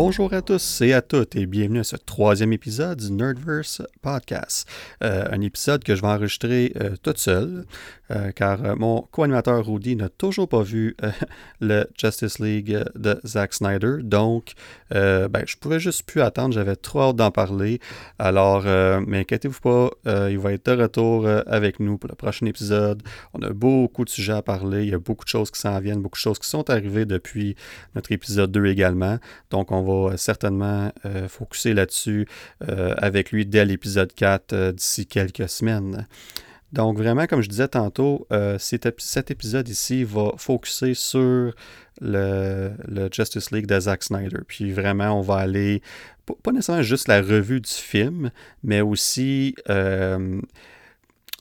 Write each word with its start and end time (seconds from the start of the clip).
Bonjour 0.00 0.32
à 0.32 0.42
tous 0.42 0.80
et 0.82 0.92
à 0.92 1.02
toutes 1.02 1.34
et 1.34 1.44
bienvenue 1.44 1.80
à 1.80 1.84
ce 1.84 1.96
troisième 1.96 2.52
épisode 2.52 3.00
du 3.00 3.10
Nerdverse 3.10 3.82
Podcast. 4.00 4.68
Euh, 5.02 5.24
un 5.28 5.40
épisode 5.40 5.82
que 5.82 5.96
je 5.96 6.02
vais 6.02 6.06
enregistrer 6.06 6.72
euh, 6.80 6.94
toute 7.02 7.18
seule 7.18 7.64
euh, 8.12 8.30
car 8.30 8.76
mon 8.76 9.08
co-animateur 9.10 9.66
Rudy 9.66 9.96
n'a 9.96 10.08
toujours 10.08 10.48
pas 10.48 10.62
vu 10.62 10.96
le 11.60 11.84
Justice 12.00 12.38
League 12.38 12.78
de 12.94 13.20
Zack 13.26 13.52
Snyder. 13.52 13.96
Donc, 14.04 14.52
ben, 14.90 15.44
je 15.46 15.56
pouvais 15.56 15.80
juste 15.80 16.04
plus 16.04 16.20
attendre, 16.20 16.54
j'avais 16.54 16.76
trop 16.76 17.00
hâte 17.02 17.16
d'en 17.16 17.30
parler. 17.30 17.80
Alors, 18.18 18.64
mais 19.06 19.20
inquiétez-vous 19.20 19.60
pas, 19.60 19.90
il 20.28 20.38
va 20.38 20.52
être 20.52 20.66
de 20.66 20.82
retour 20.82 21.28
avec 21.46 21.80
nous 21.80 21.98
pour 21.98 22.08
le 22.08 22.16
prochain 22.16 22.46
épisode. 22.46 23.02
On 23.34 23.42
a 23.42 23.50
beaucoup 23.50 24.04
de 24.04 24.10
sujets 24.10 24.32
à 24.32 24.42
parler, 24.42 24.84
il 24.84 24.90
y 24.90 24.94
a 24.94 24.98
beaucoup 24.98 25.24
de 25.24 25.30
choses 25.30 25.50
qui 25.50 25.60
s'en 25.60 25.78
viennent, 25.80 26.00
beaucoup 26.00 26.16
de 26.16 26.22
choses 26.22 26.38
qui 26.38 26.48
sont 26.48 26.68
arrivées 26.70 27.04
depuis 27.04 27.56
notre 27.94 28.12
épisode 28.12 28.50
2 28.52 28.66
également. 28.66 29.18
Donc, 29.50 29.72
on 29.72 29.82
va 29.82 30.16
certainement 30.16 30.92
euh, 31.04 31.28
focuser 31.28 31.74
là-dessus 31.74 32.26
euh, 32.68 32.94
avec 32.98 33.32
lui 33.32 33.46
dès 33.46 33.64
l'épisode 33.64 34.12
4 34.12 34.52
euh, 34.52 34.72
d'ici 34.72 35.06
quelques 35.06 35.48
semaines. 35.48 36.06
Donc 36.72 36.98
vraiment, 36.98 37.26
comme 37.26 37.40
je 37.40 37.48
disais 37.48 37.68
tantôt, 37.68 38.26
cet, 38.58 38.86
épisode 39.30 39.68
ici 39.68 40.04
va 40.04 40.32
focuser 40.36 40.94
sur 40.94 41.54
le, 42.00 43.08
Justice 43.10 43.50
League 43.50 43.66
de 43.66 43.80
Zack 43.80 44.02
Snyder. 44.02 44.40
Puis 44.46 44.72
vraiment, 44.72 45.18
on 45.18 45.22
va 45.22 45.36
aller, 45.36 45.82
pas 46.42 46.52
nécessairement 46.52 46.82
juste 46.82 47.08
la 47.08 47.22
revue 47.22 47.60
du 47.60 47.70
film, 47.70 48.30
mais 48.62 48.82
aussi 48.82 49.54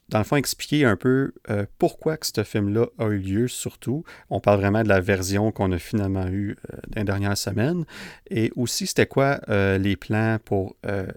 dans 0.09 0.19
le 0.19 0.23
fond, 0.23 0.37
expliquer 0.37 0.85
un 0.85 0.95
peu 0.95 1.33
euh, 1.49 1.65
pourquoi 1.77 2.17
que 2.17 2.25
ce 2.27 2.43
film-là 2.43 2.85
a 2.97 3.07
eu 3.07 3.17
lieu, 3.17 3.47
surtout. 3.47 4.03
On 4.29 4.39
parle 4.39 4.59
vraiment 4.59 4.83
de 4.83 4.87
la 4.87 5.01
version 5.01 5.51
qu'on 5.51 5.71
a 5.71 5.79
finalement 5.79 6.27
eue 6.27 6.55
euh, 6.71 6.77
dans 6.87 7.01
les 7.01 7.05
dernières 7.05 7.37
semaines. 7.37 7.85
Et 8.29 8.51
aussi, 8.55 8.87
c'était 8.87 9.05
quoi 9.05 9.41
euh, 9.49 9.77
les 9.77 9.95
plans 9.95 10.37
pour 10.43 10.75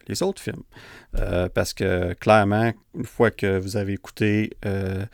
les 0.09 0.23
autres 0.23 0.43
films? 0.43 0.63
parce 1.55 1.75
que 1.75 2.13
clairement, 2.15 2.73
une 2.95 3.05
fois 3.05 3.31
que 3.31 3.59
vous 3.59 3.77
avez 3.77 3.95
écouté 3.95 4.51
euh, 4.65 5.05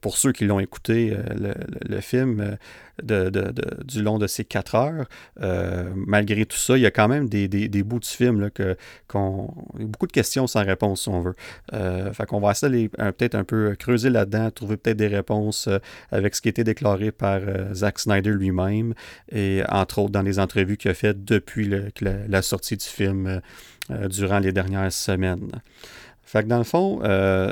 pour 0.00 0.16
ceux 0.16 0.32
qui 0.32 0.44
l'ont 0.44 0.60
écouté, 0.60 1.12
euh, 1.12 1.54
le, 1.88 2.00
film 2.00 2.56
euh, 3.10 3.30
du 3.84 4.02
long 4.02 4.18
de 4.18 4.26
ces 4.26 4.44
quatre 4.44 4.74
heures, 4.74 5.06
malgré 5.94 6.46
tout 6.46 6.56
ça, 6.56 6.76
il 6.76 6.80
y 6.82 6.86
a 6.86 6.90
quand 6.90 7.08
même 7.08 7.28
des, 7.28 7.68
bouts 7.82 8.00
du 8.00 8.08
film 8.08 8.40
là, 8.40 8.50
que, 8.50 8.76
beaucoup 9.78 10.06
de 10.06 10.12
questions 10.12 10.46
sans 10.46 10.64
réponse, 10.64 11.02
si 11.02 11.08
on 11.08 11.20
veut. 11.20 11.36
fait 12.12 12.26
qu'on 12.26 12.40
va 12.40 12.50
essayer 12.50 12.88
peut-être 12.88 13.34
un 13.34 13.44
peu 13.44 13.76
creuser 13.78 14.10
là-dedans, 14.10 14.50
trouver 14.50 14.76
peut-être 14.76 14.96
des 14.96 15.06
réponses 15.06 15.68
avec 16.10 16.34
ce 16.34 16.42
qui 16.42 16.48
a 16.48 16.50
été 16.50 16.64
déclaré 16.64 17.12
par 17.12 17.40
Zack 17.72 18.00
Snyder 18.00 18.30
lui-même, 18.30 18.94
et 19.30 19.62
entre 19.68 20.00
autres 20.00 20.12
dans 20.12 20.22
les 20.22 20.40
entrevues 20.40 20.76
qu'il 20.76 20.90
a 20.90 20.94
faites 20.94 21.24
depuis 21.24 21.70
la, 22.00 22.42
sortie 22.42 22.76
du 22.76 22.86
film 22.86 23.40
durant 24.08 24.40
les 24.40 24.52
dernières 24.52 24.92
semaines. 24.92 25.50
Fait 26.28 26.42
que 26.42 26.48
dans 26.48 26.58
le 26.58 26.64
fond, 26.64 27.00
euh, 27.04 27.50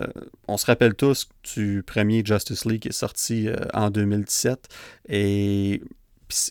on 0.48 0.58
se 0.58 0.66
rappelle 0.66 0.92
tous 0.92 1.30
du 1.54 1.82
premier 1.82 2.22
Justice 2.22 2.66
League 2.66 2.82
qui 2.82 2.88
est 2.88 2.92
sorti 2.92 3.48
euh, 3.48 3.56
en 3.72 3.88
2017 3.88 4.68
et 5.08 5.80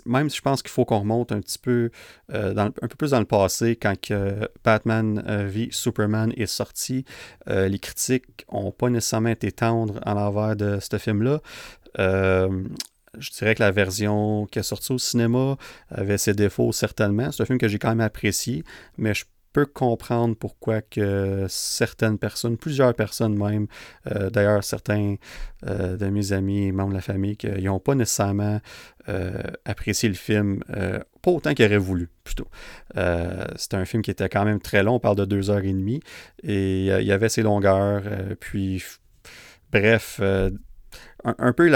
même 0.08 0.31
si 0.31 0.38
je 0.38 0.41
pense 0.41 0.63
qu'il 0.63 0.72
faut 0.72 0.86
qu'on 0.86 1.02
remonte 1.02 1.31
un 1.31 1.40
petit 1.40 1.59
peu, 1.59 1.91
euh, 2.34 2.56
un 2.58 2.72
peu 2.72 2.96
plus 2.97 3.12
dans 3.12 3.19
le 3.19 3.25
passé, 3.25 3.75
quand 3.75 3.94
Batman 4.63 5.22
v 5.47 5.68
Superman 5.69 6.34
est 6.36 6.47
sorti, 6.47 7.06
les 7.46 7.78
critiques 7.78 8.47
n'ont 8.52 8.72
pas 8.72 8.90
nécessairement 8.90 9.30
été 9.30 9.52
tendres 9.52 10.00
en 10.03 10.16
l'envers 10.16 10.56
de 10.56 10.80
ce 10.80 10.97
film-là. 10.97 11.42
je 12.00 13.31
dirais 13.38 13.53
que 13.53 13.62
la 13.62 13.72
version 13.72 14.47
qui 14.47 14.57
est 14.57 14.63
sortie 14.63 14.94
au 14.94 14.97
cinéma 14.97 15.57
avait 15.90 16.18
ses 16.18 16.34
défauts 16.34 16.72
certainement. 16.72 17.31
C'est 17.31 17.44
un 17.44 17.46
film 17.46 17.59
que 17.59 17.68
j'ai 17.68 17.78
quand 17.78 17.90
même 17.90 18.02
apprécié, 18.02 18.63
mais 18.97 19.13
je 19.13 19.25
comprendre 19.64 20.36
pourquoi 20.36 20.82
que 20.82 21.46
certaines 21.48 22.18
personnes, 22.18 22.58
plusieurs 22.58 22.94
personnes 22.94 23.38
même, 23.38 23.68
euh, 24.12 24.30
d'ailleurs 24.30 24.64
certains 24.64 25.16
euh, 25.68 25.98
de 25.98 26.08
mes 26.08 26.34
amis 26.34 26.68
et 26.68 26.72
membres 26.72 26.90
de 26.90 26.96
la 26.96 27.02
famille, 27.02 27.38
qui 27.38 27.48
n'ont 27.48 27.80
pas 27.80 27.96
nécessairement 27.96 28.60
euh, 29.08 29.42
apprécié 29.66 30.10
le 30.10 30.16
film, 30.16 30.64
pas 31.22 31.32
autant 31.32 31.54
qu'ils 31.54 31.66
auraient 31.66 31.78
voulu, 31.78 32.10
plutôt. 32.24 32.48
C'était 33.56 33.78
un 33.78 33.86
film 33.86 34.02
qui 34.02 34.12
était 34.12 34.30
quand 34.30 34.46
même 34.46 34.60
très 34.60 34.84
long, 34.84 34.96
on 34.96 35.00
parle 35.00 35.18
de 35.18 35.26
deux 35.26 35.50
heures 35.50 35.64
et 35.64 35.74
demie, 35.74 36.02
et 36.44 36.86
il 36.86 37.06
y 37.06 37.12
avait 37.12 37.30
ses 37.30 37.44
longueurs, 37.44 38.04
puis 38.40 38.84
bref, 39.72 40.22
un, 41.24 41.54
peu 41.54 41.72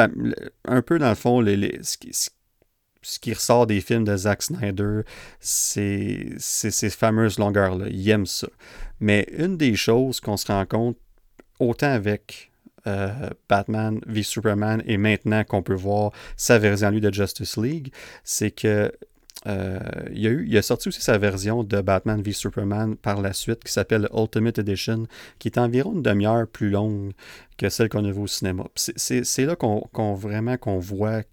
un 0.66 0.82
peu 0.82 1.00
dans 1.00 1.10
le 1.10 1.16
fond, 1.16 1.42
les, 1.42 1.58
les, 1.58 1.80
ce, 1.82 1.98
qui, 1.98 2.12
qui 3.02 3.34
ressort 3.34 3.68
des 3.68 3.82
films 3.82 4.04
de 4.04 4.16
Zack 4.16 4.44
Snyder, 4.44 5.02
c'est 5.40 6.36
ces 6.40 6.90
fameuses 6.90 7.40
longueurs-là. 7.40 7.88
Il 7.90 8.10
aime 8.10 8.26
ça. 8.26 8.48
Mais 9.00 9.28
une 9.38 9.58
des 9.58 9.76
choses 9.76 10.20
qu'on 10.20 10.38
se 10.38 10.48
rend 10.48 10.66
compte, 10.66 10.98
autant 11.60 11.92
avec 11.92 12.52
euh, 12.88 13.30
Batman 13.50 14.00
v 14.08 14.24
Superman 14.24 14.82
et 14.86 14.98
maintenant 14.98 15.44
qu'on 15.44 15.62
peut 15.62 15.74
voir 15.74 16.12
sa 16.38 16.60
version 16.60 16.90
lui 16.90 17.02
de 17.02 17.14
Justice 17.14 17.58
League, 17.58 17.94
c'est 18.24 18.52
que 18.52 18.92
euh, 19.48 19.80
il, 20.14 20.58
a 20.58 20.62
sorti 20.62 20.90
aussi 20.90 21.02
sa 21.02 21.18
version 21.18 21.64
de 21.64 21.82
Batman 21.82 22.22
v 22.22 22.32
Superman 22.34 22.96
par 22.98 23.22
la 23.22 23.32
suite 23.34 23.64
qui 23.64 23.72
s'appelle 23.72 24.10
Ultimate 24.14 24.60
Edition, 24.60 25.08
qui 25.40 25.48
est 25.48 25.58
environ 25.58 25.94
une 25.94 26.02
demi-heure 26.02 26.48
plus 26.48 26.70
longue 26.70 27.14
que 27.58 27.70
celle 27.70 27.90
qu'on 27.90 28.04
a 28.06 28.12
vue 28.12 28.22
au 28.22 28.28
cinéma. 28.28 28.66
C'est 28.76 29.46
là 29.46 29.56
qu'on 29.56 30.14
vraiment 30.14 30.58
qu'on 30.58 30.80
voit 30.80 31.24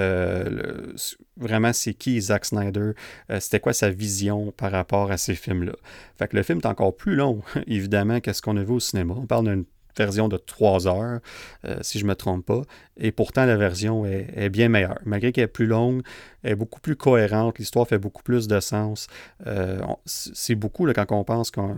euh, 0.00 0.92
vraiment 1.36 1.72
c'est 1.72 1.94
qui 1.94 2.20
Zack 2.20 2.44
Snyder, 2.44 2.92
euh, 3.30 3.40
c'était 3.40 3.60
quoi 3.60 3.72
sa 3.72 3.90
vision 3.90 4.52
par 4.52 4.72
rapport 4.72 5.10
à 5.10 5.16
ces 5.16 5.34
films-là? 5.34 5.72
Fait 6.18 6.28
que 6.28 6.36
le 6.36 6.42
film 6.42 6.58
est 6.58 6.66
encore 6.66 6.96
plus 6.96 7.14
long, 7.14 7.42
évidemment, 7.66 8.20
qu'est-ce 8.20 8.42
qu'on 8.42 8.56
a 8.56 8.62
vu 8.62 8.72
au 8.72 8.80
cinéma. 8.80 9.14
On 9.16 9.26
parle 9.26 9.46
d'une 9.46 9.64
version 9.96 10.28
de 10.28 10.36
3 10.36 10.86
heures, 10.86 11.20
euh, 11.64 11.76
si 11.82 11.98
je 11.98 12.04
ne 12.04 12.10
me 12.10 12.14
trompe 12.14 12.46
pas. 12.46 12.62
Et 12.96 13.12
pourtant, 13.12 13.46
la 13.46 13.56
version 13.56 14.04
est, 14.04 14.50
bien 14.50 14.68
meilleure. 14.68 14.98
Malgré 15.04 15.32
qu'elle 15.32 15.44
est 15.44 15.48
plus 15.48 15.66
longue, 15.66 16.02
elle 16.42 16.52
est 16.52 16.56
beaucoup 16.56 16.80
plus 16.80 16.96
cohérente, 16.96 17.58
l'histoire 17.58 17.86
fait 17.88 17.98
beaucoup 17.98 18.22
plus 18.22 18.46
de 18.46 18.60
sens. 18.60 19.06
Euh, 19.46 19.80
c'est 20.04 20.54
beaucoup 20.54 20.86
quand 20.92 21.06
on 21.10 21.24
pense 21.24 21.50
qu'une 21.50 21.76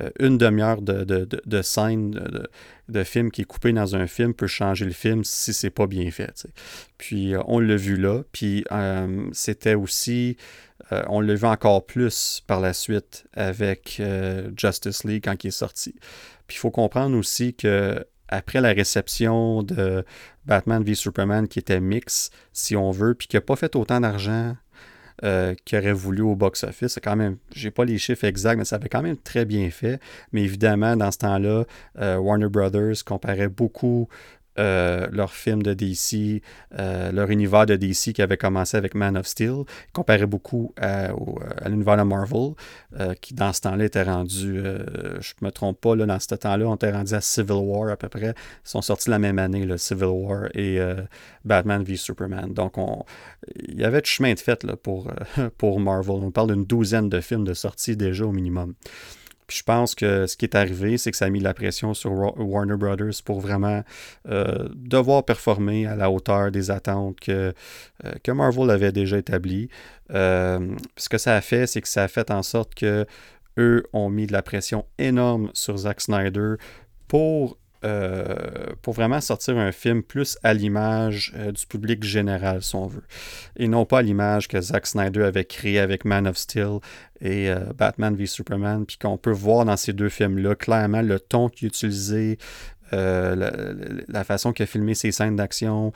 euh, 0.00 0.10
demi-heure 0.36 0.80
de, 0.80 1.04
de, 1.04 1.28
de, 1.44 1.62
scène 1.62 2.12
de, 2.12 2.48
de, 2.88 3.04
film 3.04 3.30
qui 3.30 3.42
est 3.42 3.46
coupée 3.46 3.72
dans 3.72 3.94
un 3.94 4.06
film 4.06 4.32
peut 4.32 4.46
changer 4.46 4.86
le 4.86 4.92
film 4.92 5.22
si 5.24 5.52
c'est 5.52 5.70
pas 5.70 5.86
bien 5.86 6.10
fait. 6.10 6.46
Puis 6.96 7.34
on 7.46 7.60
l'a 7.60 7.76
vu 7.76 7.96
là. 7.96 8.22
Puis 8.32 8.64
c'était 9.32 9.74
aussi... 9.74 10.36
on 11.08 11.20
l'a 11.20 11.34
vu 11.34 11.46
encore 11.46 11.84
plus 11.84 12.42
par 12.46 12.60
la 12.60 12.72
suite 12.72 13.26
avec 13.34 14.00
Justice 14.56 15.04
League 15.04 15.24
quand 15.24 15.44
il 15.44 15.48
est 15.48 15.50
sorti. 15.50 15.94
Puis 16.46 16.56
il 16.56 16.60
faut 16.60 16.70
comprendre 16.70 17.16
aussi 17.16 17.54
que 17.54 18.04
après 18.28 18.60
la 18.60 18.72
réception 18.72 19.62
de 19.62 20.04
Batman 20.46 20.82
v 20.82 20.94
Superman 20.94 21.48
qui 21.48 21.58
était 21.58 21.80
mix, 21.80 22.30
si 22.52 22.76
on 22.76 22.90
veut, 22.90 23.14
puis 23.14 23.28
qui 23.28 23.36
n'a 23.36 23.40
pas 23.40 23.56
fait 23.56 23.76
autant 23.76 24.00
d'argent 24.00 24.56
euh, 25.22 25.54
qu'il 25.64 25.78
aurait 25.78 25.92
voulu 25.92 26.22
au 26.22 26.34
box-office. 26.34 26.98
quand 27.02 27.14
même, 27.14 27.36
j'ai 27.54 27.70
pas 27.70 27.84
les 27.84 27.98
chiffres 27.98 28.24
exacts, 28.24 28.58
mais 28.58 28.64
ça 28.64 28.76
avait 28.76 28.88
quand 28.88 29.02
même 29.02 29.16
très 29.16 29.44
bien 29.44 29.70
fait. 29.70 30.00
Mais 30.32 30.42
évidemment, 30.42 30.96
dans 30.96 31.12
ce 31.12 31.18
temps-là, 31.18 31.64
euh, 32.00 32.16
Warner 32.16 32.48
Brothers 32.48 33.04
comparait 33.06 33.48
beaucoup 33.48 34.08
euh, 34.58 35.08
leur 35.10 35.32
film 35.32 35.62
de 35.62 35.74
DC, 35.74 36.40
euh, 36.78 37.10
leur 37.10 37.30
univers 37.30 37.66
de 37.66 37.74
DC 37.74 38.12
qui 38.12 38.22
avait 38.22 38.36
commencé 38.36 38.76
avec 38.76 38.94
Man 38.94 39.16
of 39.16 39.26
Steel, 39.26 39.64
comparé 39.92 40.26
beaucoup 40.26 40.72
à, 40.80 41.08
l'univers 41.66 41.96
de 41.96 42.02
Marvel, 42.02 42.52
euh, 43.00 43.14
qui 43.20 43.34
dans 43.34 43.52
ce 43.52 43.62
temps-là 43.62 43.84
était 43.84 44.04
rendu, 44.04 44.62
je 45.20 45.32
me 45.42 45.50
trompe 45.50 45.80
pas, 45.80 45.96
là, 45.96 46.06
dans 46.06 46.20
ce 46.20 46.34
temps-là, 46.34 46.66
on 46.66 46.76
était 46.76 46.92
rendu 46.92 47.14
à 47.14 47.20
Civil 47.20 47.52
War 47.52 47.90
à 47.90 47.96
peu 47.96 48.08
près. 48.08 48.34
Ils 48.64 48.68
sont 48.68 48.82
sortis 48.82 49.10
la 49.10 49.18
même 49.18 49.38
année, 49.38 49.64
le 49.64 49.76
Civil 49.76 50.04
War 50.04 50.44
et 50.54 50.78
Batman 51.44 51.82
v 51.82 51.96
Superman. 51.96 52.52
Donc, 52.52 52.78
on, 52.78 53.04
il 53.56 53.80
y 53.80 53.84
avait 53.84 54.02
du 54.02 54.10
chemin 54.10 54.34
de 54.34 54.38
fait 54.38 54.62
là, 54.62 54.76
pour, 54.76 55.10
pour 55.58 55.80
Marvel. 55.80 56.20
On 56.22 56.30
parle 56.30 56.52
d'une 56.52 56.64
douzaine 56.64 57.08
de 57.08 57.20
films 57.20 57.44
de 57.44 57.54
sortie 57.54 57.96
déjà 57.96 58.24
au 58.24 58.32
minimum 58.32 58.74
je 59.50 59.62
pense 59.62 59.94
que 59.94 60.26
ce 60.26 60.36
qui 60.36 60.44
est 60.44 60.54
arrivé, 60.54 60.96
c'est 60.98 61.10
que 61.10 61.16
ça 61.16 61.26
a 61.26 61.30
mis 61.30 61.40
la 61.40 61.54
pression 61.54 61.94
sur 61.94 62.12
Warner 62.12 62.76
Brothers 62.76 63.22
pour 63.24 63.40
vraiment 63.40 63.82
euh, 64.28 64.68
devoir 64.74 65.24
performer 65.24 65.86
à 65.86 65.96
la 65.96 66.10
hauteur 66.10 66.50
des 66.50 66.70
attentes 66.70 67.20
que, 67.20 67.52
euh, 68.04 68.12
que 68.22 68.32
Marvel 68.32 68.70
avait 68.70 68.92
déjà 68.92 69.18
établies. 69.18 69.68
Euh, 70.12 70.74
ce 70.96 71.08
que 71.08 71.18
ça 71.18 71.36
a 71.36 71.40
fait, 71.40 71.66
c'est 71.66 71.80
que 71.80 71.88
ça 71.88 72.04
a 72.04 72.08
fait 72.08 72.30
en 72.30 72.42
sorte 72.42 72.74
que 72.74 73.06
eux 73.58 73.84
ont 73.92 74.10
mis 74.10 74.26
de 74.26 74.32
la 74.32 74.42
pression 74.42 74.84
énorme 74.98 75.50
sur 75.52 75.76
Zack 75.76 76.00
Snyder 76.00 76.54
pour 77.06 77.58
euh, 77.84 78.24
pour 78.80 78.94
vraiment 78.94 79.20
sortir 79.20 79.58
un 79.58 79.70
film 79.70 80.02
plus 80.02 80.38
à 80.42 80.54
l'image 80.54 81.34
euh, 81.36 81.52
du 81.52 81.66
public 81.66 82.02
général, 82.02 82.62
si 82.62 82.74
on 82.76 82.86
veut. 82.86 83.02
Et 83.56 83.68
non 83.68 83.84
pas 83.84 83.98
à 83.98 84.02
l'image 84.02 84.48
que 84.48 84.58
Zack 84.58 84.86
Snyder 84.86 85.24
avait 85.24 85.44
créé 85.44 85.78
avec 85.78 86.06
Man 86.06 86.26
of 86.26 86.38
Steel 86.38 86.78
et 87.20 87.50
euh, 87.50 87.58
Batman 87.76 88.16
v 88.16 88.24
Superman, 88.24 88.86
puis 88.86 88.96
qu'on 88.96 89.18
peut 89.18 89.32
voir 89.32 89.66
dans 89.66 89.76
ces 89.76 89.92
deux 89.92 90.08
films-là 90.08 90.54
clairement 90.54 91.02
le 91.02 91.20
ton 91.20 91.50
qu'il 91.50 91.68
utilisait, 91.68 92.38
la, 92.92 94.22
façon 94.24 94.52
qu'il 94.52 94.62
a 94.62 94.66
filmé 94.66 94.94
ses 94.94 95.10
scènes 95.10 95.34
d'action, 95.34 95.92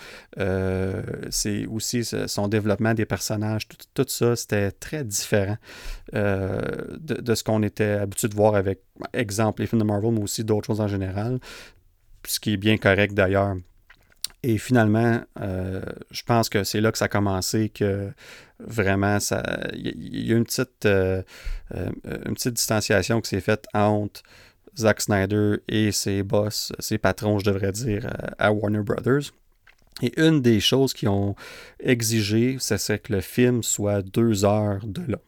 c'est 1.31 1.65
aussi 1.67 2.05
son 2.05 2.49
développement 2.49 2.93
des 2.93 3.07
personnages, 3.07 3.69
tout, 3.95 4.05
ça, 4.09 4.35
c'était 4.35 4.73
très 4.73 5.05
différent 5.05 5.59
de, 6.13 6.99
de, 6.99 7.35
ce 7.37 7.45
qu'on 7.45 7.63
était 7.63 7.93
habitué 7.93 8.27
de 8.27 8.35
voir 8.35 8.57
avec, 8.57 8.81
exemple, 9.13 9.61
les 9.63 9.69
films 9.69 9.83
de 9.83 9.87
Marvel, 9.87 10.11
mais 10.11 10.23
aussi 10.23 10.43
d'autres 10.43 10.67
choses 10.67 10.81
en 10.81 10.89
général, 10.89 11.39
ce 12.27 12.41
qui 12.41 12.55
est 12.55 12.57
bien 12.57 12.77
correct 12.79 13.15
d'ailleurs. 13.15 13.57
Et 14.43 14.57
finalement, 14.59 15.21
euh, 15.41 15.83
je 16.11 16.23
pense 16.23 16.49
que 16.49 16.63
c'est 16.63 16.81
là 16.81 16.93
que 16.93 16.99
ça 16.99 17.07
a 17.07 17.09
commencé, 17.09 17.71
que 17.71 18.13
vraiment, 18.61 19.19
il 19.75 20.27
y, 20.27 20.33
a 20.33 20.37
une 20.37 20.45
petite, 20.45 20.87
euh, 20.87 21.23
euh, 21.75 21.91
une 22.05 22.35
petite 22.35 22.55
distanciation 22.55 23.21
qui 23.21 23.31
s'est 23.31 23.41
faite 23.41 23.67
entre 23.75 24.23
Zack 24.77 25.01
Snyder 25.01 25.57
et 25.67 25.91
ses 25.91 26.23
boss, 26.23 26.73
ses 26.79 26.99
patrons, 26.99 27.41
je 27.41 27.47
devrais 27.47 27.73
dire, 27.73 28.09
à 28.39 28.53
Warner 28.53 28.83
Brothers. 28.83 29.33
Et 30.03 30.13
une 30.21 30.41
des 30.41 30.61
choses 30.61 30.95
qui 30.95 31.09
ont 31.09 31.35
exigé, 31.81 32.59
c'est 32.61 33.03
que 33.03 33.13
le 33.13 33.21
film 33.21 33.65
soit 33.65 34.03
deux 34.03 34.45
heures 34.45 34.87
de 34.87 35.03
long. 35.03 35.21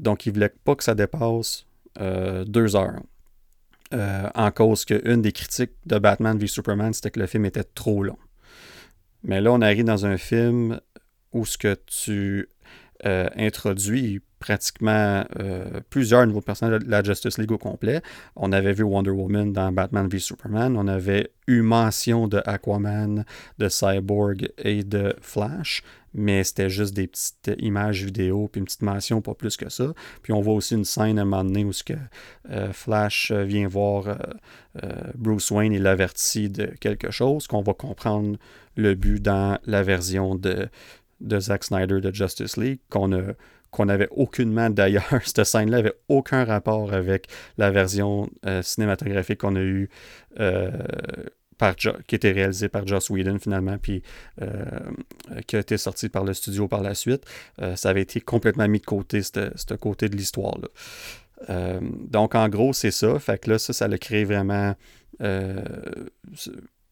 Donc, 0.00 0.26
ils 0.26 0.30
ne 0.30 0.34
voulaient 0.34 0.54
pas 0.64 0.74
que 0.74 0.82
ça 0.82 0.96
dépasse 0.96 1.66
deux 1.96 2.74
heures. 2.74 3.00
En 3.92 4.50
cause 4.50 4.84
qu'une 4.84 5.22
des 5.22 5.32
critiques 5.32 5.72
de 5.86 5.98
Batman 5.98 6.38
v 6.38 6.46
Superman, 6.46 6.92
c'était 6.92 7.10
que 7.10 7.20
le 7.20 7.26
film 7.26 7.44
était 7.44 7.64
trop 7.64 8.02
long. 8.02 8.18
Mais 9.22 9.40
là, 9.40 9.52
on 9.52 9.60
arrive 9.60 9.84
dans 9.84 10.06
un 10.06 10.16
film 10.16 10.80
où 11.32 11.44
ce 11.44 11.58
que 11.58 11.76
tu 11.86 12.48
euh, 13.06 13.28
introduis 13.36 14.20
pratiquement 14.40 15.24
euh, 15.38 15.80
plusieurs 15.88 16.26
nouveaux 16.26 16.40
personnages 16.40 16.80
de 16.80 16.90
la 16.90 17.02
Justice 17.02 17.38
League 17.38 17.52
au 17.52 17.56
complet. 17.56 18.02
On 18.36 18.52
avait 18.52 18.72
vu 18.72 18.82
Wonder 18.82 19.10
Woman 19.10 19.52
dans 19.52 19.72
Batman 19.72 20.06
v 20.08 20.18
Superman. 20.18 20.76
On 20.76 20.86
avait 20.86 21.30
eu 21.46 21.62
mention 21.62 22.28
de 22.28 22.42
Aquaman, 22.44 23.24
de 23.58 23.68
Cyborg 23.68 24.50
et 24.58 24.82
de 24.82 25.14
Flash, 25.20 25.82
mais 26.12 26.44
c'était 26.44 26.68
juste 26.68 26.94
des 26.94 27.06
petites 27.06 27.50
images 27.58 28.04
vidéo 28.04 28.48
puis 28.48 28.60
une 28.60 28.64
petite 28.66 28.82
mention, 28.82 29.22
pas 29.22 29.34
plus 29.34 29.56
que 29.56 29.70
ça. 29.70 29.92
Puis 30.22 30.32
on 30.32 30.40
voit 30.40 30.54
aussi 30.54 30.74
une 30.74 30.84
scène 30.84 31.18
à 31.18 31.22
un 31.22 31.24
moment 31.26 31.44
donné 31.44 31.64
où 31.64 31.72
ce 31.72 31.84
que, 31.84 31.94
euh, 32.50 32.72
Flash 32.72 33.32
vient 33.32 33.68
voir 33.68 34.18
Bruce 35.16 35.50
Wayne 35.50 35.72
et 35.72 35.78
l'avertit 35.78 36.48
de 36.48 36.66
quelque 36.80 37.10
chose, 37.10 37.46
qu'on 37.46 37.62
va 37.62 37.74
comprendre 37.74 38.36
le 38.76 38.94
but 38.94 39.20
dans 39.20 39.58
la 39.66 39.82
version 39.82 40.36
de, 40.36 40.68
de 41.20 41.38
Zack 41.38 41.64
Snyder 41.64 42.00
de 42.00 42.14
Justice 42.14 42.56
League, 42.56 42.80
qu'on 42.88 43.12
a 43.12 43.32
n'avait 43.78 44.08
aucunement 44.10 44.70
d'ailleurs. 44.70 45.04
Cette 45.24 45.44
scène-là 45.44 45.78
n'avait 45.78 45.94
aucun 46.08 46.44
rapport 46.44 46.92
avec 46.92 47.28
la 47.58 47.70
version 47.70 48.28
euh, 48.46 48.62
cinématographique 48.62 49.40
qu'on 49.40 49.56
a 49.56 49.60
eue, 49.60 49.88
euh, 50.38 50.70
qui 52.06 52.14
était 52.14 52.32
réalisée 52.32 52.68
par 52.68 52.86
Joss 52.86 53.10
Whedon 53.10 53.38
finalement, 53.38 53.76
puis 53.76 54.02
euh, 54.40 54.64
qui 55.46 55.56
a 55.56 55.58
été 55.58 55.76
sortie 55.76 56.08
par 56.08 56.24
le 56.24 56.32
studio 56.32 56.68
par 56.68 56.82
la 56.82 56.94
suite. 56.94 57.24
ça 57.76 57.90
avait 57.90 58.00
été 58.00 58.20
complètement 58.22 58.66
mis 58.66 58.80
de 58.80 58.86
côté, 58.86 59.20
ce 59.22 59.74
côté 59.74 60.08
de 60.08 60.16
l'histoire-là. 60.16 61.80
donc 62.08 62.34
en 62.34 62.48
gros, 62.48 62.72
c'est 62.72 62.90
ça. 62.90 63.18
Fait 63.18 63.38
que 63.38 63.50
là, 63.50 63.58
ça, 63.58 63.74
ça 63.74 63.88
l'a 63.88 63.98
créé 63.98 64.24
vraiment 64.24 64.74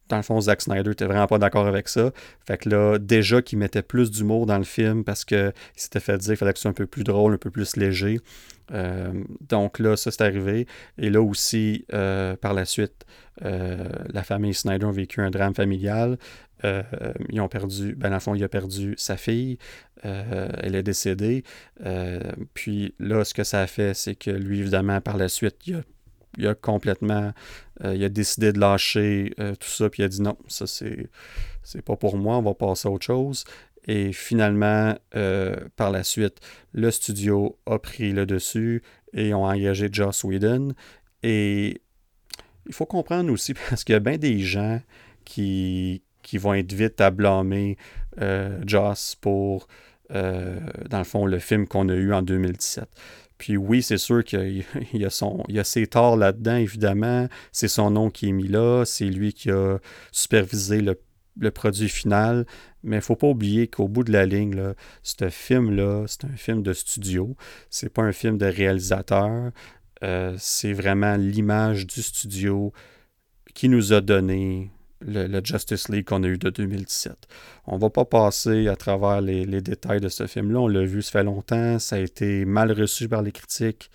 dans 0.09 0.17
le 0.17 0.23
fond, 0.23 0.41
Zack 0.41 0.63
Snyder 0.63 0.91
n'était 0.91 1.05
vraiment 1.05 1.27
pas 1.27 1.39
d'accord 1.39 1.67
avec 1.67 1.89
ça. 1.89 2.13
Fait 2.47 2.59
que 2.59 2.69
là, 2.69 2.99
déjà 2.99 3.43
qu'il 3.43 3.59
mettait 3.59 3.83
plus 3.83 4.11
d'humour 4.11 4.47
dans 4.47 4.59
le 4.59 4.65
film 4.65 5.05
parce 5.05 5.25
qu'il 5.25 5.53
s'était 5.77 6.01
fait 6.01 6.19
dire 6.19 6.29
qu'il 6.29 6.37
fallait 6.37 6.53
que 6.53 6.59
ce 6.59 6.63
soit 6.63 6.71
un 6.71 6.75
peu 6.75 6.87
plus 6.87 7.05
drôle, 7.05 7.35
un 7.35 7.39
peu 7.39 7.51
plus 7.51 7.77
léger. 7.77 8.21
Euh, 8.73 9.13
donc 9.49 9.79
là, 9.79 9.97
ça 9.97 10.11
c'est 10.11 10.23
arrivé. 10.23 10.67
Et 10.99 11.11
là 11.11 11.23
aussi, 11.23 11.85
euh, 11.93 12.37
par 12.37 12.55
la 12.55 12.65
suite, 12.65 13.05
euh, 13.45 13.89
la 14.13 14.23
famille 14.23 14.55
Snyder 14.55 14.87
a 14.87 14.91
vécu 14.91 15.21
un 15.21 15.31
drame 15.31 15.55
familial. 15.55 16.19
ils 16.65 17.41
ont 17.41 17.49
perdu, 17.49 17.95
ben 17.95 18.09
dans 18.09 18.17
le 18.17 18.21
fond, 18.21 18.35
il 18.35 18.43
a 18.43 18.49
perdu 18.49 18.95
sa 18.97 19.17
fille. 19.17 19.59
elle 20.03 20.75
est 20.75 20.83
décédée. 20.83 21.45
puis 22.55 22.95
là, 22.99 23.25
ce 23.25 23.35
que 23.35 23.45
ça 23.45 23.61
a 23.61 23.67
fait, 23.67 23.95
c'est 23.95 24.17
que 24.17 24.31
lui, 24.31 24.61
évidemment, 24.61 25.01
par 25.01 25.17
la 25.17 25.29
suite, 25.29 25.57
il 25.67 25.77
a 25.77 25.83
il 26.37 26.47
a 26.47 26.55
complètement 26.55 27.33
euh, 27.85 27.95
il 27.95 28.05
a 28.05 28.09
décidé 28.09 28.53
de 28.53 28.59
lâcher 28.59 29.33
euh, 29.39 29.55
tout 29.55 29.69
ça, 29.69 29.89
puis 29.89 30.03
il 30.03 30.07
a 30.07 30.09
dit 30.09 30.23
non, 30.23 30.37
ça 30.49 30.67
c'est, 30.67 31.09
c'est 31.63 31.83
pas 31.83 31.97
pour 31.97 32.17
moi, 32.17 32.39
on 32.39 32.43
va 32.43 32.55
passer 32.55 32.89
à 32.89 32.91
autre 32.91 33.07
chose. 33.07 33.45
Et 33.87 34.13
finalement, 34.13 34.95
euh, 35.15 35.57
par 35.77 35.91
la 35.91 36.03
suite, 36.03 36.41
le 36.73 36.91
studio 36.91 37.59
a 37.67 37.79
pris 37.79 38.13
le 38.13 38.27
dessus 38.27 38.83
et 39.15 39.33
ont 39.33 39.45
engagé 39.45 39.89
Joss 39.91 40.25
Whedon. 40.25 40.75
Et 41.23 41.81
il 42.67 42.75
faut 42.75 42.87
comprendre 42.87 43.33
aussi, 43.33 43.55
parce 43.71 43.85
qu'il 43.85 43.95
y 43.95 43.97
a 43.97 44.01
bien 44.01 44.19
des 44.19 44.41
gens 44.41 44.81
qui, 45.25 46.03
qui 46.23 46.37
vont 46.37 46.55
être 46.55 46.73
vite 46.73 47.01
à 47.01 47.11
blâmer 47.11 47.77
Joss 48.67 49.15
pour, 49.15 49.69
dans 50.11 50.99
le 50.99 51.05
fond, 51.05 51.25
le 51.25 51.39
film 51.39 51.69
qu'on 51.69 51.89
a 51.89 51.95
eu 51.95 52.13
en 52.13 52.23
2017. 52.23 52.89
Puis 53.39 53.57
oui, 53.57 53.83
c'est 53.83 53.99
sûr 53.99 54.25
qu'il 54.25 54.65
y, 54.93 55.05
a, 55.05 55.65
ses 55.65 55.87
torts 55.87 56.17
là-dedans, 56.17 56.57
évidemment. 56.57 57.29
C'est 57.53 57.69
son 57.69 57.91
nom 57.91 58.11
qui 58.11 58.29
est 58.29 58.33
mis 58.33 58.49
là. 58.49 58.85
C'est 58.85 59.07
lui 59.07 59.33
qui 59.33 59.51
a 59.51 59.79
supervisé 60.13 60.81
le, 60.81 61.51
produit 61.53 61.89
final. 61.89 62.45
Mais 62.83 62.97
il 62.97 62.99
ne 62.99 63.05
faut 63.05 63.17
pas 63.17 63.29
oublier 63.29 63.69
qu'au 63.69 63.89
bout 63.89 64.05
de 64.05 64.13
la 64.13 64.27
ligne, 64.27 64.75
ce 65.03 65.29
film-là, 65.31 66.05
c'est 66.07 66.25
un 66.25 66.37
film 66.37 66.63
de 66.63 66.73
studio. 66.73 67.37
C'est 67.71 67.93
pas 67.93 68.03
un 68.03 68.13
film 68.13 68.39
de 68.39 68.47
réalisateur. 68.47 69.53
Euh, 70.03 70.35
c'est 70.39 70.73
vraiment 70.73 71.17
l'image 71.17 71.87
du 71.87 72.03
studio 72.03 72.73
qui 73.55 73.69
nous 73.69 73.93
a 73.93 74.01
donné 74.01 74.71
le, 75.01 75.41
Justice 75.45 75.89
League 75.89 76.07
qu'on 76.07 76.23
a 76.23 76.27
eu 76.27 76.39
de 76.39 76.51
2017. 76.51 77.17
On 77.67 77.79
va 77.79 77.91
pas 77.91 78.05
passer 78.05 78.69
à 78.69 78.77
travers 78.77 79.21
les, 79.21 79.47
détails 79.61 80.01
de 80.01 80.09
ce 80.09 80.27
film-là. 80.27 80.61
On 80.61 80.69
l'a 80.69 80.85
vu, 80.85 81.03
ça 81.03 81.13
fait 81.13 81.25
longtemps. 81.25 81.79
Ça 81.79 81.97
a 81.97 81.99
été 82.01 82.45
mal 82.45 82.73
reçu 82.73 83.09
par 83.09 83.23
les 83.23 83.33
critiques. 83.33 83.91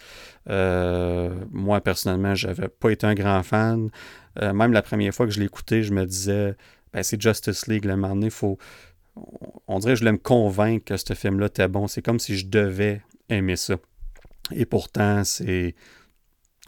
Euh, 0.50 1.34
moi, 1.52 1.82
personnellement, 1.82 2.36
j'avais 2.36 2.70
pas 2.70 2.92
été 2.92 3.06
un 3.06 3.16
grand 3.16 3.44
fan. 3.44 3.90
Euh, 4.42 4.54
même 4.54 4.74
la 4.74 4.82
première 4.82 5.14
fois 5.14 5.26
que 5.26 5.32
je 5.32 5.40
l'ai 5.40 5.46
écouté, 5.46 5.84
je 5.84 5.94
me 5.94 6.06
disais, 6.06 6.56
ben, 6.94 7.04
c'est 7.04 7.22
Justice 7.22 7.68
League. 7.68 7.86
Le 7.86 7.96
moment 7.96 8.30
faut. 8.30 8.58
On 9.68 9.78
dirait 9.80 9.94
que 9.94 9.98
je 9.98 10.02
voulais 10.02 10.14
me 10.14 10.18
convaincre 10.18 10.86
que 10.86 10.98
ce 10.98 11.14
film-là 11.14 11.48
était 11.48 11.68
bon. 11.68 11.88
C'est 11.88 12.02
comme 12.02 12.20
si 12.20 12.36
je 12.38 12.48
devais 12.48 13.02
aimer 13.30 13.56
ça. 13.56 13.76
Et 14.52 14.66
pourtant, 14.66 15.24
c'est. 15.24 15.76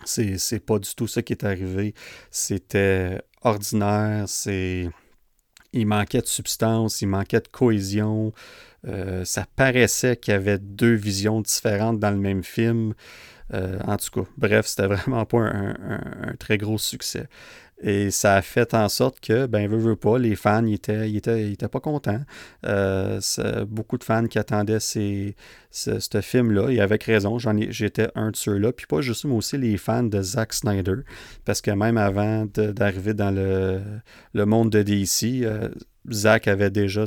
C'est 0.04 0.60
pas 0.60 0.78
du 0.78 0.94
tout 0.94 1.08
ça 1.08 1.22
qui 1.24 1.34
est 1.34 1.46
arrivé. 1.46 1.96
C'était 2.30 3.22
ordinaire, 3.46 4.26
c'est 4.28 4.90
il 5.74 5.86
manquait 5.86 6.22
de 6.22 6.28
substance, 6.28 7.02
il 7.02 7.08
manquait 7.08 7.42
de 7.42 7.48
cohésion. 7.48 8.34
Euh, 8.88 9.26
ça 9.26 9.46
paraissait 9.56 10.16
qu'il 10.16 10.34
y 10.34 10.38
avait 10.38 10.58
deux 10.58 10.94
visions 10.94 11.42
différentes 11.42 12.00
dans 12.00 12.12
le 12.12 12.18
même 12.18 12.44
film. 12.44 12.94
Euh, 13.54 13.80
en 13.86 13.98
tout 13.98 14.10
cas, 14.24 14.30
bref, 14.38 14.66
c'était 14.68 14.88
vraiment 14.96 15.26
pas 15.26 15.40
un, 15.40 16.36
très 16.40 16.58
gros 16.58 16.78
succès. 16.78 17.28
Et 17.82 18.10
ça 18.10 18.36
a 18.36 18.42
fait 18.42 18.74
en 18.74 18.88
sorte 18.88 19.20
que, 19.20 19.48
ben, 19.48 19.70
veut, 19.70 19.78
veut 19.78 19.96
pas, 19.98 20.18
les 20.18 20.36
fans, 20.36 20.66
ils 20.66 20.76
étaient, 20.76 21.12
étaient, 21.12 21.68
pas 21.68 21.82
contents. 21.82 22.22
Euh, 22.66 23.20
beaucoup 23.68 23.98
de 23.98 24.04
fans 24.04 24.28
qui 24.28 24.40
attendaient 24.40 24.80
ce, 24.80 25.34
film-là, 26.22 26.70
et 26.70 26.80
avec 26.80 27.04
raison, 27.04 27.38
j'étais 27.38 28.08
un 28.16 28.32
de 28.32 28.36
ceux-là. 28.36 28.72
Puis 28.72 28.86
pas 28.88 29.02
juste 29.02 29.26
moi 29.26 29.38
aussi 29.38 29.58
les 29.58 29.78
fans 29.78 30.04
de 30.04 30.22
Zack 30.22 30.54
Snyder, 30.54 30.96
parce 31.44 31.62
que 31.62 31.72
même 31.72 31.98
avant 31.98 32.46
d'arriver 32.46 33.14
dans 33.14 33.32
le, 33.32 33.82
le, 34.34 34.46
monde 34.46 34.70
de 34.70 34.82
DC, 34.82 35.44
euh, 35.44 35.70
Zack 36.10 36.48
avait 36.48 36.70
déjà 36.70 37.04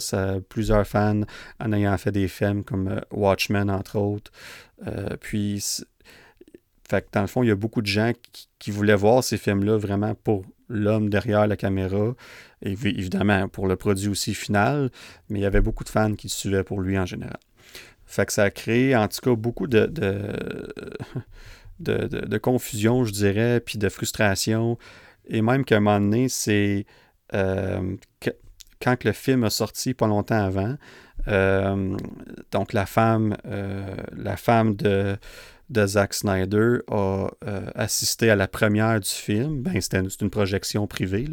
plusieurs 0.51 0.87
fans 0.87 1.23
en 1.61 1.73
ayant 1.73 1.97
fait 1.97 2.13
des 2.13 2.29
films 2.29 2.63
comme 2.63 2.89
euh, 2.89 3.01
Watchmen, 3.11 3.71
entre 3.71 3.97
autres. 3.99 4.31
puis, 5.21 5.65
fait 6.91 7.03
que 7.03 7.07
dans 7.13 7.23
le 7.23 7.27
fond, 7.27 7.43
il 7.43 7.49
y 7.49 7.53
a 7.53 7.57
beaucoup 7.57 7.81
de 7.81 7.87
gens 7.87 8.13
qui 8.59 8.71
voulaient 8.71 8.95
voir 8.95 9.25
ces 9.25 9.39
films-là 9.39 9.77
vraiment 9.79 10.15
pour 10.15 10.45
l'homme 10.69 11.09
derrière 11.09 11.47
la 11.47 11.57
caméra, 11.57 12.15
et 12.63 12.73
évidemment 12.73 13.49
pour 13.49 13.67
le 13.67 13.77
produit 13.77 14.09
aussi 14.09 14.35
final, 14.35 14.91
mais 15.29 15.39
il 15.41 15.43
y 15.43 15.47
avait 15.47 15.61
beaucoup 15.61 15.85
de 15.85 15.89
fans 15.89 16.15
qui 16.15 16.29
suivaient 16.29 16.65
pour 16.65 16.81
lui 16.81 16.99
en 16.99 17.07
général. 17.07 17.39
Fait 18.07 18.25
que 18.27 18.33
ça 18.33 18.45
a 18.45 18.51
créé 18.51 18.97
en 18.97 19.07
tout 19.07 19.21
cas 19.23 19.35
beaucoup 19.35 19.67
de, 19.67 19.87
de, 21.79 22.39
confusion, 22.43 23.05
je 23.05 23.13
dirais, 23.13 23.61
puis 23.61 23.79
de 23.79 23.89
frustration. 23.89 24.79
Et 25.27 25.43
même 25.43 25.65
qu'à 25.65 25.77
un 25.77 25.81
moment 25.81 26.01
donné, 26.01 26.31
c'est 26.31 26.87
euh, 27.35 27.97
quand 28.81 29.05
le 29.05 29.13
film 29.13 29.45
a 29.45 29.51
sorti 29.51 29.93
pas 29.93 30.07
longtemps 30.07 30.43
avant, 30.43 30.77
euh, 31.29 31.97
donc 32.53 32.73
la 32.73 32.87
femme, 32.87 33.37
euh, 33.47 33.95
la 34.17 34.37
femme 34.37 34.75
de 34.77 35.17
de 35.71 35.87
Zack 35.87 36.15
Snyder 36.15 36.79
a 36.91 37.29
assisté 37.75 38.31
à 38.31 38.37
la 38.37 38.49
première 38.49 39.01
du 39.01 39.09
film. 39.09 39.63
Ben, 39.63 39.81
c'était 39.81 40.01
une, 40.01 40.31
projection 40.31 40.87
privée. 40.87 41.27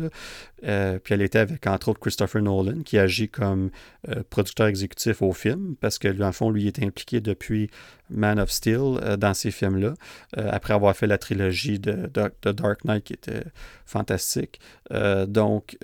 puis 0.61 1.13
elle 1.13 1.21
était 1.21 1.39
avec, 1.39 1.65
entre 1.67 1.89
autres, 1.89 1.99
Christopher 1.99 2.41
Nolan, 2.41 2.81
qui 2.83 2.97
agit 2.97 3.29
comme 3.29 3.71
producteur 4.29 4.67
exécutif 4.67 5.21
au 5.21 5.33
film, 5.33 5.75
parce 5.79 5.99
que, 5.99 6.21
en 6.21 6.31
fond, 6.31 6.49
lui 6.49 6.67
était 6.67 6.85
impliqué 6.85 7.21
depuis 7.21 7.69
Man 8.09 8.39
of 8.39 8.51
Steel 8.51 9.17
dans 9.17 9.33
ces 9.33 9.51
films-là, 9.51 9.93
après 10.35 10.73
avoir 10.73 10.95
fait 10.95 11.07
la 11.07 11.17
trilogie 11.17 11.79
de, 11.79 12.09
Dark 12.51 12.85
Knight 12.85 13.03
qui 13.03 13.13
était 13.13 13.43
fantastique. 13.85 14.59
donc, 15.27 15.77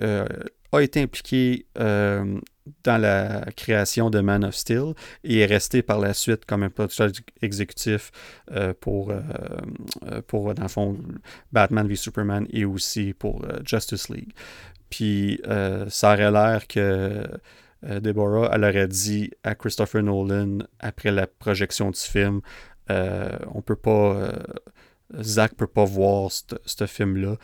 a 0.72 0.82
été 0.82 1.02
impliqué 1.02 1.66
euh, 1.78 2.40
dans 2.84 3.00
la 3.00 3.44
création 3.56 4.10
de 4.10 4.20
Man 4.20 4.44
of 4.44 4.54
Steel 4.54 4.94
et 5.24 5.40
est 5.40 5.46
resté 5.46 5.82
par 5.82 5.98
la 5.98 6.14
suite 6.14 6.44
comme 6.44 6.62
un 6.62 6.70
producteur 6.70 7.08
exécutif 7.40 8.12
euh, 8.52 8.72
pour, 8.78 9.10
euh, 9.10 9.20
pour, 10.26 10.54
dans 10.54 10.62
le 10.62 10.68
fond, 10.68 10.98
Batman 11.52 11.86
v 11.86 11.96
Superman 11.96 12.46
et 12.50 12.64
aussi 12.64 13.14
pour 13.14 13.44
Justice 13.64 14.08
League. 14.08 14.32
Puis 14.90 15.40
ça 15.88 16.12
aurait 16.12 16.30
l'air 16.30 16.66
que 16.68 17.26
Deborah, 17.82 18.50
elle 18.52 18.64
aurait 18.64 18.88
dit 18.88 19.30
à 19.42 19.54
Christopher 19.54 20.02
Nolan 20.02 20.58
après 20.78 21.10
la 21.10 21.26
projection 21.26 21.90
du 21.90 21.98
film, 21.98 22.42
on 22.90 23.62
peut 23.64 23.76
pas, 23.76 24.32
Zach 25.20 25.54
peut 25.54 25.66
pas 25.66 25.84
voir 25.84 26.30
ce 26.30 26.86
film-là 26.86 27.36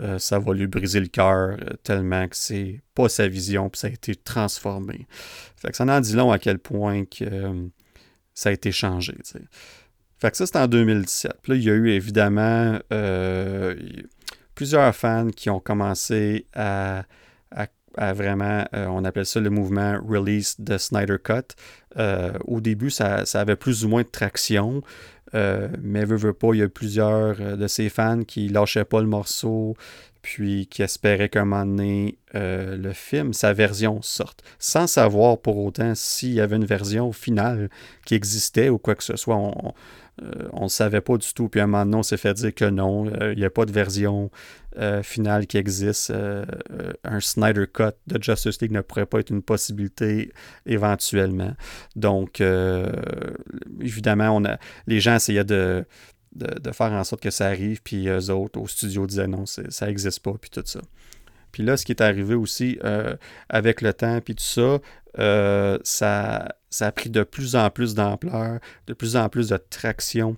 euh, 0.00 0.18
ça 0.18 0.38
va 0.38 0.54
lui 0.54 0.66
briser 0.66 1.00
le 1.00 1.08
cœur 1.08 1.56
euh, 1.60 1.74
tellement 1.82 2.28
que 2.28 2.36
c'est 2.36 2.80
pas 2.94 3.08
sa 3.08 3.26
vision, 3.28 3.68
puis 3.68 3.80
ça 3.80 3.88
a 3.88 3.90
été 3.90 4.14
transformé. 4.14 5.06
Fait 5.56 5.70
que 5.70 5.76
ça 5.76 5.84
en 5.84 6.00
dit 6.00 6.14
long 6.14 6.30
à 6.30 6.38
quel 6.38 6.58
point 6.58 7.04
que 7.04 7.24
euh, 7.24 7.66
ça 8.34 8.50
a 8.50 8.52
été 8.52 8.70
changé. 8.70 9.16
Fait 10.18 10.30
que 10.30 10.36
ça, 10.36 10.46
c'était 10.46 10.58
en 10.58 10.68
2017. 10.68 11.32
Puis 11.42 11.52
là, 11.52 11.58
il 11.58 11.64
y 11.64 11.70
a 11.70 11.74
eu 11.74 11.90
évidemment 11.90 12.78
plusieurs 14.54 14.94
fans 14.94 15.30
qui 15.30 15.50
ont 15.50 15.60
commencé 15.60 16.46
à, 16.54 17.04
vraiment, 17.96 18.64
on 18.72 19.04
appelle 19.04 19.26
ça 19.26 19.40
le 19.40 19.50
mouvement 19.50 19.98
Release 20.06 20.56
the 20.64 20.78
Snyder 20.78 21.16
Cut. 21.22 21.54
au 22.46 22.60
début, 22.60 22.90
ça, 22.90 23.24
avait 23.34 23.56
plus 23.56 23.84
ou 23.84 23.88
moins 23.88 24.02
de 24.02 24.08
traction. 24.08 24.82
Euh, 25.34 25.68
mais 25.82 26.04
veut, 26.04 26.16
veut 26.16 26.32
pas, 26.32 26.48
il 26.54 26.60
y 26.60 26.62
a 26.62 26.68
plusieurs 26.68 27.36
euh, 27.40 27.56
de 27.56 27.66
ses 27.66 27.88
fans 27.88 28.24
qui 28.24 28.48
lâchaient 28.48 28.84
pas 28.84 29.00
le 29.00 29.06
morceau, 29.06 29.76
puis 30.22 30.66
qui 30.66 30.82
espéraient 30.82 31.28
qu'à 31.28 31.42
un 31.42 31.44
moment 31.44 31.66
donné, 31.66 32.18
euh, 32.34 32.76
le 32.76 32.92
film, 32.92 33.32
sa 33.32 33.52
version 33.52 34.00
sorte, 34.02 34.42
sans 34.58 34.86
savoir 34.86 35.38
pour 35.38 35.58
autant 35.58 35.94
s'il 35.94 36.32
y 36.32 36.40
avait 36.40 36.56
une 36.56 36.64
version 36.64 37.12
finale 37.12 37.68
qui 38.04 38.14
existait 38.14 38.68
ou 38.68 38.78
quoi 38.78 38.94
que 38.94 39.04
ce 39.04 39.16
soit. 39.16 39.36
Ne 40.20 40.68
savait 40.68 41.00
pas 41.00 41.16
du 41.16 41.32
tout. 41.32 41.48
Puis 41.48 41.60
à 41.60 41.64
un 41.64 41.66
moment 41.66 41.84
donné, 41.84 41.96
on 41.96 42.02
s'est 42.02 42.16
fait 42.16 42.34
dire 42.34 42.54
que 42.54 42.64
non, 42.64 43.10
il 43.30 43.38
n'y 43.38 43.44
a 43.44 43.50
pas 43.50 43.64
de 43.64 43.72
version 43.72 44.30
finale 45.02 45.46
qui 45.46 45.56
existe. 45.56 46.12
un 47.04 47.20
Snyder 47.20 47.66
Cut 47.66 47.96
de 48.06 48.22
Justice 48.22 48.60
League 48.60 48.72
ne 48.72 48.80
pourrait 48.80 49.06
pas 49.06 49.20
être 49.20 49.30
une 49.30 49.42
possibilité 49.42 50.32
éventuellement. 50.66 51.52
Donc, 51.96 52.40
évidemment, 53.80 54.36
on 54.36 54.44
a, 54.44 54.58
les 54.86 55.00
gens 55.00 55.16
essayaient 55.16 55.44
de, 55.44 55.84
de, 56.34 56.72
faire 56.72 56.92
en 56.92 57.04
sorte 57.04 57.22
que 57.22 57.30
ça 57.30 57.46
arrive, 57.46 57.82
puis 57.82 58.08
eux 58.08 58.30
autres, 58.30 58.60
au 58.60 58.66
studio, 58.66 59.06
disaient 59.06 59.26
non, 59.26 59.44
ça 59.46 59.86
n'existe 59.86 60.20
pas, 60.20 60.34
puis 60.40 60.50
tout 60.50 60.62
ça. 60.64 60.80
Puis 61.52 61.62
là, 61.62 61.76
ce 61.76 61.84
qui 61.84 61.92
est 61.92 62.02
arrivé 62.02 62.34
aussi 62.34 62.78
euh, 62.84 63.16
avec 63.48 63.80
le 63.80 63.92
temps, 63.92 64.20
puis 64.20 64.34
tout 64.34 64.44
ça, 64.44 64.78
euh, 65.18 65.78
ça, 65.84 66.48
ça 66.70 66.88
a 66.88 66.92
pris 66.92 67.10
de 67.10 67.22
plus 67.22 67.56
en 67.56 67.70
plus 67.70 67.94
d'ampleur, 67.94 68.60
de 68.86 68.94
plus 68.94 69.16
en 69.16 69.28
plus 69.28 69.48
de 69.48 69.56
traction, 69.56 70.36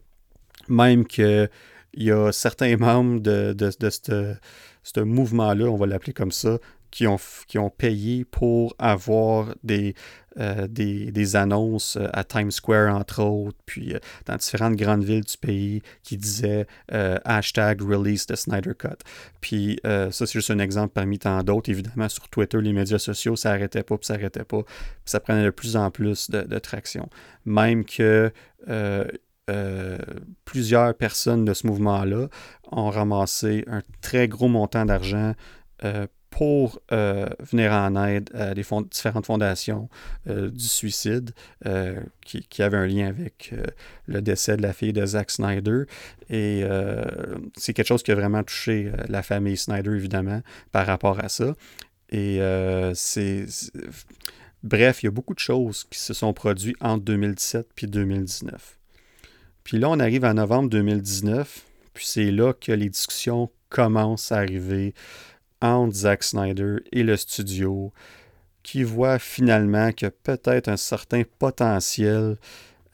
même 0.68 1.06
qu'il 1.06 1.48
y 1.94 2.10
a 2.10 2.32
certains 2.32 2.76
membres 2.76 3.20
de, 3.20 3.52
de, 3.52 3.70
de 3.80 4.36
ce 4.82 5.00
mouvement-là, 5.00 5.66
on 5.66 5.76
va 5.76 5.86
l'appeler 5.86 6.12
comme 6.12 6.32
ça, 6.32 6.58
qui 6.90 7.06
ont, 7.06 7.18
qui 7.46 7.58
ont 7.58 7.70
payé 7.70 8.24
pour 8.24 8.74
avoir 8.78 9.54
des, 9.62 9.94
euh, 10.38 10.68
des, 10.68 11.34
annonces 11.34 11.96
euh, 11.96 12.08
à 12.12 12.22
Times 12.22 12.52
Square, 12.52 12.94
entre 12.94 13.22
autres, 13.22 13.58
puis 13.66 13.94
euh, 13.94 13.98
dans 14.26 14.36
différentes 14.36 14.76
grandes 14.76 15.02
villes 15.02 15.24
du 15.24 15.36
pays 15.36 15.82
qui 16.04 16.16
disaient 16.16 16.66
hashtag 17.24 17.82
release 17.82 18.26
the 18.26 18.36
Snyder 18.36 18.74
Cut. 18.78 18.98
Puis 19.40 19.80
ça, 19.82 20.10
c'est 20.10 20.32
juste 20.32 20.50
un 20.50 20.58
exemple 20.58 20.92
parmi 20.94 21.18
tant 21.18 21.42
d'autres. 21.42 21.70
Évidemment, 21.70 22.08
sur 22.08 22.28
Twitter, 22.28 22.60
les 22.60 22.72
médias 22.72 22.98
sociaux, 22.98 23.36
ça 23.36 23.50
n'arrêtait 23.50 23.82
pas, 23.82 23.96
puis 23.98 24.06
ça 24.06 24.14
n'arrêtait 24.14 24.44
pas. 24.44 24.62
Puis 24.62 25.04
ça 25.04 25.20
prenait 25.20 25.44
de 25.44 25.50
plus 25.50 25.76
en 25.76 25.90
plus 25.90 26.30
de, 26.30 26.58
traction. 26.58 27.08
Même 27.44 27.84
que 27.84 28.32
plusieurs 30.44 30.94
personnes 30.94 31.44
de 31.44 31.54
ce 31.54 31.66
mouvement-là 31.66 32.28
ont 32.70 32.90
ramassé 32.90 33.64
un 33.66 33.82
très 34.00 34.28
gros 34.28 34.48
montant 34.48 34.84
d'argent 34.84 35.34
pour 36.30 36.80
euh, 36.92 37.26
venir 37.40 37.72
en 37.72 37.96
aide 38.06 38.30
à 38.34 38.54
des 38.54 38.62
différentes 38.62 39.26
fondations 39.26 39.88
euh, 40.28 40.48
du 40.48 40.64
suicide 40.64 41.32
euh, 41.66 42.00
qui, 42.24 42.46
qui, 42.48 42.62
avaient 42.62 42.76
un 42.76 42.86
lien 42.86 43.08
avec 43.08 43.52
le 44.06 44.22
décès 44.22 44.56
de 44.56 44.62
la 44.62 44.72
fille 44.72 44.92
de 44.92 45.04
Zack 45.04 45.30
Snyder. 45.30 45.82
Et 46.30 46.64
c'est 47.56 47.72
quelque 47.72 47.88
chose 47.88 48.02
qui 48.02 48.12
a 48.12 48.14
vraiment 48.14 48.42
touché 48.44 48.92
la 49.08 49.22
famille 49.22 49.56
Snyder, 49.56 49.90
évidemment, 49.90 50.40
par 50.72 50.86
rapport 50.86 51.22
à 51.22 51.28
ça. 51.28 51.54
Et 52.10 52.40
c'est... 52.94 53.46
Bref, 54.62 55.02
il 55.02 55.06
y 55.06 55.08
a 55.08 55.10
beaucoup 55.10 55.34
de 55.34 55.40
choses 55.40 55.84
qui 55.90 55.98
se 55.98 56.12
sont 56.12 56.34
produites 56.34 56.76
entre 56.80 57.02
2017 57.04 57.68
puis 57.74 57.86
2019. 57.86 58.78
Puis 59.64 59.78
là, 59.78 59.88
on 59.88 59.98
arrive 59.98 60.24
en 60.24 60.34
novembre 60.34 60.68
2019, 60.68 61.64
puis 61.94 62.04
c'est 62.06 62.30
là 62.30 62.52
que 62.52 62.72
les 62.72 62.90
discussions 62.90 63.50
commencent 63.70 64.32
à 64.32 64.36
arriver 64.36 64.94
entre 65.60 65.94
Zack 65.94 66.22
Snyder 66.22 66.76
et 66.92 67.02
le 67.02 67.16
studio 67.16 67.92
qui 68.62 68.82
voit 68.82 69.18
finalement 69.18 69.92
que 69.92 70.06
peut-être 70.06 70.68
un 70.68 70.76
certain 70.76 71.22
potentiel 71.38 72.36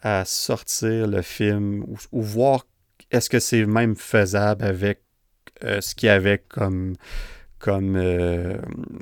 à 0.01 0.23
sortir 0.25 1.07
le 1.07 1.21
film 1.21 1.83
ou, 2.11 2.21
voir 2.21 2.65
est-ce 3.11 3.29
que 3.29 3.39
c'est 3.39 3.65
même 3.65 3.95
faisable 3.95 4.63
avec 4.63 5.01
euh, 5.63 5.81
ce 5.81 5.95
qu'il 5.95 6.07
y 6.07 6.09
avait 6.09 6.43
comme 6.47 6.95
comme, 7.59 7.95
euh, 7.95 8.55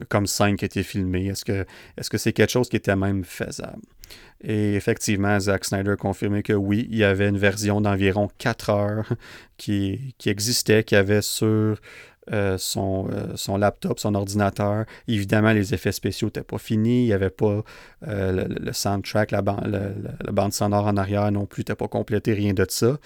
comme 0.08 0.28
scène 0.28 0.56
qui 0.56 0.64
était 0.64 0.84
filmée. 0.84 1.28
Est-ce 1.28 1.44
que 1.44 1.66
est-ce 1.98 2.10
que 2.10 2.18
c'est 2.18 2.34
quelque 2.34 2.52
chose 2.52 2.70
qui 2.70 2.78
était 2.78 2.96
même 2.96 3.24
faisable? 3.26 3.82
Et 4.42 4.76
effectivement, 4.76 5.40
Zack 5.40 5.66
Snyder 5.66 5.92
a 5.92 5.96
confirmé 5.96 6.44
que 6.44 6.54
oui, 6.54 6.88
il 6.92 6.98
y 6.98 7.04
avait 7.04 7.28
une 7.28 7.38
version 7.38 7.82
d'environ 7.82 8.30
4 8.38 8.70
heures 8.70 9.14
qui, 9.58 10.14
qui 10.18 10.30
existait, 10.30 10.84
qui 10.84 10.96
avait 10.96 11.22
sur 11.22 11.80
euh, 12.34 12.58
son, 12.58 13.08
euh, 13.12 13.36
son, 13.36 13.58
laptop, 13.58 14.00
son 14.00 14.16
ordinateur. 14.16 14.86
Évidemment, 15.08 15.52
les 15.52 15.74
effets 15.74 15.92
spéciaux 15.92 16.28
n'étaient 16.28 16.44
pas 16.44 16.58
finis. 16.58 17.04
Il 17.04 17.06
n'y 17.06 17.14
avait 17.14 17.30
pas 17.30 17.64
euh, 18.08 18.48
le, 18.48 18.74
soundtrack, 18.74 19.32
la, 19.32 19.42
bande 19.42 20.54
sonore 20.54 20.88
en 20.88 20.98
arrière 20.98 21.32
non 21.32 21.46
plus 21.46 21.62
n'était 21.62 21.76
pas 21.76 21.88
complété, 21.88 22.34
rien 22.34 22.54
de 22.54 22.66
ça. 22.68 22.98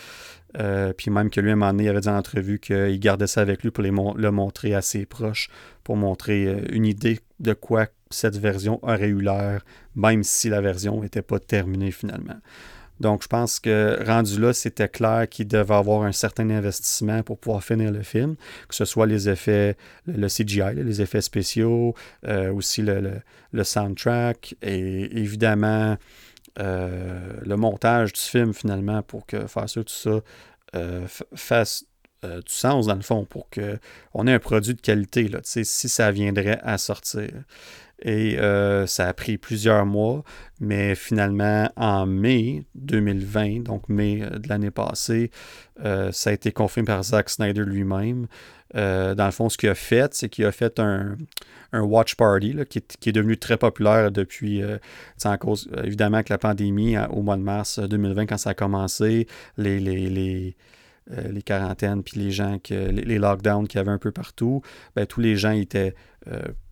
puis 0.97 1.11
même 1.11 1.29
que 1.29 1.41
lui, 1.41 1.49
à 1.49 1.53
un 1.53 1.55
moment 1.57 1.71
donné, 1.71 1.85
il 1.85 1.89
avait 1.89 2.01
dit 2.01 2.09
en 2.09 2.17
entrevue 2.17 2.59
qu'il 2.59 2.99
gardait 2.99 3.27
ça 3.27 3.41
avec 3.41 3.63
lui 3.63 3.71
pour 3.71 3.83
le 3.83 4.31
montrer 4.31 4.73
à 4.73 4.81
ses 4.81 5.05
proches, 5.05 5.49
pour 5.83 5.97
montrer 5.97 6.63
une 6.71 6.85
idée 6.85 7.19
de 7.39 7.53
quoi 7.53 7.87
cette 8.09 8.37
version 8.37 8.79
aurait 8.83 9.07
eu 9.07 9.21
l'air, 9.21 9.63
même 9.95 10.23
si 10.23 10.49
la 10.49 10.61
version 10.61 11.01
n'était 11.01 11.21
pas 11.21 11.39
terminée 11.39 11.91
finalement. 11.91 12.39
Donc, 12.99 13.23
je 13.23 13.27
pense 13.27 13.59
que 13.59 14.03
rendu 14.05 14.39
là, 14.39 14.53
c'était 14.53 14.89
clair 14.89 15.27
qu'il 15.29 15.47
devait 15.47 15.75
avoir 15.75 16.03
un 16.03 16.11
certain 16.11 16.49
investissement 16.49 17.23
pour 17.23 17.37
pouvoir 17.37 17.63
finir 17.63 17.91
le 17.91 18.03
film, 18.03 18.35
que 18.67 18.75
ce 18.75 18.85
soit 18.85 19.05
les 19.05 19.29
effets, 19.29 19.77
le, 20.05 20.27
CGI, 20.27 20.75
les 20.75 21.01
effets 21.01 21.21
spéciaux, 21.21 21.95
euh, 22.27 22.51
aussi 22.51 22.81
le, 22.81 23.21
soundtrack 23.63 24.55
et 24.61 25.17
évidemment 25.17 25.97
euh, 26.59 27.33
le 27.41 27.55
montage 27.55 28.13
du 28.13 28.21
film 28.21 28.53
finalement 28.53 29.01
pour 29.01 29.25
que 29.25 29.47
faire 29.47 29.69
ça, 29.69 29.83
tout 29.83 29.93
ça 29.93 30.19
euh, 30.75 31.07
fasse 31.35 31.85
du 32.21 32.41
sens 32.47 32.87
dans 32.87 32.95
le 32.95 33.01
fond 33.01 33.23
pour 33.23 33.49
qu'on 33.49 34.27
ait 34.27 34.33
un 34.33 34.39
produit 34.39 34.75
de 34.75 34.81
qualité, 34.81 35.29
là, 35.29 35.39
si 35.43 35.63
ça 35.63 36.11
viendrait 36.11 36.59
à 36.63 36.77
sortir. 36.77 37.29
Et 38.01 38.39
euh, 38.39 38.87
ça 38.87 39.07
a 39.07 39.13
pris 39.13 39.37
plusieurs 39.37 39.85
mois, 39.85 40.23
mais 40.61 40.95
finalement, 40.95 41.69
en 41.75 42.05
mai 42.05 42.63
2020, 42.75 43.63
donc 43.63 43.89
mai 43.89 44.21
euh, 44.21 44.39
de 44.39 44.47
l'année 44.47 44.71
passée, 44.71 45.31
euh, 45.83 46.11
ça 46.11 46.29
a 46.29 46.33
été 46.33 46.51
confirmé 46.51 46.85
par 46.85 47.03
Zack 47.03 47.29
Snyder 47.29 47.63
lui-même. 47.65 48.27
dans 48.73 49.25
le 49.25 49.31
fond, 49.31 49.49
ce 49.49 49.57
qu'il 49.57 49.69
a 49.69 49.75
fait, 49.75 50.13
c'est 50.13 50.29
qu'il 50.29 50.45
a 50.45 50.51
fait 50.51 50.79
un, 50.79 51.17
watch 51.73 52.15
party 52.15 52.55
qui, 52.69 52.79
est, 52.79 53.11
devenu 53.11 53.37
très 53.37 53.57
populaire 53.57 54.11
depuis, 54.11 54.61
cause, 55.39 55.69
évidemment, 55.83 56.23
que 56.23 56.31
la 56.31 56.37
pandémie, 56.37 56.95
au 57.09 57.21
mois 57.21 57.37
de 57.37 57.41
mars 57.41 57.79
2020, 57.79 58.27
quand 58.27 58.37
ça 58.37 58.51
a 58.51 58.53
commencé, 58.53 59.27
les, 59.57 59.79
les, 59.79 60.55
quarantaines, 61.43 62.03
puis 62.03 62.19
les 62.19 62.31
gens, 62.31 62.59
que, 62.59 62.73
les, 62.73 63.17
lockdowns 63.17 63.67
qu'il 63.67 63.79
y 63.79 63.81
avait 63.81 63.91
un 63.91 63.97
peu 63.97 64.11
partout, 64.11 64.61
ben, 64.95 65.05
tous 65.05 65.19
les 65.19 65.35
gens 65.35 65.51
étaient 65.51 65.95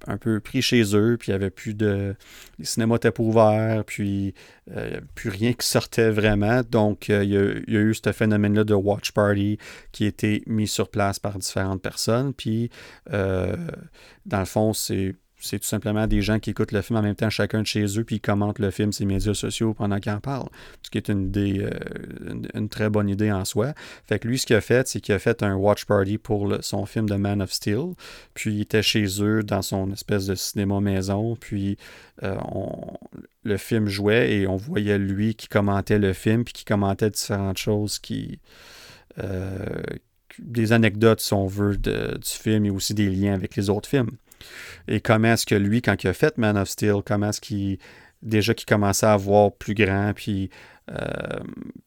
un 0.07 0.17
peu 0.17 0.39
pris 0.39 0.61
chez 0.61 0.95
eux, 0.95 1.17
puis 1.19 1.29
il 1.29 1.31
n'y 1.31 1.35
avait 1.35 1.49
plus 1.49 1.73
de. 1.73 2.15
Les 2.59 2.65
cinémas 2.65 2.95
étaient 2.95 3.11
pas 3.11 3.23
ouverts, 3.23 3.83
puis 3.85 4.33
il 4.67 4.77
avait 4.77 5.01
plus 5.15 5.29
rien 5.29 5.53
qui 5.53 5.65
sortait 5.65 6.09
vraiment. 6.09 6.61
Donc, 6.69 7.09
il 7.09 7.29
y, 7.29 7.37
a, 7.37 7.41
eu 7.67 7.93
ce 7.93 8.11
phénomène-là 8.11 8.63
de 8.63 8.73
watch 8.73 9.11
party 9.11 9.57
qui 9.91 10.05
a 10.05 10.07
été 10.07 10.43
mis 10.45 10.67
sur 10.67 10.89
place 10.89 11.19
par 11.19 11.37
différentes 11.37 11.81
personnes. 11.81 12.33
Puis, 12.33 12.69
dans 13.11 14.39
le 14.39 14.45
fond, 14.45 14.73
c'est 14.73 15.15
c'est 15.39 15.59
tout 15.59 15.67
simplement 15.67 16.07
des 16.07 16.21
gens 16.21 16.39
qui 16.39 16.49
écoutent 16.49 16.71
le 16.71 16.81
film 16.81 16.97
en 16.97 17.03
même 17.03 17.15
temps 17.15 17.29
chacun 17.29 17.61
de 17.61 17.67
chez 17.67 17.85
eux, 17.99 18.03
puis 18.03 18.19
commentent 18.19 18.59
le 18.59 18.71
film 18.71 18.91
sur 18.91 19.05
les 19.05 19.13
médias 19.13 19.33
sociaux 19.33 19.73
pendant 19.73 19.99
qu'ils 19.99 20.11
en 20.11 20.19
parlent. 20.19 20.49
Ce 20.81 20.89
qui 20.89 20.97
est 20.97 21.09
une 21.09 21.27
idée, 21.27 21.59
euh, 21.61 22.49
une, 22.55 22.69
très 22.69 22.89
bonne 22.89 23.07
idée 23.07 23.31
en 23.31 23.45
soi. 23.45 23.73
Fait 24.07 24.17
que 24.17 24.27
lui, 24.27 24.39
ce 24.39 24.45
qu'il 24.47 24.55
a 24.55 24.61
fait, 24.61 24.87
c'est 24.87 24.99
qu'il 24.99 25.13
a 25.13 25.19
fait 25.19 25.43
un 25.43 25.55
watch 25.55 25.85
party 25.85 26.17
pour 26.17 26.51
son 26.61 26.85
film 26.85 27.07
de 27.07 27.15
Man 27.15 27.41
of 27.41 27.51
Steel. 27.51 27.93
Puis 28.33 28.55
il 28.55 28.61
était 28.61 28.81
chez 28.81 29.05
eux 29.21 29.43
dans 29.43 29.61
son 29.61 29.91
espèce 29.91 30.25
de 30.25 30.35
cinéma 30.35 30.79
maison. 30.79 31.35
Puis 31.35 31.77
euh, 32.23 32.35
le 33.43 33.57
film 33.57 33.87
jouait 33.87 34.33
et 34.33 34.47
on 34.47 34.55
voyait 34.55 34.97
lui 34.97 35.35
qui 35.35 35.47
commentait 35.47 35.99
le 35.99 36.13
film, 36.13 36.45
puis 36.45 36.53
qui 36.53 36.65
commentait 36.65 37.11
différentes 37.11 37.57
choses 37.57 37.99
qui. 37.99 38.39
Euh, 39.19 39.65
des 40.39 40.71
anecdotes, 40.71 41.19
si 41.19 41.33
on 41.33 41.47
veut, 41.47 41.77
du 41.77 42.19
film 42.23 42.65
et 42.65 42.69
aussi 42.69 42.93
des 42.93 43.09
liens 43.09 43.33
avec 43.33 43.55
les 43.55 43.71
autres 43.71 43.89
films. 43.89 44.11
Et 44.87 45.01
comment 45.01 45.33
est-ce 45.33 45.45
que 45.45 45.55
lui, 45.55 45.81
quand 45.81 46.03
il 46.03 46.07
a 46.07 46.13
fait 46.13 46.37
Man 46.37 46.57
of 46.57 46.69
Steel, 46.69 47.01
comment 47.05 47.29
est-ce 47.29 47.41
qu'il 47.41 47.77
déjà 48.21 48.53
qu'il 48.53 48.65
commençait 48.65 49.05
à 49.05 49.17
voir 49.17 49.51
plus 49.53 49.73
grand, 49.73 50.13
puis, 50.15 50.49
euh, 50.91 51.39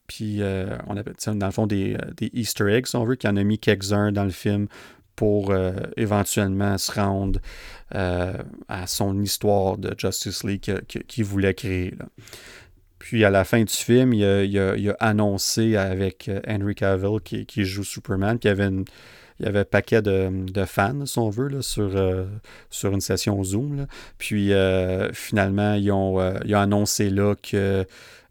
puis 0.07 0.41
euh, 0.41 0.77
on 0.87 0.97
appelle 0.97 1.15
ça 1.17 1.33
dans 1.33 1.45
le 1.45 1.51
fond 1.51 1.67
des, 1.67 1.95
euh, 1.95 2.11
des, 2.17 2.29
Easter 2.33 2.71
eggs, 2.71 2.87
si 2.87 2.95
on 2.95 3.03
veut, 3.03 3.15
qu'il 3.15 3.29
en 3.29 3.37
a 3.37 3.43
mis 3.43 3.59
quelques-uns 3.59 4.11
dans 4.11 4.23
le 4.23 4.31
film 4.31 4.67
pour 5.15 5.53
éventuellement 5.97 6.79
se 6.79 6.91
rendre 6.93 7.39
à 7.91 8.87
son 8.87 9.21
histoire 9.21 9.77
de 9.77 9.93
Justice 9.95 10.43
League 10.43 10.81
qu'il 10.87 11.25
voulait 11.25 11.53
créer. 11.53 11.93
Puis 12.97 13.23
à 13.23 13.29
la 13.29 13.43
fin 13.43 13.61
du 13.61 13.73
film, 13.73 14.13
il 14.13 14.25
a, 14.57 14.95
annoncé 14.99 15.75
avec 15.75 16.31
Henry 16.47 16.73
Cavill 16.73 17.19
qui, 17.23 17.45
qui 17.45 17.65
joue 17.65 17.83
Superman 17.83 18.39
qu'il 18.39 18.49
y 18.49 18.51
avait 18.51 18.65
une 18.65 18.85
il 19.41 19.45
y 19.45 19.47
avait 19.47 19.59
un 19.59 19.65
paquet 19.65 20.03
de, 20.03 20.65
fans, 20.65 21.05
si 21.05 21.17
on 21.17 21.29
veut, 21.29 21.47
là, 21.47 21.63
sur, 21.63 21.95
euh, 21.95 22.25
sur 22.69 22.93
une 22.93 23.01
session 23.01 23.43
Zoom. 23.43 23.87
Puis 24.19 24.53
euh, 24.53 25.11
finalement, 25.13 25.73
ils 25.73 25.91
ont, 25.91 26.19
euh, 26.19 26.37
ils 26.45 26.55
ont, 26.55 26.59
annoncé 26.59 27.09
là 27.09 27.33
que, 27.35 27.85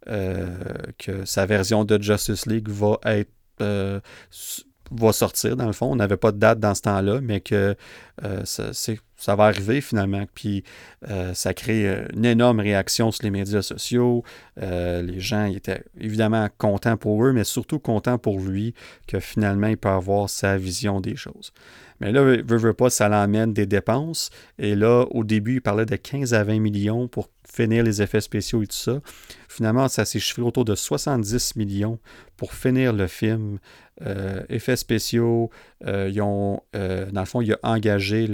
que 0.07 1.25
sa 1.25 1.47
version 1.47 1.85
de 1.85 2.01
Justice 2.01 2.47
League 2.47 2.69
va 2.69 2.99
être 3.05 3.33
va 4.91 5.13
sortir, 5.13 5.57
dans 5.57 5.67
le 5.67 5.73
fond. 5.73 5.87
On 5.87 5.97
n'avait 5.97 6.17
pas 6.17 6.33
de 6.33 6.39
date 6.39 6.61
dans 6.61 6.75
ce 6.75 6.83
temps-là, 6.83 7.21
mais 7.23 7.41
que 7.41 7.77
ça, 8.45 8.73
ça, 8.73 9.35
va 9.35 9.45
arriver 9.45 9.81
finalement. 9.81 10.25
Puis 10.35 10.63
ça 11.33 11.55
crée 11.55 12.05
une 12.15 12.25
énorme 12.25 12.61
réaction 12.61 13.11
sur 13.11 13.25
les 13.25 13.31
médias 13.31 13.63
sociaux. 13.63 14.25
les 14.61 15.21
gens 15.21 15.47
étaient 15.47 15.85
évidemment 15.99 16.49
contents 16.59 16.97
pour 16.97 17.25
eux, 17.25 17.33
mais 17.33 17.45
surtout 17.45 17.79
contents 17.79 18.19
pour 18.19 18.41
lui 18.41 18.75
que 19.07 19.21
finalement 19.21 19.69
il 19.69 19.77
peut 19.77 19.89
avoir 19.89 20.29
sa 20.29 20.57
vision 20.57 21.01
des 21.01 21.17
choses. 21.17 21.53
Mais 22.01 22.13
là, 22.13 22.23
veut, 22.23 22.43
veut 22.43 22.73
pas, 22.73 22.91
ça 22.91 23.09
l'emmène 23.09 23.53
des 23.53 23.67
dépenses. 23.67 24.31
Et 24.59 24.75
là, 24.75 25.05
au 25.11 25.23
début, 25.23 25.57
il 25.57 25.61
parlait 25.61 25.87
de 25.87 25.97
15 25.97 26.33
à 26.35 26.45
20 26.45 26.59
millions 26.59 27.09
pour 27.09 27.29
finir 27.47 27.85
les 27.85 28.01
effets 28.01 28.23
spéciaux 28.23 28.63
et 28.63 28.67
tout 28.67 28.77
ça. 28.77 29.01
Finalement, 29.51 29.89
ça 29.89 30.05
s'est 30.05 30.21
chiffré 30.21 30.43
autour 30.43 30.65
de 30.65 30.77
70 30.77 31.57
millions 31.57 31.99
pour 32.37 32.55
finir 32.55 32.93
le 32.93 33.09
film. 33.09 33.59
Euh, 34.01 34.45
effets 34.49 34.77
spéciaux, 34.77 35.51
euh, 35.89 36.09
ils 36.09 36.23
ont, 36.23 36.63
euh, 36.77 37.11
dans 37.11 37.23
le 37.23 37.27
fond, 37.27 37.41
il 37.41 37.53
a 37.55 37.59
engagé 37.65 38.29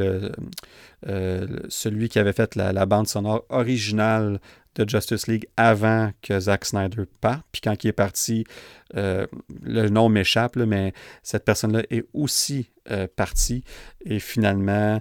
celui 1.70 2.10
qui 2.10 2.18
avait 2.18 2.34
fait 2.34 2.54
la, 2.54 2.84
bande 2.84 3.08
sonore 3.08 3.46
originale 3.48 4.40
de 4.74 4.86
Justice 4.86 5.26
League 5.26 5.46
avant 5.56 6.10
que 6.20 6.38
Zack 6.38 6.66
Snyder 6.66 7.04
parte. 7.22 7.46
Puis 7.50 7.62
quand 7.62 7.82
il 7.82 7.88
est 7.88 7.92
parti, 7.92 8.44
le 8.92 9.88
nom 9.88 10.10
m'échappe, 10.10 10.56
mais 10.56 10.92
cette 11.22 11.46
personne-là 11.46 11.82
est 11.88 12.04
aussi 12.12 12.68
partie. 13.16 13.64
Et 14.04 14.18
finalement, 14.18 15.00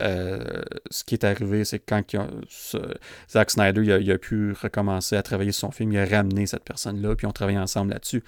euh, 0.00 0.62
ce 0.90 1.04
qui 1.04 1.14
est 1.14 1.24
arrivé, 1.24 1.64
c'est 1.64 1.78
que 1.78 1.84
quand 1.88 2.02
Zack 3.30 3.50
Snyder 3.50 4.12
a, 4.12 4.18
pu 4.18 4.52
recommencer 4.52 5.16
à 5.16 5.22
travailler 5.22 5.52
sur 5.52 5.68
son 5.68 5.70
film, 5.70 5.92
il 5.92 5.98
a 5.98 6.04
ramené 6.04 6.46
cette 6.46 6.64
personne-là, 6.64 7.16
puis 7.16 7.26
on 7.26 7.32
travaillé 7.32 7.58
ensemble 7.58 7.92
là-dessus. 7.92 8.22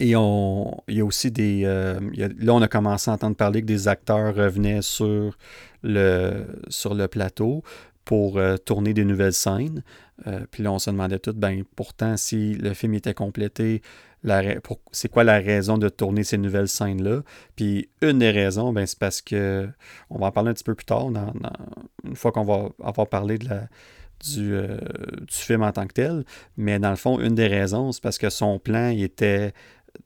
Et 0.00 0.16
on, 0.16 0.80
il 0.88 0.96
y 0.96 1.00
a 1.00 1.04
aussi 1.04 1.30
des. 1.30 1.62
Euh, 1.64 2.00
là, 2.16 2.54
on 2.54 2.62
a 2.62 2.68
commencé 2.68 3.10
à 3.10 3.14
entendre 3.14 3.36
parler 3.36 3.60
que 3.60 3.66
des 3.66 3.86
acteurs 3.86 4.34
revenaient 4.34 4.82
sur 4.82 5.36
le, 5.82 6.46
sur 6.68 6.94
le 6.94 7.06
plateau 7.06 7.62
pour 8.04 8.38
euh, 8.38 8.56
tourner 8.56 8.92
des 8.92 9.04
nouvelles 9.04 9.32
scènes. 9.32 9.82
puis 10.50 10.62
là, 10.62 10.72
on 10.72 10.78
se 10.78 10.90
demandait 10.90 11.20
tout, 11.20 11.32
ben 11.32 11.62
pourtant, 11.76 12.16
si 12.16 12.54
le 12.54 12.74
film 12.74 12.94
était 12.94 13.14
complété, 13.14 13.82
c'est 14.92 15.08
quoi 15.10 15.24
la 15.24 15.38
raison 15.38 15.78
de 15.78 15.88
tourner 15.88 16.24
ces 16.24 16.38
nouvelles 16.38 16.68
scènes-là? 16.68 17.22
Puis 17.56 17.88
une 18.02 18.18
des 18.18 18.30
raisons, 18.30 18.72
ben, 18.72 18.86
c'est 18.86 18.98
parce 18.98 19.20
que, 19.20 19.68
on 20.10 20.18
va 20.18 20.26
en 20.26 20.32
parler 20.32 20.50
un 20.50 20.54
petit 20.54 20.64
peu 20.64 20.74
plus 20.74 20.86
tard, 20.86 21.08
une 22.04 22.16
fois 22.16 22.32
qu'on 22.32 22.44
va 22.44 22.70
avoir 22.82 23.08
parlé 23.08 23.38
euh, 23.50 24.78
du, 25.26 25.28
film 25.28 25.62
en 25.62 25.72
tant 25.72 25.86
que 25.86 25.92
tel. 25.92 26.24
Mais 26.56 26.78
dans 26.78 26.90
le 26.90 26.96
fond, 26.96 27.20
une 27.20 27.34
des 27.34 27.46
raisons, 27.46 27.92
c'est 27.92 28.02
parce 28.02 28.18
que 28.18 28.30
son 28.30 28.58
plan 28.58 28.90
était 28.90 29.52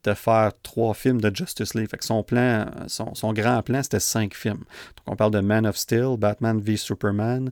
de 0.03 0.13
faire 0.13 0.51
trois 0.61 0.93
films 0.93 1.21
de 1.21 1.35
Justice 1.35 1.73
League. 1.73 1.89
Fait 1.89 2.03
son 2.03 2.23
plan, 2.23 2.65
son, 2.87 3.15
son 3.15 3.33
grand 3.33 3.61
plan, 3.63 3.81
c'était 3.81 3.99
cinq 3.99 4.35
films. 4.35 4.63
Donc 4.97 5.07
on 5.07 5.15
parle 5.15 5.31
de 5.31 5.39
Man 5.39 5.65
of 5.65 5.77
Steel, 5.77 6.15
Batman 6.17 6.59
v 6.59 6.77
Superman, 6.77 7.51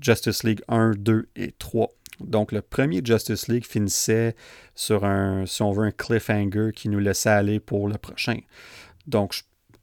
Justice 0.00 0.44
League 0.44 0.62
1, 0.68 0.92
2 0.98 1.28
et 1.36 1.52
3. 1.58 1.88
Donc, 2.20 2.52
le 2.52 2.62
premier 2.62 3.00
Justice 3.04 3.48
League 3.48 3.64
finissait 3.64 4.34
sur 4.74 5.04
un, 5.04 5.46
si 5.46 5.62
on 5.62 5.72
veut, 5.72 5.84
un 5.84 5.90
cliffhanger 5.90 6.70
qui 6.74 6.88
nous 6.88 6.98
laissait 6.98 7.30
aller 7.30 7.60
pour 7.60 7.88
le 7.88 7.98
prochain. 7.98 8.38
Donc, 9.06 9.34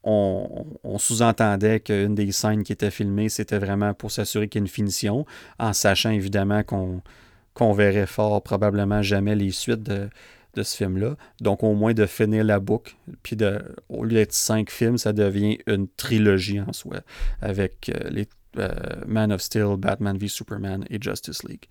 on, 0.04 0.98
sous-entendait 0.98 1.82
qu'une 1.82 2.16
des 2.16 2.32
scènes 2.32 2.64
qui 2.64 2.72
était 2.72 2.92
filmée, 2.92 3.30
c'était 3.30 3.58
vraiment 3.58 3.94
pour 3.94 4.12
s'assurer 4.12 4.48
qu'il 4.48 4.60
y 4.60 4.64
ait 4.64 4.66
une 4.66 4.72
finition, 4.72 5.26
en 5.60 5.74
sachant 5.74 6.12
évidemment 6.12 6.64
qu'on 6.64 7.74
verrait 7.74 8.08
fort 8.08 8.42
probablement 8.42 9.02
jamais 9.02 9.36
les 9.36 9.52
suites 9.52 9.84
de, 9.84 10.10
ce 10.56 10.78
film-là. 10.78 11.18
Donc, 11.40 11.64
au 11.64 11.76
moins 11.76 11.94
de 11.94 12.08
finir 12.08 12.44
la 12.44 12.60
boucle. 12.60 12.96
Puis, 13.22 13.36
de, 13.36 13.62
au 13.90 14.04
lieu 14.04 14.16
d'être 14.16 14.34
cinq 14.34 14.72
films, 14.72 14.98
ça 14.98 15.14
devient 15.14 15.60
une 15.68 15.88
trilogie 15.88 16.62
en 16.62 16.74
soi, 16.74 17.02
avec 17.42 17.90
euh, 17.90 18.10
les 18.10 18.28
euh, 18.58 18.70
Man 19.06 19.32
of 19.32 19.42
Steel, 19.42 19.76
Batman 19.78 20.18
v 20.18 20.28
Superman 20.28 20.86
et 20.90 21.02
Justice 21.02 21.44
League. 21.44 21.66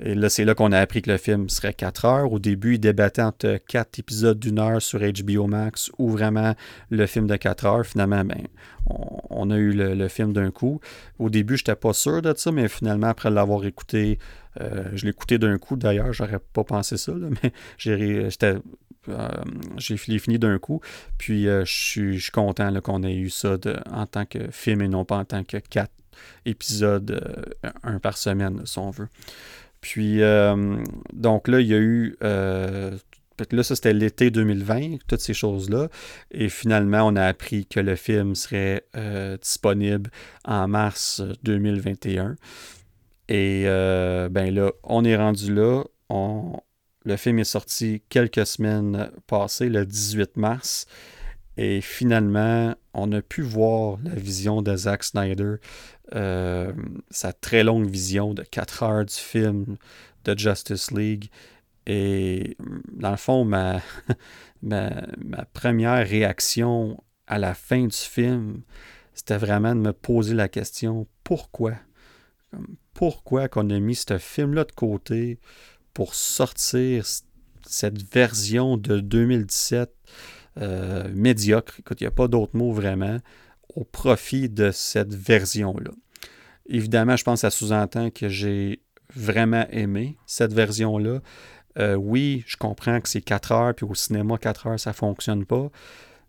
Et 0.00 0.14
là, 0.14 0.28
c'est 0.28 0.44
là 0.44 0.54
qu'on 0.54 0.72
a 0.72 0.78
appris 0.80 1.02
que 1.02 1.10
le 1.10 1.18
film 1.18 1.48
serait 1.48 1.72
4 1.72 2.04
heures. 2.04 2.32
Au 2.32 2.40
début, 2.40 2.74
il 2.74 2.78
débattait 2.80 3.22
entre 3.22 3.58
4 3.68 4.00
épisodes 4.00 4.38
d'une 4.38 4.58
heure 4.58 4.82
sur 4.82 4.98
HBO 4.98 5.46
Max 5.46 5.90
ou 5.98 6.10
vraiment 6.10 6.54
le 6.90 7.06
film 7.06 7.28
de 7.28 7.36
4 7.36 7.64
heures. 7.66 7.86
Finalement, 7.86 8.24
ben, 8.24 8.42
on, 9.30 9.50
a 9.50 9.56
eu 9.56 9.72
le, 9.72 10.08
film 10.08 10.32
d'un 10.32 10.50
coup. 10.50 10.80
Au 11.20 11.30
début, 11.30 11.56
je 11.56 11.62
n'étais 11.62 11.76
pas 11.76 11.92
sûr 11.92 12.22
de 12.22 12.34
ça, 12.36 12.50
mais 12.50 12.66
finalement, 12.66 13.06
après 13.06 13.30
l'avoir 13.30 13.64
écouté, 13.64 14.18
euh, 14.60 14.90
je 14.94 15.04
l'ai 15.04 15.10
écouté 15.10 15.38
d'un 15.38 15.58
coup. 15.58 15.76
D'ailleurs, 15.76 16.12
j'aurais 16.12 16.40
pas 16.40 16.64
pensé 16.64 16.96
ça, 16.96 17.12
mais 17.42 17.52
j'ai 17.78 18.28
euh, 19.08 19.96
fini 19.96 20.40
d'un 20.40 20.58
coup. 20.58 20.80
Puis 21.18 21.44
je 21.44 21.64
suis 21.64 22.30
content 22.32 22.72
qu'on 22.80 23.04
ait 23.04 23.14
eu 23.14 23.30
ça 23.30 23.56
en 23.92 24.06
tant 24.06 24.26
que 24.26 24.50
film 24.50 24.82
et 24.82 24.88
non 24.88 25.04
pas 25.04 25.18
en 25.18 25.24
tant 25.24 25.44
que 25.44 25.58
4 25.58 25.88
épisodes, 26.44 27.54
un 27.82 27.98
par 27.98 28.16
semaine, 28.16 28.62
si 28.64 28.78
on 28.78 28.90
veut. 28.90 29.08
Puis, 29.84 30.22
euh, 30.22 30.82
donc 31.12 31.46
là, 31.46 31.60
il 31.60 31.66
y 31.66 31.74
a 31.74 31.78
eu. 31.78 32.16
Euh, 32.24 32.96
là, 33.50 33.62
ça, 33.62 33.74
c'était 33.74 33.92
l'été 33.92 34.30
2020, 34.30 34.96
toutes 35.06 35.20
ces 35.20 35.34
choses-là. 35.34 35.88
Et 36.30 36.48
finalement, 36.48 37.06
on 37.06 37.16
a 37.16 37.26
appris 37.26 37.66
que 37.66 37.80
le 37.80 37.94
film 37.94 38.34
serait 38.34 38.86
euh, 38.96 39.36
disponible 39.36 40.10
en 40.46 40.68
mars 40.68 41.20
2021. 41.42 42.36
Et 43.28 43.64
ben 43.64 44.54
là, 44.54 44.72
on 44.84 45.04
est 45.04 45.16
rendu 45.16 45.52
là. 45.54 45.84
le 47.04 47.16
film 47.18 47.38
est 47.38 47.44
sorti 47.44 48.02
quelques 48.08 48.46
semaines 48.46 49.10
passées, 49.26 49.68
le 49.68 49.84
18 49.84 50.38
mars. 50.38 50.86
Et 51.58 51.82
finalement, 51.82 52.74
on 52.94 53.12
a 53.12 53.20
pu 53.20 53.42
voir 53.42 53.98
la 54.02 54.14
vision 54.14 54.62
de 54.62 54.74
Zack 54.74 55.04
Snyder 55.04 55.56
euh, 56.14 56.72
sa 57.10 57.32
très 57.32 57.64
longue 57.64 57.88
vision 57.88 58.34
de 58.34 58.42
4 58.42 58.82
heures 58.82 59.04
du 59.06 59.14
film 59.14 59.76
de 60.24 60.38
Justice 60.38 60.90
League. 60.90 61.30
Et 61.86 62.56
dans 62.92 63.10
le 63.10 63.16
fond, 63.16 63.44
ma, 63.44 63.80
ma, 64.62 65.44
première 65.52 66.06
réaction 66.06 67.02
à 67.26 67.38
la 67.38 67.54
fin 67.54 67.86
du 67.86 67.96
film, 67.96 68.62
c'était 69.14 69.38
vraiment 69.38 69.74
de 69.74 69.80
me 69.80 69.92
poser 69.92 70.34
la 70.34 70.48
question 70.48 71.06
pourquoi? 71.22 71.72
Pourquoi 72.92 73.48
qu'on 73.48 73.70
a 73.70 73.78
mis 73.78 73.94
ce 73.94 74.18
film-là 74.18 74.64
de 74.64 74.72
côté 74.72 75.38
pour 75.94 76.14
sortir 76.14 77.04
cette 77.66 78.02
version 78.12 78.76
de 78.76 79.00
2017 79.00 79.90
euh, 80.58 81.08
médiocre? 81.14 81.80
Écoute, 81.80 82.00
il 82.00 82.04
n'y 82.04 82.08
a 82.08 82.12
pas 82.12 82.28
d'autre 82.28 82.56
mot 82.56 82.72
vraiment 82.72 83.18
au 83.74 83.84
profit 83.84 84.48
de 84.48 84.70
cette 84.70 85.14
version-là. 85.14 85.90
Évidemment, 86.66 87.16
je 87.16 87.24
pense 87.24 87.38
que 87.38 87.40
ça 87.40 87.50
sous-entend 87.50 88.10
que 88.10 88.28
j'ai 88.28 88.80
vraiment 89.14 89.66
aimé 89.70 90.16
cette 90.26 90.52
version-là. 90.52 91.20
Euh, 91.78 91.94
oui, 91.94 92.44
je 92.46 92.56
comprends 92.56 93.00
que 93.00 93.08
c'est 93.08 93.20
4 93.20 93.52
heures, 93.52 93.74
puis 93.74 93.86
au 93.86 93.94
cinéma, 93.94 94.38
4 94.38 94.66
heures, 94.66 94.80
ça 94.80 94.90
ne 94.90 94.94
fonctionne 94.94 95.44
pas. 95.44 95.70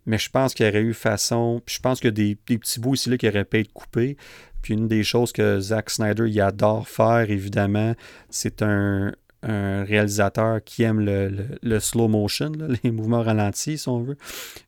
Mais 0.05 0.17
je 0.17 0.29
pense 0.29 0.53
qu'il 0.53 0.65
y 0.65 0.69
aurait 0.69 0.81
eu 0.81 0.93
façon. 0.93 1.61
Puis 1.65 1.75
je 1.75 1.81
pense 1.81 1.99
qu'il 1.99 2.07
y 2.07 2.09
a 2.09 2.11
des, 2.11 2.35
petits 2.35 2.79
bouts 2.79 2.95
ici 2.95 3.09
là, 3.09 3.17
qui 3.17 3.27
auraient 3.27 3.45
pu 3.45 3.59
être 3.59 3.73
coupés. 3.73 4.17
Puis 4.61 4.73
une 4.73 4.87
des 4.87 5.03
choses 5.03 5.31
que 5.31 5.59
Zack 5.59 5.89
Snyder 5.89 6.27
il 6.27 6.41
adore 6.41 6.87
faire, 6.87 7.29
évidemment, 7.29 7.93
c'est 8.29 8.61
un, 8.61 9.13
un 9.45 9.83
réalisateur 9.83 10.63
qui 10.63 10.83
aime 10.83 10.99
le, 10.99 11.79
slow 11.79 12.07
motion, 12.07 12.51
les 12.83 12.91
mouvements 12.91 13.21
ralentis, 13.21 13.77
si 13.77 13.89
on 13.89 13.99
veut. 13.99 14.17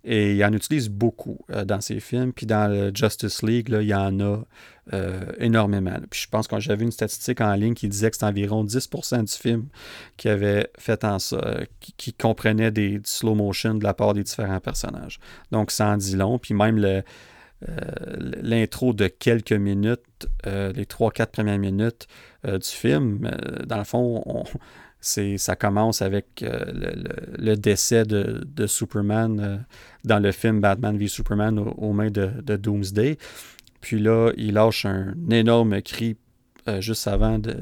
Et 0.04 0.36
il 0.36 0.46
en 0.46 0.54
utilise 0.54 0.90
beaucoup 0.90 1.40
euh, 1.52 1.66
dans 1.66 1.82
ses 1.82 2.00
films. 2.00 2.32
Puis 2.32 2.46
dans 2.46 2.72
le 2.72 2.92
Justice 2.94 3.42
League, 3.42 3.70
là, 3.70 3.82
il 3.82 3.88
y 3.88 3.96
en 3.96 4.20
a 4.20 4.44
euh, 4.94 5.26
énormément. 5.40 5.98
Puis 6.10 6.22
je 6.22 6.30
pense 6.30 6.48
que 6.48 6.60
j'avais 6.60 6.86
une 6.86 6.92
statistique 6.92 7.42
en 7.42 7.54
ligne 7.56 7.74
qui 7.74 7.90
disait 7.90 8.10
que 8.10 8.16
c'était 8.16 8.28
environ 8.28 8.64
10% 8.64 9.24
du 9.24 9.34
film 9.34 9.66
qui 10.16 10.30
avait 10.30 10.70
fait 10.78 11.04
en 11.04 11.20
ça, 11.20 11.38
euh, 11.38 11.66
qui, 11.98 12.14
comprenait 12.14 12.72
des, 12.72 13.00
du 13.00 13.02
slow 13.04 13.36
motion 13.36 13.74
de 13.74 13.84
la 13.84 13.94
part 13.94 14.14
des 14.14 14.24
différents 14.24 14.60
personnages. 14.60 15.20
Donc 15.52 15.72
ça 15.72 15.90
en 15.90 15.98
dit 15.98 16.16
long. 16.16 16.38
Puis 16.38 16.54
même 16.54 16.78
le 16.78 17.04
l'intro 18.42 18.94
de 18.94 19.08
quelques 19.08 19.52
minutes, 19.54 20.28
les 20.46 20.86
3-4 20.86 21.28
premières 21.28 21.58
minutes, 21.58 22.08
euh, 22.48 22.58
du 22.60 22.68
film. 22.68 23.26
Euh, 23.26 23.66
dans 23.66 23.78
le 23.78 23.84
fond, 23.84 24.24
ça 25.02 25.56
commence 25.56 26.02
avec 26.02 26.44
euh, 26.44 26.66
le, 27.38 27.56
décès 27.56 28.06
de, 28.06 28.68
Superman 28.68 29.66
dans 30.04 30.20
le 30.20 30.32
film 30.32 30.62
Batman 30.62 30.98
v 30.98 31.08
Superman 31.08 31.60
aux, 31.60 31.94
mains 31.94 32.12
de, 32.12 32.56
Doomsday. 32.56 33.18
Puis 33.82 34.00
là, 34.00 34.32
il 34.38 34.54
lâche 34.54 34.86
un 34.86 35.14
énorme 35.30 35.82
cri 35.82 36.18
juste 36.80 37.08
avant 37.08 37.40
de, 37.40 37.56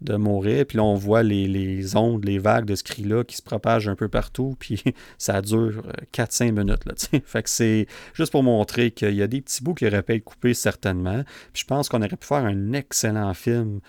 de 0.00 0.16
mourir. 0.16 0.64
Puis 0.66 0.76
là, 0.76 0.84
on 0.84 0.94
voit 0.94 1.22
les, 1.22 1.96
ondes, 1.96 2.24
les 2.24 2.38
vagues 2.38 2.64
de 2.64 2.74
ce 2.74 2.82
cri-là 2.82 3.24
qui 3.24 3.36
se 3.36 3.42
propagent 3.42 3.88
un 3.88 3.96
peu 3.96 4.08
partout. 4.08 4.56
Puis 4.58 4.82
ça 5.18 5.42
dure 5.42 5.82
4-5 6.12 6.52
minutes. 6.52 6.84
Là, 6.84 7.20
fait 7.24 7.42
que 7.42 7.50
c'est 7.50 7.86
juste 8.14 8.32
pour 8.32 8.42
montrer 8.42 8.90
qu'il 8.90 9.14
y 9.14 9.22
a 9.22 9.26
des 9.26 9.40
petits 9.40 9.62
bouts 9.62 9.74
qui 9.74 9.86
auraient 9.86 10.02
pu 10.02 10.14
être 10.14 10.24
coupés 10.24 10.54
certainement. 10.54 11.22
Puis 11.52 11.62
je 11.62 11.66
pense 11.66 11.88
qu'on 11.88 11.98
aurait 11.98 12.08
pu 12.08 12.26
faire 12.26 12.44
un 12.44 12.72
excellent 12.72 13.34
film 13.34 13.80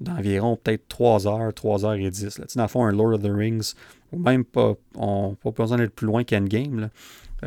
d'environ 0.00 0.56
peut-être 0.56 0.88
3 0.88 1.28
heures, 1.28 1.54
3 1.54 1.86
heures 1.86 1.94
et 1.94 2.10
10. 2.10 2.38
Là. 2.38 2.44
Dans 2.56 2.62
le 2.62 2.68
fond, 2.68 2.84
un 2.84 2.92
Lord 2.92 3.14
of 3.14 3.22
the 3.22 3.30
Rings, 3.30 3.74
ou 4.10 4.18
même 4.18 4.44
pas, 4.44 4.74
on 4.96 5.34
pas 5.34 5.50
besoin 5.50 5.78
d'être 5.78 5.94
plus 5.94 6.06
loin 6.06 6.24
qu'Endgame. 6.24 6.90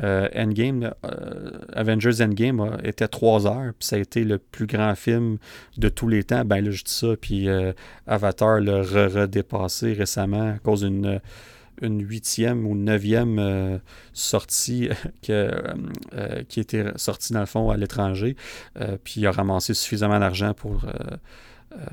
Euh, 0.04 0.28
Endgame, 0.36 0.94
euh, 1.06 1.52
Avengers 1.74 2.22
Endgame 2.22 2.78
était 2.84 3.08
3 3.08 3.48
heures, 3.48 3.74
puis 3.78 3.88
ça 3.88 3.96
a 3.96 4.00
été 4.00 4.24
le 4.24 4.38
plus 4.38 4.68
grand 4.68 4.96
film 4.96 5.38
de 5.78 5.90
tous 5.90 6.08
les 6.08 6.24
temps. 6.24 6.44
Ben 6.44 6.64
là, 6.64 6.72
je 6.72 6.84
dis 6.84 6.92
ça, 6.92 7.16
puis 7.20 7.48
euh, 7.48 7.72
Avatar 8.08 8.60
l'a 8.60 8.82
redépassé 8.82 9.94
récemment 9.94 10.56
à 10.56 10.60
cause 10.60 10.82
d'une 10.82 11.20
une 11.82 12.02
huitième 12.08 12.66
ou 12.66 12.74
neuvième 12.74 13.82
sortie 14.14 14.88
que, 15.22 15.52
qui 16.48 16.62
était 16.62 16.86
sortie 16.96 17.34
dans 17.34 17.42
le 17.42 17.46
fond 17.46 17.70
à 17.70 17.76
l'étranger, 17.76 18.38
puis 19.04 19.16
il 19.18 19.28
a 19.28 19.32
ramassé 19.32 19.74
suffisamment 19.74 20.18
d'argent 20.18 20.54
pour 20.54 20.86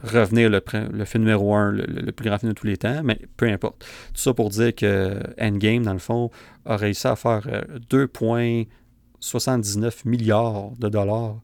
revenir 0.03 0.51
le, 0.51 0.61
film 1.05 1.25
numéro 1.25 1.55
1, 1.55 1.73
le, 1.73 2.12
plus 2.12 2.29
grand 2.29 2.38
film 2.38 2.53
de 2.53 2.59
tous 2.59 2.66
les 2.66 2.77
temps, 2.77 3.03
mais 3.03 3.18
peu 3.37 3.47
importe. 3.47 3.85
Tout 4.14 4.21
ça 4.21 4.35
pour 4.35 4.51
dire 4.51 4.75
que 4.75 5.18
Endgame, 5.40 5.85
dans 5.85 5.92
le 5.92 5.99
fond, 5.99 6.31
a 6.64 6.77
réussi 6.77 7.07
à 7.07 7.16
faire 7.16 7.47
2,79 7.90 9.85
euh, 9.85 9.90
milliards 10.05 10.71
de 10.79 10.88
dollars 10.88 11.37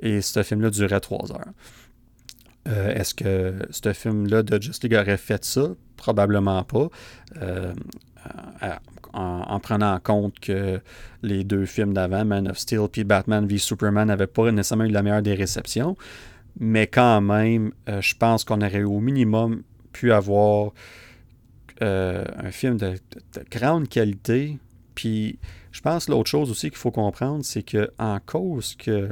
et 0.00 0.20
ce 0.20 0.42
film-là 0.42 0.70
durait 0.70 1.00
3 1.00 1.32
heures. 1.32 1.52
Euh, 2.68 2.94
est-ce 2.94 3.14
que 3.14 3.54
ce 3.70 3.92
film-là 3.92 4.42
de 4.42 4.60
Just 4.60 4.82
League 4.82 4.94
aurait 4.94 5.16
fait 5.16 5.44
ça? 5.44 5.68
Probablement 5.96 6.64
pas. 6.64 6.88
Euh, 7.40 7.72
en, 9.12 9.60
prenant 9.60 9.94
en 9.94 10.00
compte 10.00 10.38
que 10.40 10.80
les 11.22 11.44
deux 11.44 11.64
films 11.64 11.94
d'avant, 11.94 12.24
Man 12.24 12.48
of 12.48 12.58
Steel 12.58 12.86
et 12.96 13.04
Batman 13.04 13.46
v 13.46 13.56
Superman, 13.56 14.08
n'avaient 14.08 14.26
pas 14.26 14.50
nécessairement 14.50 14.84
eu 14.84 14.90
la 14.90 15.02
meilleure 15.02 15.22
des 15.22 15.34
réceptions 15.34 15.96
mais 16.58 16.86
quand 16.86 17.20
même, 17.20 17.72
euh, 17.88 18.00
je 18.00 18.14
pense 18.16 18.44
qu'on 18.44 18.60
aurait 18.60 18.82
au 18.82 19.00
minimum 19.00 19.62
pu 19.92 20.12
avoir 20.12 20.72
euh, 21.82 22.24
un 22.36 22.50
film 22.50 22.76
de, 22.76 22.94
grande 23.50 23.88
qualité. 23.88 24.58
Puis 24.94 25.38
je 25.72 25.80
pense 25.80 26.08
l'autre 26.08 26.30
chose 26.30 26.50
aussi 26.50 26.70
qu'il 26.70 26.78
faut 26.78 26.90
comprendre, 26.90 27.44
c'est 27.44 27.62
que 27.62 27.90
en 27.98 28.18
cause 28.24 28.74
que 28.76 29.10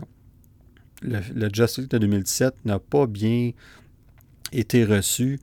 le, 1.02 1.20
le 1.34 1.50
Justice 1.52 1.88
de 1.88 1.98
2017 1.98 2.54
n'a 2.64 2.78
pas 2.78 3.06
bien 3.06 3.50
été 4.52 4.84
reçu, 4.84 5.40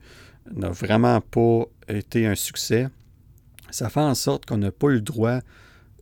n'a 0.50 0.70
vraiment 0.70 1.20
pas 1.20 1.66
été 1.88 2.26
un 2.26 2.34
succès, 2.34 2.88
ça 3.70 3.88
fait 3.88 4.00
en 4.00 4.14
sorte 4.14 4.46
qu'on 4.46 4.58
n'a 4.58 4.72
pas 4.72 4.88
eu 4.88 4.94
le 4.94 5.00
droit 5.00 5.40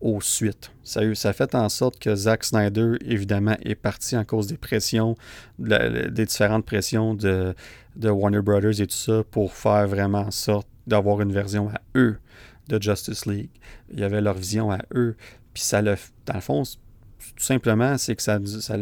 aux 0.01 0.21
suites. 0.21 0.73
Ça, 0.83 1.33
fait 1.33 1.55
en 1.55 1.69
sorte 1.69 1.99
que 1.99 2.15
Zack 2.15 2.45
Snyder, 2.45 2.95
évidemment, 3.05 3.57
est 3.63 3.75
parti 3.75 4.17
en 4.17 4.25
cause 4.25 4.47
des 4.47 4.57
pressions, 4.57 5.15
des 5.59 6.25
différentes 6.25 6.65
pressions 6.65 7.15
de, 7.15 7.55
Warner 8.03 8.41
Brothers 8.41 8.81
et 8.81 8.87
tout 8.87 8.97
ça 8.97 9.23
pour 9.31 9.53
faire 9.53 9.87
vraiment 9.87 10.21
en 10.21 10.31
sorte 10.31 10.67
d'avoir 10.87 11.21
une 11.21 11.33
version 11.33 11.69
à 11.69 11.81
eux 11.97 12.19
de 12.69 12.81
Justice 12.81 13.27
League. 13.27 13.51
Il 13.93 14.01
y 14.01 14.05
avait 14.05 14.21
leur 14.21 14.35
vision 14.35 14.71
à 14.71 14.79
eux. 14.95 15.17
Puis 15.53 15.63
ça 15.63 15.83
le, 15.83 15.97
dans 16.27 16.35
le 16.35 16.41
fond, 16.41 16.63
tout 16.63 17.45
simplement, 17.45 17.99
c'est 17.99 18.17
que 18.17 18.23
ça, 18.23 18.39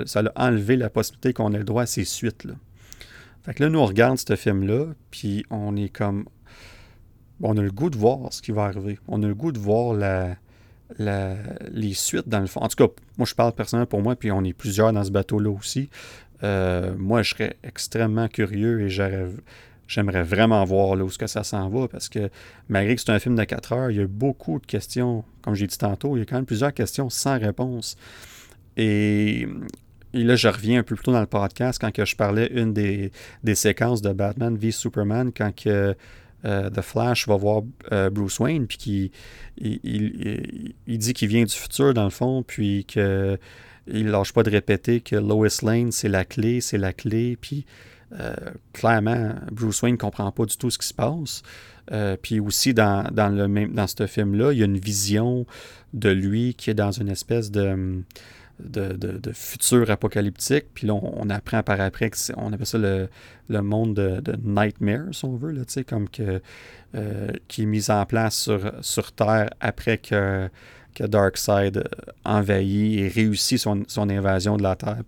ça, 0.07 0.21
a 0.21 0.47
enlevé 0.49 0.77
la 0.77 0.91
possibilité 0.91 1.33
qu'on 1.33 1.53
ait 1.53 1.59
le 1.59 1.65
droit 1.65 1.83
à 1.83 1.87
ces 1.87 2.05
suites-là. 2.05 2.55
Fait 3.43 3.55
que 3.55 3.65
là, 3.65 3.71
nous, 3.71 3.79
on 3.79 3.87
regarde 3.87 4.19
ce 4.19 4.37
film-là, 4.37 4.87
puis 5.11 5.45
on 5.51 5.75
est 5.77 5.89
comme. 5.89 6.27
on 7.43 7.57
a 7.57 7.63
le 7.63 7.73
goût 7.73 7.91
de 7.91 7.97
voir 7.97 8.33
ce 8.33 8.43
qui 8.43 8.53
va 8.53 8.65
arriver. 8.65 8.99
On 9.09 9.23
a 9.23 9.27
le 9.27 9.35
goût 9.35 9.53
de 9.53 9.59
voir 9.59 9.95
la, 9.95 10.37
les 10.99 11.95
suites 11.95 12.29
dans 12.29 12.41
le 12.41 12.47
fond. 12.47 12.61
En 12.61 12.69
tout 12.69 12.87
cas, 12.87 12.93
moi 13.17 13.27
je 13.27 13.35
parle 13.35 13.53
personnellement 13.53 13.87
pour 13.87 14.03
moi, 14.03 14.17
puis 14.17 14.31
on 14.33 14.43
est 14.45 14.53
plusieurs 14.53 14.93
dans 14.93 15.05
ce 15.05 15.11
bateau-là 15.11 15.51
aussi. 15.51 15.91
Euh, 16.45 16.95
moi, 16.97 17.23
je 17.23 17.31
serais 17.31 17.57
extrêmement 17.63 18.29
curieux 18.29 18.83
et 18.83 18.89
j'aimerais 19.87 20.23
vraiment 20.23 20.65
voir 20.65 20.97
là, 20.97 21.05
où 21.05 21.11
ce 21.11 21.19
que 21.19 21.27
ça 21.27 21.43
s'en 21.43 21.69
va 21.69 21.89
parce 21.89 22.09
que 22.09 22.31
malgré 22.69 22.95
que 22.95 23.01
c'est 23.01 23.11
un 23.11 23.19
film 23.19 23.35
de 23.35 23.45
4 23.45 23.73
heures, 23.73 23.91
il 23.91 23.97
y 23.97 24.01
a 24.01 24.07
beaucoup 24.07 24.61
de 24.61 24.67
questions, 24.67 25.25
comme 25.43 25.55
j'ai 25.55 25.67
dit 25.67 25.79
tantôt, 25.79 26.17
il 26.17 26.21
y 26.21 26.23
a 26.23 26.27
quand 26.27 26.37
même 26.37 26.47
plusieurs 26.47 26.73
questions 26.73 27.11
sans 27.11 27.39
réponse. 27.39 27.97
Et, 28.77 29.49
là, 30.13 30.37
je 30.37 30.49
reviens 30.49 30.81
un 30.81 30.83
peu 30.83 30.95
plus 30.95 31.05
tôt 31.05 31.13
dans 31.13 31.21
le 31.21 31.27
podcast 31.27 31.81
quand 31.81 31.93
que 31.93 32.05
je 32.05 32.15
parlais 32.15 32.47
une 32.55 32.73
des, 32.73 33.11
des 33.43 33.55
séquences 33.55 34.01
de 34.01 34.13
Batman 34.13 34.57
v 34.57 34.71
Superman, 34.71 35.33
quand 35.37 35.55
que 35.55 35.97
euh, 36.45 36.71
The 36.71 36.83
Flash 36.83 37.27
va 37.27 37.37
voir 37.37 37.63
euh, 37.93 38.11
Bruce 38.11 38.39
Wayne, 38.39 38.67
puis 38.67 38.79
qui 38.79 39.13
il, 39.59 40.75
dit 40.87 41.13
qu'il 41.13 41.29
vient 41.29 41.45
du 41.45 41.55
futur, 41.55 41.95
dans 41.95 42.05
le 42.05 42.11
fond, 42.11 42.43
puis 42.47 42.85
qu'il 42.85 43.39
il 43.89 44.09
lâche 44.09 44.33
pas 44.33 44.43
de 44.43 44.51
répéter 44.51 45.01
que 45.01 45.17
Lois 45.17 45.49
Lane, 45.63 45.91
c'est 45.93 46.09
la 46.09 46.25
clé, 46.25 46.61
c'est 46.61 46.79
la 46.79 46.93
clé, 46.93 47.37
puis 47.41 47.67
euh, 48.19 48.35
clairement, 48.73 49.35
Bruce 49.51 49.83
Wayne 49.83 49.95
ne 49.95 49.99
comprend 49.99 50.31
pas 50.31 50.45
du 50.45 50.57
tout 50.57 50.71
ce 50.71 50.79
qui 50.79 50.87
se 50.87 50.95
passe. 50.95 51.43
puis 52.23 52.41
aussi, 52.41 52.75
dans, 52.75 53.11
le 53.15 53.49
même, 53.49 53.75
dans 53.75 53.87
ce 53.87 54.07
film-là, 54.07 54.53
il 54.53 54.59
y 54.59 54.63
a 54.63 54.67
une 54.67 54.79
vision 54.79 55.47
de 55.95 56.11
lui 56.11 56.55
qui 56.55 56.71
est 56.71 56.75
dans 56.75 56.93
une 56.93 57.09
espèce 57.09 57.51
de 57.51 58.03
de, 58.61 59.33
futur 59.33 59.91
apocalyptique. 59.91 60.67
Puis 60.75 60.87
là, 60.87 60.95
on, 60.95 61.31
apprend 61.31 61.63
par 61.63 61.81
après 61.81 62.11
qu'on 62.11 62.53
appelle 62.53 62.67
ça 62.67 62.79
le, 62.79 63.09
monde 63.63 63.95
de, 63.95 64.37
Nightmare, 64.43 65.07
si 65.13 65.25
on 65.25 65.37
veut, 65.37 65.53
là, 65.53 65.63
comme 65.87 66.09
que, 66.09 66.41
euh, 66.95 67.29
qui 67.49 67.63
est 67.63 67.67
mis 67.67 67.91
en 67.91 68.05
place 68.07 68.37
sur, 68.37 68.73
sur 68.81 69.13
Terre 69.13 69.51
après 69.61 69.99
que, 69.99 70.49
que 70.95 71.05
Darkseid 71.05 71.89
envahit 72.25 72.99
et 72.99 73.09
réussit 73.09 73.59
son, 73.59 73.85
invasion 73.97 74.57
de 74.57 74.63
la 74.63 74.77
Terre. 74.77 75.03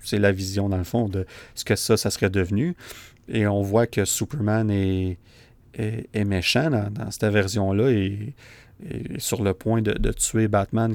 c'est 0.00 0.18
la 0.18 0.32
vision, 0.32 0.68
dans 0.68 0.78
le 0.78 0.84
fond, 0.84 1.08
de 1.08 1.26
ce 1.54 1.64
que 1.64 1.76
ça, 1.76 1.96
ça 1.96 2.10
serait 2.10 2.30
devenu. 2.30 2.76
Et 3.28 3.46
on 3.46 3.62
voit 3.62 3.86
que 3.86 4.04
Superman 4.04 4.70
est, 4.70 5.18
est, 5.74 6.24
méchant 6.24 6.70
dans, 6.70 7.10
cette 7.10 7.32
version-là 7.32 7.90
et, 7.90 8.34
est 8.88 9.18
sur 9.18 9.42
le 9.42 9.52
point 9.54 9.82
de, 9.82 10.12
tuer 10.12 10.48
Batman 10.48 10.94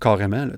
carrément. 0.00 0.44
Là, 0.44 0.54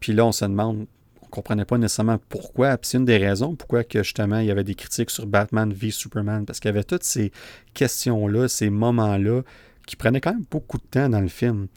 puis 0.00 0.12
là, 0.12 0.26
on 0.26 0.32
se 0.32 0.44
demande, 0.44 0.86
on 1.22 1.26
ne 1.26 1.30
comprenait 1.30 1.64
pas 1.64 1.78
nécessairement 1.78 2.18
pourquoi. 2.28 2.76
Puis 2.76 2.90
c'est 2.90 2.98
une 2.98 3.04
des 3.04 3.18
raisons 3.18 3.54
pourquoi 3.54 3.84
que 3.84 4.02
justement 4.02 4.38
il 4.38 4.46
y 4.46 4.50
avait 4.50 4.64
des 4.64 4.74
critiques 4.74 5.10
sur 5.10 5.26
Batman 5.26 5.72
v 5.72 5.90
Superman, 5.90 6.44
parce 6.44 6.60
qu'il 6.60 6.68
y 6.68 6.74
avait 6.74 6.84
toutes 6.84 7.04
ces 7.04 7.32
questions-là, 7.74 8.48
ces 8.48 8.70
moments-là, 8.70 9.42
qui 9.86 9.96
prenaient 9.96 10.20
quand 10.20 10.32
même 10.32 10.44
beaucoup 10.50 10.78
de 10.78 10.84
temps 10.84 11.08
dans 11.08 11.20
le 11.20 11.28
film. 11.28 11.68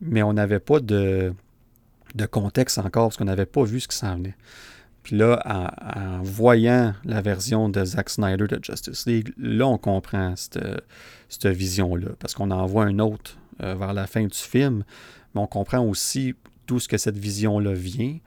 Mais 0.00 0.22
on 0.22 0.34
n'avait 0.34 0.60
pas 0.60 0.80
de, 0.80 1.32
contexte 2.30 2.78
encore, 2.78 3.08
parce 3.08 3.16
qu'on 3.16 3.24
n'avait 3.24 3.46
pas 3.46 3.64
vu 3.64 3.80
ce 3.80 3.88
qui 3.88 3.96
s'en 3.96 4.16
venait. 4.16 4.34
Puis 5.02 5.16
là, 5.16 5.40
en, 5.46 6.20
voyant 6.22 6.94
la 7.04 7.22
version 7.22 7.68
de 7.68 7.84
Zack 7.84 8.10
Snyder 8.10 8.46
de 8.48 8.58
Justice 8.62 9.06
League, 9.06 9.32
là, 9.38 9.66
on 9.66 9.78
comprend 9.78 10.34
cette, 10.36 11.46
vision-là, 11.46 12.08
parce 12.18 12.34
qu'on 12.34 12.50
en 12.50 12.66
voit 12.66 12.84
un 12.84 12.98
autre 12.98 13.38
euh, 13.62 13.74
vers 13.74 13.94
la 13.94 14.06
fin 14.06 14.24
du 14.24 14.36
film, 14.36 14.84
on 15.38 15.46
comprend 15.46 15.80
aussi 15.80 16.34
d'où 16.66 16.78
ce 16.80 16.88
que 16.88 16.98
cette 16.98 17.18
vision-là 17.18 17.72
vient. 17.72 18.18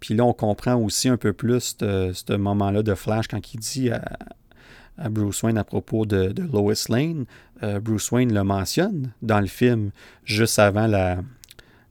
Puis 0.00 0.14
là, 0.14 0.24
on 0.24 0.32
comprend 0.32 0.76
aussi 0.76 1.08
un 1.08 1.16
peu 1.16 1.32
plus 1.32 1.76
ce 1.78 2.36
moment-là 2.36 2.82
de 2.82 2.94
Flash 2.94 3.28
quand 3.28 3.54
il 3.54 3.60
dit 3.60 3.90
à, 3.90 5.08
Bruce 5.08 5.42
Wayne 5.42 5.58
à 5.58 5.64
propos 5.64 6.06
de, 6.06 6.34
Lois 6.42 6.74
Lane. 6.88 7.24
Euh, 7.62 7.80
Bruce 7.80 8.10
Wayne 8.10 8.34
le 8.34 8.44
mentionne 8.44 9.12
dans 9.22 9.40
le 9.40 9.46
film 9.46 9.90
juste 10.24 10.58
avant 10.58 10.86
la, 10.86 11.18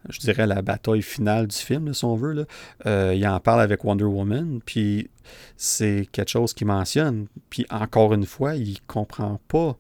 je 0.10 0.19
dirais, 0.19 0.47
la 0.47 0.62
bataille 0.62 1.02
finale 1.02 1.47
du 1.47 1.56
film, 1.56 1.93
si 1.93 2.06
on 2.06 2.15
veut. 2.15 2.45
Euh, 2.86 3.13
il 3.15 3.26
en 3.28 3.39
parle 3.39 3.62
avec 3.62 3.84
Wonder 3.84 4.06
Woman, 4.06 4.60
puis 4.65 5.10
c'est 5.58 6.08
quelque 6.12 6.30
chose 6.30 6.54
qu'il 6.54 6.67
mentionne. 6.67 7.28
Puis 7.50 7.65
encore 7.69 8.13
une 8.13 8.26
fois, 8.26 8.56
il 8.56 8.82
comprend 8.88 9.39
pas 9.47 9.78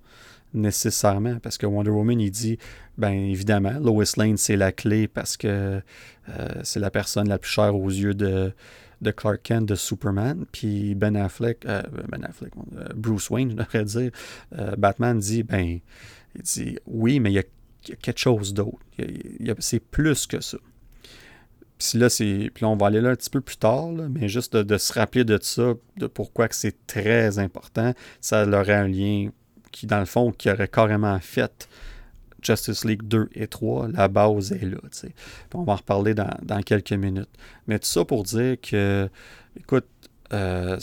nécessairement, 0.53 1.39
parce 1.39 1.57
que 1.57 1.65
Wonder 1.65 1.91
Woman, 1.91 2.19
il 2.19 2.31
dit, 2.31 2.57
ben 2.97 3.11
évidemment, 3.11 3.73
Lois 3.79 4.05
Lane, 4.17 4.37
c'est 4.37 4.57
la 4.57 4.71
clé 4.71 5.07
parce 5.07 5.37
que 5.37 5.81
euh, 6.29 6.49
c'est 6.63 6.79
la 6.79 6.91
personne 6.91 7.27
la 7.27 7.37
plus 7.37 7.51
chère 7.51 7.75
aux 7.75 7.89
yeux 7.89 8.13
de, 8.13 8.53
de 9.01 9.11
Clark 9.11 9.41
Kent, 9.43 9.65
de 9.67 9.75
Superman. 9.75 10.45
Puis 10.51 10.95
Ben 10.95 11.15
Affleck, 11.15 11.65
euh, 11.65 11.81
Ben 12.09 12.23
Affleck, 12.23 12.53
Bruce 12.95 13.29
Wayne, 13.29 13.51
je 13.51 13.55
devrais 13.55 13.85
dire, 13.85 14.11
Batman 14.77 15.17
dit, 15.19 15.43
ben, 15.43 15.79
il 16.35 16.41
dit, 16.41 16.77
oui, 16.85 17.19
mais 17.19 17.31
il 17.31 17.35
y 17.35 17.39
a 17.39 17.43
quelque 18.01 18.19
chose 18.19 18.53
d'autre. 18.53 18.79
C'est 19.59 19.79
plus 19.79 20.27
que 20.27 20.41
ça. 20.41 20.57
Puis 21.81 21.97
là, 21.97 22.09
c'est, 22.09 22.51
puis 22.53 22.63
on 22.63 22.75
va 22.75 22.87
aller 22.87 23.01
là 23.01 23.09
un 23.09 23.15
petit 23.15 23.29
peu 23.29 23.41
plus 23.41 23.57
tard, 23.57 23.87
mais 23.87 24.29
juste 24.29 24.55
de, 24.55 24.77
se 24.77 24.93
rappeler 24.93 25.23
de 25.23 25.39
ça, 25.41 25.73
de 25.97 26.07
pourquoi 26.07 26.47
que 26.47 26.55
c'est 26.55 26.85
très 26.85 27.39
important, 27.39 27.93
ça 28.19 28.47
aurait 28.47 28.75
un 28.75 28.87
lien 28.87 29.29
qui, 29.71 29.87
dans 29.87 29.99
le 29.99 30.05
fond, 30.05 30.31
qui 30.31 30.49
aurait 30.49 30.67
carrément 30.67 31.19
fait 31.19 31.67
Justice 32.41 32.85
League 32.85 33.03
2 33.03 33.29
et 33.35 33.47
3, 33.47 33.89
la 33.89 34.07
base 34.07 34.51
est 34.51 34.65
là. 34.65 34.77
on 35.53 35.63
va 35.63 35.73
en 35.73 35.75
reparler 35.75 36.13
dans, 36.13 36.61
quelques 36.63 36.93
minutes. 36.93 37.29
Mais 37.67 37.79
tout 37.79 37.87
ça 37.87 38.03
pour 38.03 38.23
dire 38.23 38.57
que, 38.61 39.09
écoute, 39.59 39.85
euh, 40.33 40.77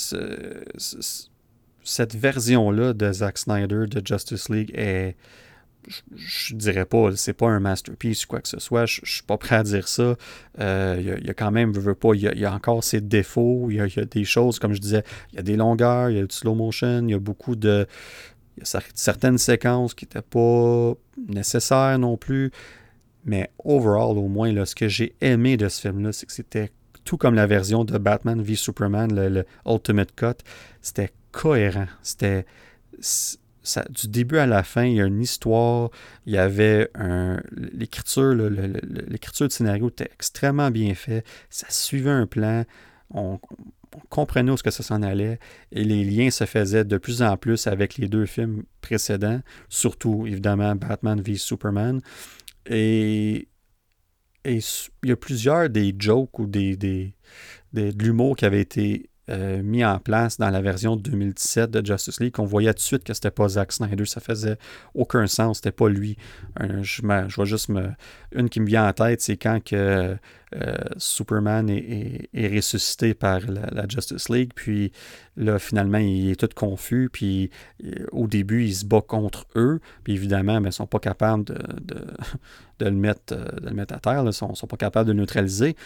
cette 1.83 2.15
version-là 2.15 2.93
de 2.93 3.13
Zack 3.13 3.39
Snyder 3.39 3.87
de 3.87 4.07
Justice 4.07 4.49
League 4.49 4.71
est 4.75 5.17
je, 6.15 6.55
dirais 6.55 6.85
pas, 6.85 7.15
c'est 7.17 7.33
pas 7.33 7.49
un 7.49 7.61
masterpiece 7.61 8.25
ou 8.25 8.29
quoi 8.29 8.41
que 8.41 8.49
ce 8.49 8.59
soit. 8.59 8.87
Je, 8.87 9.01
suis 9.05 9.23
pas 9.23 9.39
prêt 9.39 9.57
à 9.57 9.63
dire 9.63 9.89
ça. 9.89 10.17
Euh, 10.61 11.17
il 11.21 11.27
y, 11.27 11.31
a 11.31 11.35
quand 11.35 11.51
même, 11.51 11.73
veux, 11.73 11.95
pas, 11.95 12.15
il 12.15 12.21
y, 12.21 12.45
a 12.45 12.53
encore 12.53 12.85
ses 12.85 13.01
défauts. 13.01 13.69
Il 13.71 13.77
y, 13.77 13.81
a 13.81 14.05
des 14.05 14.25
choses, 14.25 14.59
comme 14.59 14.75
je 14.75 14.81
disais, 14.81 15.03
il 15.33 15.37
y 15.37 15.39
a 15.39 15.43
des 15.43 15.57
longueurs, 15.57 16.11
il 16.11 16.17
y 16.17 16.21
a 16.21 16.27
du 16.27 16.35
slow 16.35 16.55
motion, 16.55 17.05
il 17.05 17.11
y 17.11 17.15
a 17.15 17.19
beaucoup 17.19 17.57
de. 17.57 17.87
Il 18.59 18.67
y 18.67 18.77
a 18.77 18.81
certaines 18.95 19.39
séquences 19.39 19.95
qui 19.95 20.05
n'étaient 20.05 20.23
pas 20.23 20.95
nécessaires 21.29 21.99
non 21.99 22.17
plus. 22.17 22.51
Mais 23.25 23.51
overall, 23.65 24.19
au 24.19 24.29
moins, 24.29 24.53
là, 24.53 24.67
ce 24.67 24.75
que 24.75 24.89
j'ai 24.89 25.15
aimé 25.21 25.57
de 25.57 25.69
ce 25.69 25.83
film-là, 25.83 26.13
c'est 26.13 26.27
que 26.27 26.33
c'était 26.33 26.71
tout 27.05 27.17
comme 27.17 27.35
la 27.35 27.47
version 27.47 27.85
de 27.85 27.97
Batman 27.99 28.43
v 28.43 28.55
Superman, 28.55 29.15
le 29.15 29.45
Ultimate 29.67 30.15
Cut. 30.15 30.43
C'était 30.83 31.13
cohérent. 31.31 31.87
C'était 32.03 32.47
du 33.91 34.09
début 34.09 34.39
à 34.39 34.47
la 34.47 34.63
fin, 34.63 34.85
il 34.85 34.95
y 34.95 35.01
a 35.01 35.05
une 35.05 35.21
histoire, 35.21 35.91
il 36.27 36.33
y 36.33 36.39
avait 36.39 36.91
un, 36.95 37.41
l'écriture, 37.53 38.35
l'écriture 38.35 39.47
de 39.47 39.53
scénario 39.53 39.89
était 39.89 40.11
extrêmement 40.13 40.71
bien 40.71 40.95
fait, 40.95 41.23
ça 41.51 41.67
suivait 41.69 42.11
un 42.11 42.27
plan, 42.27 42.65
comprenait 44.09 44.51
où 44.51 44.57
ce 44.57 44.63
que 44.63 44.71
ça 44.71 44.83
s'en 44.83 45.03
allait, 45.03 45.39
et 45.73 45.85
les 45.85 46.05
liens 46.05 46.31
se 46.31 46.45
faisaient 46.45 46.85
de 46.85 46.99
plus 46.99 47.23
en 47.23 47.37
plus 47.37 47.67
avec 47.67 47.97
les 47.97 48.09
deux 48.09 48.27
films 48.27 48.65
précédents, 48.81 49.41
surtout 49.69 50.27
évidemment 50.27 50.75
Batman 50.75 51.21
v 51.21 51.37
Superman, 51.37 52.01
et, 52.67 53.49
il 54.45 54.63
y 55.05 55.13
a 55.13 55.17
plusieurs 55.17 55.69
des 55.69 55.95
jokes 55.99 56.39
ou 56.39 56.47
des, 56.47 56.77
des 56.77 57.15
de 57.73 57.93
l'humour 58.03 58.37
qui 58.37 58.45
avait 58.45 58.61
été 58.61 59.11
euh, 59.29 59.63
mis 59.63 59.85
en 59.85 59.99
place 59.99 60.39
dans 60.39 60.51
la 60.51 60.61
version 60.61 60.97
2017 60.97 61.71
de 61.71 61.85
Justice 61.85 62.21
League, 62.21 62.33
qu'on 62.33 62.45
voyait 62.45 62.73
tout 62.73 62.79
de 62.79 62.83
suite 62.83 63.05
que 63.05 63.15
c'était 63.15 63.31
pas 63.31 63.49
Zack 63.49 63.73
Snyder. 63.73 64.07
Ça 64.07 64.21
faisait 64.21 64.59
aucun 64.95 65.27
sens, 65.27 65.59
c'était 65.59 65.73
pas 65.73 65.89
lui. 65.89 66.17
je, 66.59 67.03
vois 67.03 67.45
juste 67.45 67.71
une 68.33 68.49
qui 68.49 68.61
me 68.61 68.67
vient 68.67 68.89
en 68.89 68.93
tête, 68.93 69.21
c'est 69.21 69.37
quand 69.37 69.63
que 69.63 70.17
euh, 70.55 70.77
Superman 70.97 71.69
est, 71.69 72.29
ressuscité 72.55 73.13
par 73.15 73.41
la, 73.51 73.87
Justice 73.89 74.29
League, 74.29 74.53
puis 74.55 74.93
là, 75.37 75.59
finalement, 75.59 75.99
il 75.99 76.31
est 76.31 76.37
tout 76.37 76.49
confus, 76.55 77.11
puis 77.13 77.51
euh, 77.85 78.07
au 78.13 78.27
début, 78.27 78.65
il 78.65 78.75
se 78.75 78.85
bat 78.85 79.03
contre 79.03 79.47
eux, 79.57 79.81
puis 80.05 80.15
évidemment, 80.15 80.61
ben, 80.61 80.71
ils 80.71 80.73
sont 80.73 80.87
pas 80.87 81.01
capables 81.01 81.45
de, 81.45 81.57
le 82.81 82.91
mettre, 82.91 83.35
à 83.35 83.99
terre, 83.99 84.25
ils 84.25 84.33
sont, 84.33 84.55
sont, 84.55 84.67
pas 84.67 84.77
capables 84.77 85.09
de 85.09 85.13
le 85.13 85.21
neutraliser. 85.21 85.77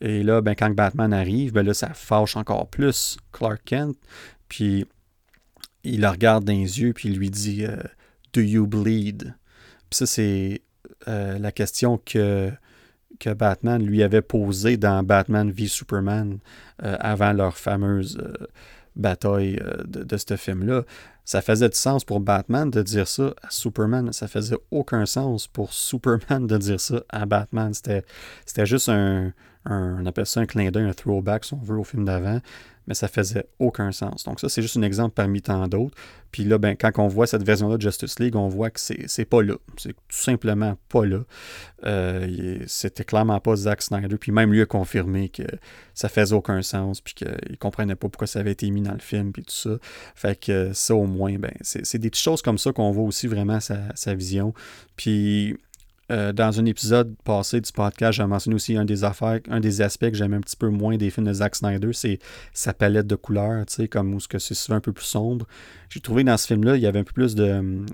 Et 0.00 0.22
là, 0.22 0.40
ben, 0.40 0.54
quand 0.54 0.70
Batman 0.70 1.12
arrive, 1.12 1.52
ben 1.52 1.64
là, 1.64 1.74
ça 1.74 1.92
fâche 1.92 2.36
encore 2.36 2.68
plus 2.68 3.18
Clark 3.32 3.60
Kent. 3.64 3.96
Puis 4.48 4.86
il 5.84 6.00
le 6.00 6.08
regarde 6.08 6.44
dans 6.44 6.52
les 6.52 6.80
yeux, 6.80 6.92
puis 6.92 7.08
il 7.08 7.16
lui 7.16 7.30
dit 7.30 7.64
euh, 7.64 7.76
Do 8.32 8.40
you 8.40 8.66
bleed? 8.66 9.34
Puis 9.90 9.96
ça, 9.98 10.06
c'est 10.06 10.62
euh, 11.08 11.38
la 11.38 11.52
question 11.52 11.98
que, 11.98 12.50
Batman 13.36 13.84
lui 13.84 14.02
avait 14.02 14.22
posée 14.22 14.78
dans 14.78 15.02
Batman 15.02 15.50
v 15.50 15.66
Superman 15.66 16.38
euh, 16.82 16.96
avant 17.00 17.34
leur 17.34 17.58
fameuse 17.58 18.18
bataille 18.96 19.60
de, 19.86 20.04
de, 20.04 20.16
ce 20.16 20.36
film-là. 20.38 20.84
Ça 21.26 21.42
faisait 21.42 21.68
du 21.68 21.76
sens 21.76 22.02
pour 22.02 22.20
Batman 22.20 22.70
de 22.70 22.82
dire 22.82 23.06
ça 23.06 23.34
à 23.42 23.50
Superman. 23.50 24.10
Ça 24.14 24.26
faisait 24.26 24.56
aucun 24.70 25.04
sens 25.04 25.46
pour 25.48 25.72
Superman 25.74 26.46
de 26.46 26.56
dire 26.56 26.80
ça 26.80 27.02
à 27.10 27.26
Batman. 27.26 27.74
C'était 27.74 28.66
juste 28.66 28.88
un, 28.88 29.34
on 29.66 30.06
appelle 30.06 30.26
ça 30.26 30.40
un 30.40 30.46
clin 30.46 30.70
d'œil, 30.70 30.84
un 30.84 30.94
throwback, 30.94 31.44
si 31.44 31.54
on 31.54 31.58
veut, 31.58 31.78
au 31.78 31.84
film 31.84 32.04
d'avant, 32.04 32.40
mais 32.86 32.94
ça 32.94 33.08
faisait 33.08 33.46
aucun 33.58 33.92
sens. 33.92 34.24
Donc 34.24 34.40
ça, 34.40 34.48
c'est 34.48 34.62
juste 34.62 34.76
un 34.76 34.82
exemple 34.82 35.14
parmi 35.14 35.42
tant 35.42 35.68
d'autres. 35.68 35.94
Puis 36.32 36.44
là, 36.44 36.58
ben, 36.58 36.76
quand 36.76 36.90
on 36.98 37.08
voit 37.08 37.26
cette 37.26 37.42
version-là 37.42 37.76
de 37.76 37.82
Justice 37.82 38.18
League, 38.18 38.36
on 38.36 38.48
voit 38.48 38.70
que 38.70 38.80
c'est 38.80 39.24
pas 39.26 39.42
là. 39.42 39.54
C'est 39.76 39.92
tout 39.92 39.98
simplement 40.08 40.76
pas 40.88 41.04
là. 41.04 41.20
Euh, 41.84 42.58
C'était 42.66 43.04
clairement 43.04 43.38
pas 43.38 43.54
Zack 43.54 43.82
Snyder. 43.82 44.16
Puis 44.16 44.32
même 44.32 44.50
lui 44.50 44.62
a 44.62 44.66
confirmé 44.66 45.28
que 45.28 45.42
ça 45.94 46.08
faisait 46.08 46.34
aucun 46.34 46.62
sens, 46.62 47.00
puis 47.00 47.14
qu'il 47.14 47.58
comprenait 47.58 47.96
pas 47.96 48.08
pourquoi 48.08 48.26
ça 48.26 48.40
avait 48.40 48.52
été 48.52 48.70
mis 48.70 48.80
dans 48.80 48.94
le 48.94 48.98
film, 48.98 49.32
puis 49.32 49.42
tout 49.42 49.54
ça. 49.54 49.76
Fait 50.14 50.34
que 50.34 50.72
ça, 50.72 50.94
au 50.94 51.06
moins, 51.06 51.38
ben, 51.38 51.52
c'est 51.60 51.98
des 51.98 52.10
petites 52.10 52.24
choses 52.24 52.42
comme 52.42 52.58
ça 52.58 52.72
qu'on 52.72 52.90
voit 52.92 53.04
aussi 53.04 53.26
vraiment 53.26 53.60
sa, 53.60 53.78
sa 53.94 54.14
vision. 54.14 54.54
Puis 54.96 55.58
euh, 56.10 56.32
dans 56.32 56.58
un 56.58 56.64
épisode 56.64 57.14
passé 57.24 57.60
du 57.60 57.70
podcast, 57.72 58.14
j'ai 58.16 58.26
mentionné 58.26 58.56
aussi 58.56 58.76
un 58.76 58.84
des 58.84 59.04
aspects 59.04 60.10
que 60.10 60.14
j'aime 60.14 60.34
un 60.34 60.40
petit 60.40 60.56
peu 60.56 60.68
moins 60.68 60.96
des 60.96 61.10
films 61.10 61.26
de 61.26 61.32
Zack 61.32 61.54
Snyder, 61.54 61.92
c'est 61.92 62.18
sa 62.52 62.72
palette 62.72 63.06
de 63.06 63.16
couleurs, 63.16 63.64
tu 63.66 63.74
sais, 63.74 63.88
comme 63.88 64.12
où 64.14 64.20
c'est 64.20 64.54
souvent 64.54 64.78
un 64.78 64.80
peu 64.80 64.92
plus 64.92 65.04
sombre. 65.04 65.46
J'ai 65.88 66.00
trouvé 66.00 66.24
dans 66.24 66.36
ce 66.36 66.46
film-là, 66.46 66.76
il 66.76 66.82
y 66.82 66.86
avait 66.86 66.98
un 66.98 67.04
peu 67.04 67.12
plus 67.12 67.34
de 67.34 67.84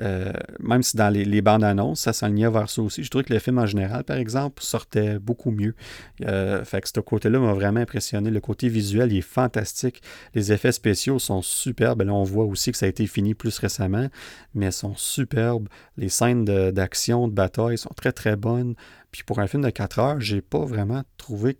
euh, 0.00 0.32
même 0.58 0.82
si 0.82 0.96
dans 0.96 1.08
les, 1.08 1.42
bandes 1.42 1.64
annonces, 1.64 2.00
ça 2.00 2.12
s'alignait 2.12 2.50
vers 2.50 2.68
ça 2.68 2.82
aussi. 2.82 3.04
Je 3.04 3.10
trouvais 3.10 3.24
que 3.24 3.32
le 3.32 3.38
film 3.38 3.58
en 3.58 3.66
général, 3.66 4.04
par 4.04 4.16
exemple, 4.16 4.62
sortait 4.62 5.18
beaucoup 5.18 5.50
mieux. 5.50 5.74
Euh, 6.22 6.64
fait 6.64 6.80
que 6.80 6.88
ce 6.88 7.00
côté-là 7.00 7.38
m'a 7.38 7.52
vraiment 7.52 7.80
impressionné. 7.80 8.30
Le 8.30 8.40
côté 8.40 8.68
visuel, 8.68 9.12
il 9.12 9.18
est 9.18 9.22
fantastique. 9.22 10.02
Les 10.34 10.52
effets 10.52 10.72
spéciaux 10.72 11.18
sont 11.18 11.42
superbes. 11.42 12.02
Là, 12.02 12.12
on 12.12 12.24
voit 12.24 12.44
aussi 12.44 12.72
que 12.72 12.78
ça 12.78 12.86
a 12.86 12.88
été 12.88 13.06
fini 13.06 13.34
plus 13.34 13.58
récemment, 13.58 14.08
mais 14.54 14.70
sont 14.70 14.94
superbes. 14.96 15.68
Les 15.96 16.08
scènes 16.08 16.44
d'action, 16.44 17.28
de, 17.28 17.32
bataille 17.32 17.78
sont 17.78 17.94
très 17.94 18.12
très 18.12 18.36
bonnes. 18.36 18.74
Puis 19.12 19.22
pour 19.22 19.38
un 19.38 19.46
film 19.46 19.62
de 19.62 19.70
4 19.70 19.98
heures, 20.00 20.20
j'ai 20.20 20.40
pas 20.40 20.64
vraiment 20.64 21.04
trouvé 21.18 21.58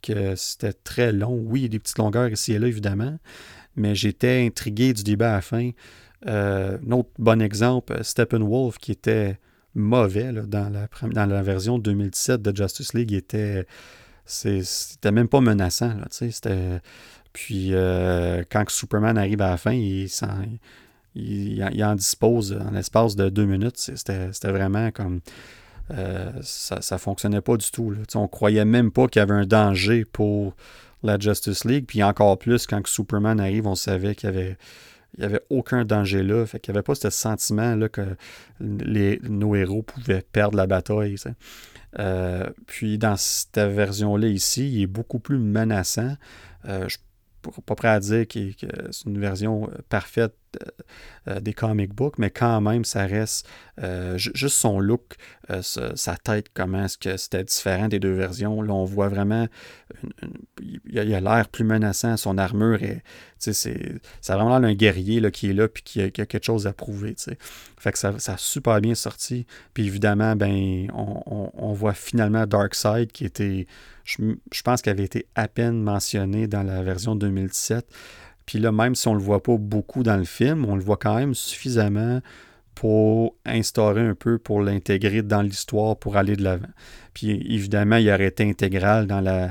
que 0.00 0.34
c'était 0.36 0.72
très 0.72 1.12
long. 1.12 1.42
Oui, 1.44 1.60
il 1.60 1.62
y 1.64 1.66
a 1.66 1.68
des 1.68 1.78
petites 1.78 1.98
longueurs 1.98 2.28
ici 2.28 2.52
et 2.52 2.58
là, 2.58 2.66
évidemment, 2.66 3.18
mais 3.76 3.94
j'étais 3.94 4.44
intrigué 4.46 4.92
du 4.92 5.02
début 5.02 5.24
à 5.24 5.32
la 5.32 5.40
fin. 5.40 5.70
Euh, 6.26 6.78
un 6.86 6.92
autre 6.92 7.10
bon 7.18 7.42
exemple, 7.42 8.02
Steppenwolf, 8.02 8.78
qui 8.78 8.92
était 8.92 9.38
mauvais 9.74 10.32
dans, 10.32 10.70
la, 10.70 10.88
dans 11.08 11.26
la 11.26 11.42
version 11.42 11.78
2017 11.78 12.40
de 12.40 12.56
Justice 12.56 12.94
League, 12.94 13.12
était 13.12 13.66
c'était 14.24 15.12
même 15.12 15.28
pas 15.28 15.40
menaçant. 15.40 15.94
Là, 15.94 16.06
puis 17.32 17.70
euh, 17.72 18.42
quand 18.50 18.64
Superman 18.70 19.18
arrive 19.18 19.42
à 19.42 19.50
la 19.50 19.56
fin, 19.56 19.72
il, 19.72 20.08
il, 21.14 21.84
en 21.84 21.94
dispose 21.94 22.52
en 22.52 22.70
l'espace 22.70 23.16
de 23.16 23.28
deux 23.28 23.44
minutes. 23.44 23.76
C'était, 23.76 24.50
vraiment 24.50 24.90
comme... 24.90 25.20
Euh, 25.90 26.30
ça, 26.40 26.80
ça 26.80 26.96
fonctionnait 26.96 27.42
pas 27.42 27.58
du 27.58 27.70
tout. 27.70 27.90
Là. 27.90 27.98
On 28.14 28.26
croyait 28.26 28.64
même 28.64 28.90
pas 28.90 29.06
qu'il 29.08 29.20
y 29.20 29.22
avait 29.22 29.34
un 29.34 29.44
danger 29.44 30.06
pour 30.06 30.54
la 31.02 31.18
Justice 31.18 31.64
League. 31.64 31.84
Puis 31.86 32.02
encore 32.02 32.38
plus, 32.38 32.66
quand 32.66 32.86
Superman 32.86 33.38
arrive, 33.38 33.66
on 33.66 33.74
savait 33.74 34.14
qu'il 34.14 34.30
y 34.30 34.32
avait 34.32 34.56
il 35.16 35.20
n'y 35.20 35.26
avait 35.26 35.42
aucun 35.50 35.84
danger 35.84 36.22
là. 36.22 36.44
Fait 36.46 36.60
qu'il 36.60 36.72
n'y 36.72 36.78
avait 36.78 36.84
pas 36.84 36.94
ce 36.94 37.10
sentiment-là 37.10 37.88
que 37.88 38.16
les, 38.60 39.20
nos 39.22 39.54
héros 39.54 39.82
pouvaient 39.82 40.22
perdre 40.32 40.56
la 40.56 40.66
bataille. 40.66 41.16
Euh, 41.98 42.50
puis 42.66 42.98
dans 42.98 43.16
cette 43.16 43.58
version-là 43.58 44.26
ici, 44.28 44.68
il 44.68 44.82
est 44.82 44.86
beaucoup 44.86 45.20
plus 45.20 45.38
menaçant. 45.38 46.16
Euh, 46.66 46.88
je 46.88 46.98
ne 47.46 47.52
suis 47.52 47.62
pas 47.62 47.74
prêt 47.74 47.88
à 47.88 48.00
dire 48.00 48.26
que 48.26 48.38
c'est 48.90 49.06
une 49.06 49.20
version 49.20 49.70
euh, 50.56 50.66
parfaite 51.24 51.44
des 51.44 51.54
comic 51.54 51.94
books, 51.94 52.18
mais 52.18 52.28
quand 52.28 52.60
même, 52.60 52.84
ça 52.84 53.06
reste 53.06 53.48
juste 54.16 54.56
son 54.56 54.78
look, 54.78 55.16
sa 55.62 56.16
tête, 56.16 56.48
comment 56.52 56.84
est-ce 56.84 56.98
que 56.98 57.16
c'était 57.16 57.44
différent 57.44 57.88
des 57.88 57.98
deux 57.98 58.12
versions. 58.12 58.60
Là, 58.60 58.74
on 58.74 58.84
voit 58.84 59.08
vraiment, 59.08 59.48
il 60.60 60.98
a 60.98 61.20
l'air 61.20 61.48
plus 61.48 61.64
menaçant, 61.64 62.18
son 62.18 62.36
armure 62.36 62.82
est, 62.82 63.02
c'est 63.52 64.00
vraiment 64.28 64.54
un 64.54 64.74
guerrier 64.74 65.20
là, 65.20 65.30
qui 65.30 65.50
est 65.50 65.52
là 65.52 65.68
puis 65.68 65.82
qui 65.82 66.00
a, 66.00 66.10
quelque 66.10 66.44
chose 66.44 66.66
à 66.66 66.72
prouver. 66.72 67.14
Fait 67.78 67.92
que 67.92 67.98
ça, 67.98 68.18
ça, 68.18 68.34
a 68.34 68.38
super 68.38 68.80
bien 68.80 68.94
sorti. 68.94 69.46
Puis 69.74 69.86
évidemment, 69.86 70.36
ben, 70.36 70.88
on, 70.92 71.72
voit 71.72 71.94
finalement 71.94 72.46
Darkseid 72.46 73.12
qui 73.12 73.24
était, 73.24 73.66
je, 74.04 74.62
pense 74.62 74.82
qu'il 74.82 74.90
avait 74.90 75.04
été 75.04 75.26
à 75.34 75.48
peine 75.48 75.82
mentionné 75.82 76.46
dans 76.46 76.62
la 76.62 76.82
version 76.82 77.16
2017. 77.16 77.86
Puis 78.46 78.58
là, 78.58 78.72
même 78.72 78.94
si 78.94 79.08
on 79.08 79.14
ne 79.14 79.18
le 79.18 79.24
voit 79.24 79.42
pas 79.42 79.56
beaucoup 79.56 80.02
dans 80.02 80.16
le 80.16 80.24
film, 80.24 80.64
on 80.64 80.76
le 80.76 80.82
voit 80.82 80.96
quand 80.96 81.16
même 81.16 81.34
suffisamment 81.34 82.20
pour 82.74 83.36
instaurer 83.46 84.02
un 84.02 84.14
peu, 84.14 84.38
pour 84.38 84.60
l'intégrer 84.60 85.22
dans 85.22 85.42
l'histoire, 85.42 85.96
pour 85.96 86.16
aller 86.16 86.36
de 86.36 86.42
l'avant. 86.42 86.68
Puis 87.14 87.30
évidemment, 87.30 87.96
il 87.96 88.10
aurait 88.10 88.26
été 88.26 88.48
intégral 88.48 89.06
dans 89.06 89.20
la, 89.20 89.50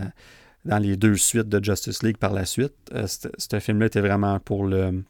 dans 0.65 0.77
les 0.77 0.97
deux 0.97 1.15
suites 1.15 1.49
de 1.49 1.63
Justice 1.63 2.03
League 2.03 2.17
par 2.17 2.33
la 2.33 2.45
suite. 2.45 2.73
Euh, 2.93 3.07
ce 3.07 3.59
film-là 3.59 3.87
était 3.87 4.01
vraiment 4.01 4.39
pour 4.39 4.65
le 4.65 5.03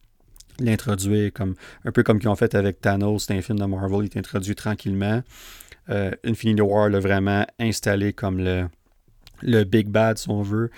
l'introduire 0.60 1.34
comme 1.34 1.56
un 1.84 1.92
peu 1.92 2.04
comme 2.04 2.20
qu'ils 2.20 2.30
ont 2.30 2.36
fait 2.36 2.54
avec 2.54 2.80
Thanos, 2.80 3.26
c'est 3.26 3.36
un 3.36 3.42
film 3.42 3.58
de 3.58 3.66
Marvel, 3.66 4.02
il 4.02 4.06
est 4.06 4.18
introduit 4.18 4.54
tranquillement. 4.54 5.24
Euh, 5.90 6.12
Infinity 6.24 6.62
War 6.62 6.90
l'a 6.90 7.00
vraiment 7.00 7.46
installé 7.60 8.14
comme 8.14 8.38
le, 8.38 8.68
le 9.42 9.64
big 9.64 9.88
bad, 9.88 10.18
si 10.18 10.30
on 10.30 10.42
veut, 10.42 10.70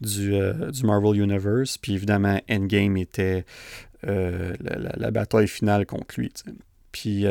du, 0.00 0.34
euh, 0.34 0.70
du 0.70 0.84
Marvel 0.84 1.20
Universe. 1.20 1.78
Puis 1.78 1.94
évidemment, 1.94 2.40
Endgame 2.50 2.96
était 2.96 3.44
la, 4.02 5.10
bataille 5.10 5.48
finale 5.48 5.86
contre 5.86 6.14
lui. 6.18 6.30
Puis 6.92 7.24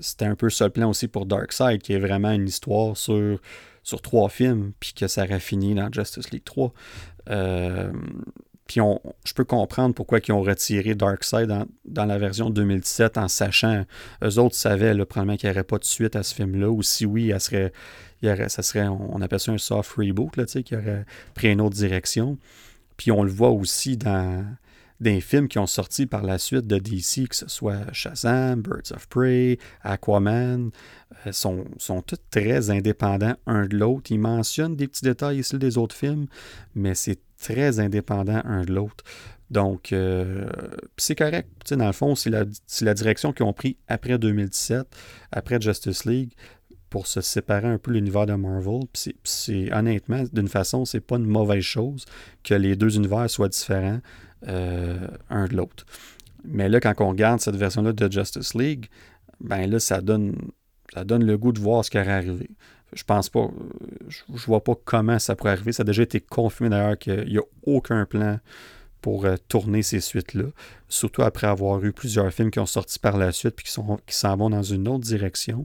c'était 0.00 0.24
un 0.24 0.34
peu 0.34 0.50
ce 0.50 0.64
plan 0.64 0.90
aussi 0.90 1.06
pour 1.06 1.26
Darkseid, 1.26 1.80
qui 1.80 1.92
est 1.92 2.00
vraiment 2.00 2.32
une 2.32 2.48
histoire 2.48 2.96
sur 2.96 3.38
sur 3.86 4.02
trois 4.02 4.28
films, 4.28 4.72
puis 4.80 4.92
que 4.94 5.06
ça 5.06 5.22
aurait 5.22 5.38
fini 5.38 5.72
dans 5.76 5.88
Justice 5.92 6.32
League 6.32 6.42
3. 6.44 6.72
Euh, 7.30 7.92
puis 8.66 8.80
on, 8.80 9.00
je 9.24 9.32
peux 9.32 9.44
comprendre 9.44 9.94
pourquoi 9.94 10.18
ils 10.26 10.32
ont 10.32 10.42
retiré 10.42 10.96
Darkseid 10.96 11.46
dans, 11.46 11.66
dans 11.84 12.04
la 12.04 12.18
version 12.18 12.50
2017 12.50 13.16
en 13.16 13.28
sachant, 13.28 13.84
eux 14.24 14.38
autres 14.40 14.56
savaient 14.56 14.92
le 14.92 15.04
probablement 15.04 15.36
qu'il 15.36 15.48
n'y 15.48 15.54
aurait 15.54 15.62
pas 15.62 15.78
de 15.78 15.84
suite 15.84 16.16
à 16.16 16.24
ce 16.24 16.34
film-là, 16.34 16.68
ou 16.68 16.82
si 16.82 17.06
oui, 17.06 17.30
elle 17.30 17.40
serait, 17.40 17.72
ça 18.22 18.62
serait, 18.62 18.88
on 18.88 19.20
appelle 19.20 19.40
ça 19.40 19.52
un 19.52 19.58
soft 19.58 19.92
reboot, 19.92 20.36
là, 20.36 20.44
qui 20.44 20.74
aurait 20.74 21.04
pris 21.34 21.52
une 21.52 21.60
autre 21.60 21.76
direction. 21.76 22.38
Puis 22.96 23.12
on 23.12 23.22
le 23.22 23.30
voit 23.30 23.50
aussi 23.50 23.96
dans, 23.96 24.44
des 25.00 25.20
films 25.20 25.48
qui 25.48 25.58
ont 25.58 25.66
sorti 25.66 26.06
par 26.06 26.22
la 26.22 26.38
suite 26.38 26.66
de 26.66 26.78
DC, 26.78 27.28
que 27.28 27.36
ce 27.36 27.48
soit 27.48 27.92
Shazam, 27.92 28.62
Birds 28.62 28.92
of 28.92 29.08
Prey, 29.08 29.58
Aquaman, 29.82 30.70
euh, 31.26 31.32
sont, 31.32 31.64
sont 31.78 32.02
tous 32.02 32.18
très 32.30 32.70
indépendants 32.70 33.36
un 33.46 33.66
de 33.66 33.76
l'autre. 33.76 34.10
Ils 34.10 34.18
mentionnent 34.18 34.76
des 34.76 34.88
petits 34.88 35.04
détails 35.04 35.38
ici 35.40 35.58
des 35.58 35.76
autres 35.78 35.94
films, 35.94 36.26
mais 36.74 36.94
c'est 36.94 37.18
très 37.38 37.78
indépendant 37.78 38.40
un 38.44 38.64
de 38.64 38.72
l'autre. 38.72 39.04
Donc, 39.50 39.92
euh, 39.92 40.48
c'est 40.96 41.14
correct. 41.14 41.72
dans 41.72 41.86
le 41.86 41.92
fond, 41.92 42.14
c'est 42.16 42.30
la, 42.30 42.44
la, 42.80 42.94
direction 42.94 43.32
qu'ils 43.32 43.46
ont 43.46 43.52
pris 43.52 43.76
après 43.86 44.18
2017, 44.18 44.88
après 45.30 45.60
Justice 45.60 46.04
League, 46.04 46.32
pour 46.90 47.06
se 47.06 47.20
séparer 47.20 47.68
un 47.68 47.78
peu 47.78 47.90
l'univers 47.90 48.26
de 48.26 48.34
Marvel. 48.34 48.80
c'est 49.24 49.72
honnêtement, 49.72 50.24
d'une 50.32 50.48
façon, 50.48 50.84
c'est 50.84 51.00
pas 51.00 51.16
une 51.16 51.26
mauvaise 51.26 51.62
chose 51.62 52.04
que 52.42 52.54
les 52.54 52.76
deux 52.76 52.96
univers 52.96 53.28
soient 53.28 53.48
différents. 53.48 54.00
Euh, 54.48 55.08
un 55.30 55.46
de 55.46 55.56
l'autre. 55.56 55.86
Mais 56.44 56.68
là, 56.68 56.78
quand 56.78 56.94
on 57.00 57.08
regarde 57.08 57.40
cette 57.40 57.56
version-là 57.56 57.92
de 57.92 58.12
Justice 58.12 58.54
League, 58.54 58.86
ben 59.40 59.68
là, 59.68 59.80
ça 59.80 60.00
donne, 60.00 60.36
ça 60.94 61.04
donne 61.04 61.24
le 61.24 61.36
goût 61.38 61.52
de 61.52 61.58
voir 61.58 61.84
ce 61.84 61.90
qui 61.90 61.98
aurait 61.98 62.12
arrivé. 62.12 62.50
Je 62.92 63.02
pense 63.02 63.28
pas, 63.28 63.50
je, 64.08 64.46
vois 64.46 64.62
pas 64.62 64.74
comment 64.84 65.18
ça 65.18 65.34
pourrait 65.34 65.52
arriver. 65.52 65.72
Ça 65.72 65.82
a 65.82 65.84
déjà 65.84 66.02
été 66.02 66.20
confirmé 66.20 66.70
d'ailleurs 66.70 66.98
qu'il 66.98 67.26
n'y 67.26 67.38
a 67.38 67.42
aucun 67.64 68.04
plan 68.04 68.38
pour 69.06 69.24
euh, 69.24 69.36
tourner 69.46 69.82
ces 69.82 70.00
suites-là. 70.00 70.46
Surtout 70.88 71.22
après 71.22 71.46
avoir 71.46 71.84
eu 71.84 71.92
plusieurs 71.92 72.28
films 72.32 72.50
qui 72.50 72.58
ont 72.58 72.66
sorti 72.66 72.98
par 72.98 73.16
la 73.16 73.30
suite 73.30 73.54
et 73.60 73.62
qui 73.62 73.70
s'en 73.70 74.00
qui 74.04 74.20
vont 74.26 74.50
dans 74.50 74.64
une 74.64 74.88
autre 74.88 75.04
direction. 75.04 75.64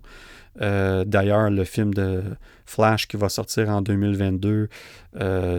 Euh, 0.62 1.06
d'ailleurs, 1.06 1.50
le 1.50 1.64
film 1.64 1.92
de 1.92 2.22
Flash 2.68 3.08
qui 3.08 3.18
va 3.18 3.30
sortir 3.30 3.70
en 3.70 3.82
2022 3.82 4.70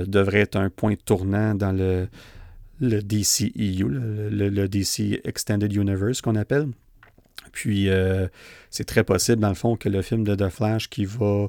devrait 0.07 0.39
être 0.39 0.55
un 0.55 0.71
point 0.71 0.95
tournant 0.95 1.57
dans 1.57 1.73
le, 1.73 2.07
le 2.79 3.03
DCEU, 3.03 3.89
le, 3.89 4.49
le, 4.49 4.69
DC 4.69 5.21
Extended 5.25 5.73
Universe 5.75 6.21
qu'on 6.21 6.37
appelle. 6.37 6.69
Puis 7.51 7.89
euh, 7.89 8.29
c'est 8.71 8.85
très 8.85 9.03
possible, 9.03 9.41
dans 9.41 9.49
le 9.49 9.55
fond, 9.55 9.77
que 9.77 9.89
le 9.89 10.03
film 10.03 10.23
de 10.23 10.37
The 10.37 10.51
Flash 10.51 10.89
qui 10.89 11.05
va, 11.05 11.49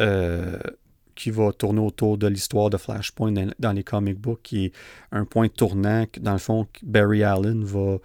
euh, 0.00 0.56
qui 1.14 1.30
va 1.30 1.52
tourner 1.52 1.80
autour 1.80 2.18
de 2.18 2.26
l'histoire 2.26 2.70
de 2.70 2.76
Flashpoint 2.76 3.32
dans, 3.58 3.72
les 3.72 3.84
comic 3.84 4.18
books, 4.18 4.40
qui 4.42 4.66
est 4.66 4.72
un 5.12 5.24
point 5.24 5.48
tournant, 5.48 6.04
dans 6.20 6.32
le 6.32 6.38
fond, 6.38 6.66
Barry 6.82 7.22
Allen 7.22 7.64
va 7.64 7.98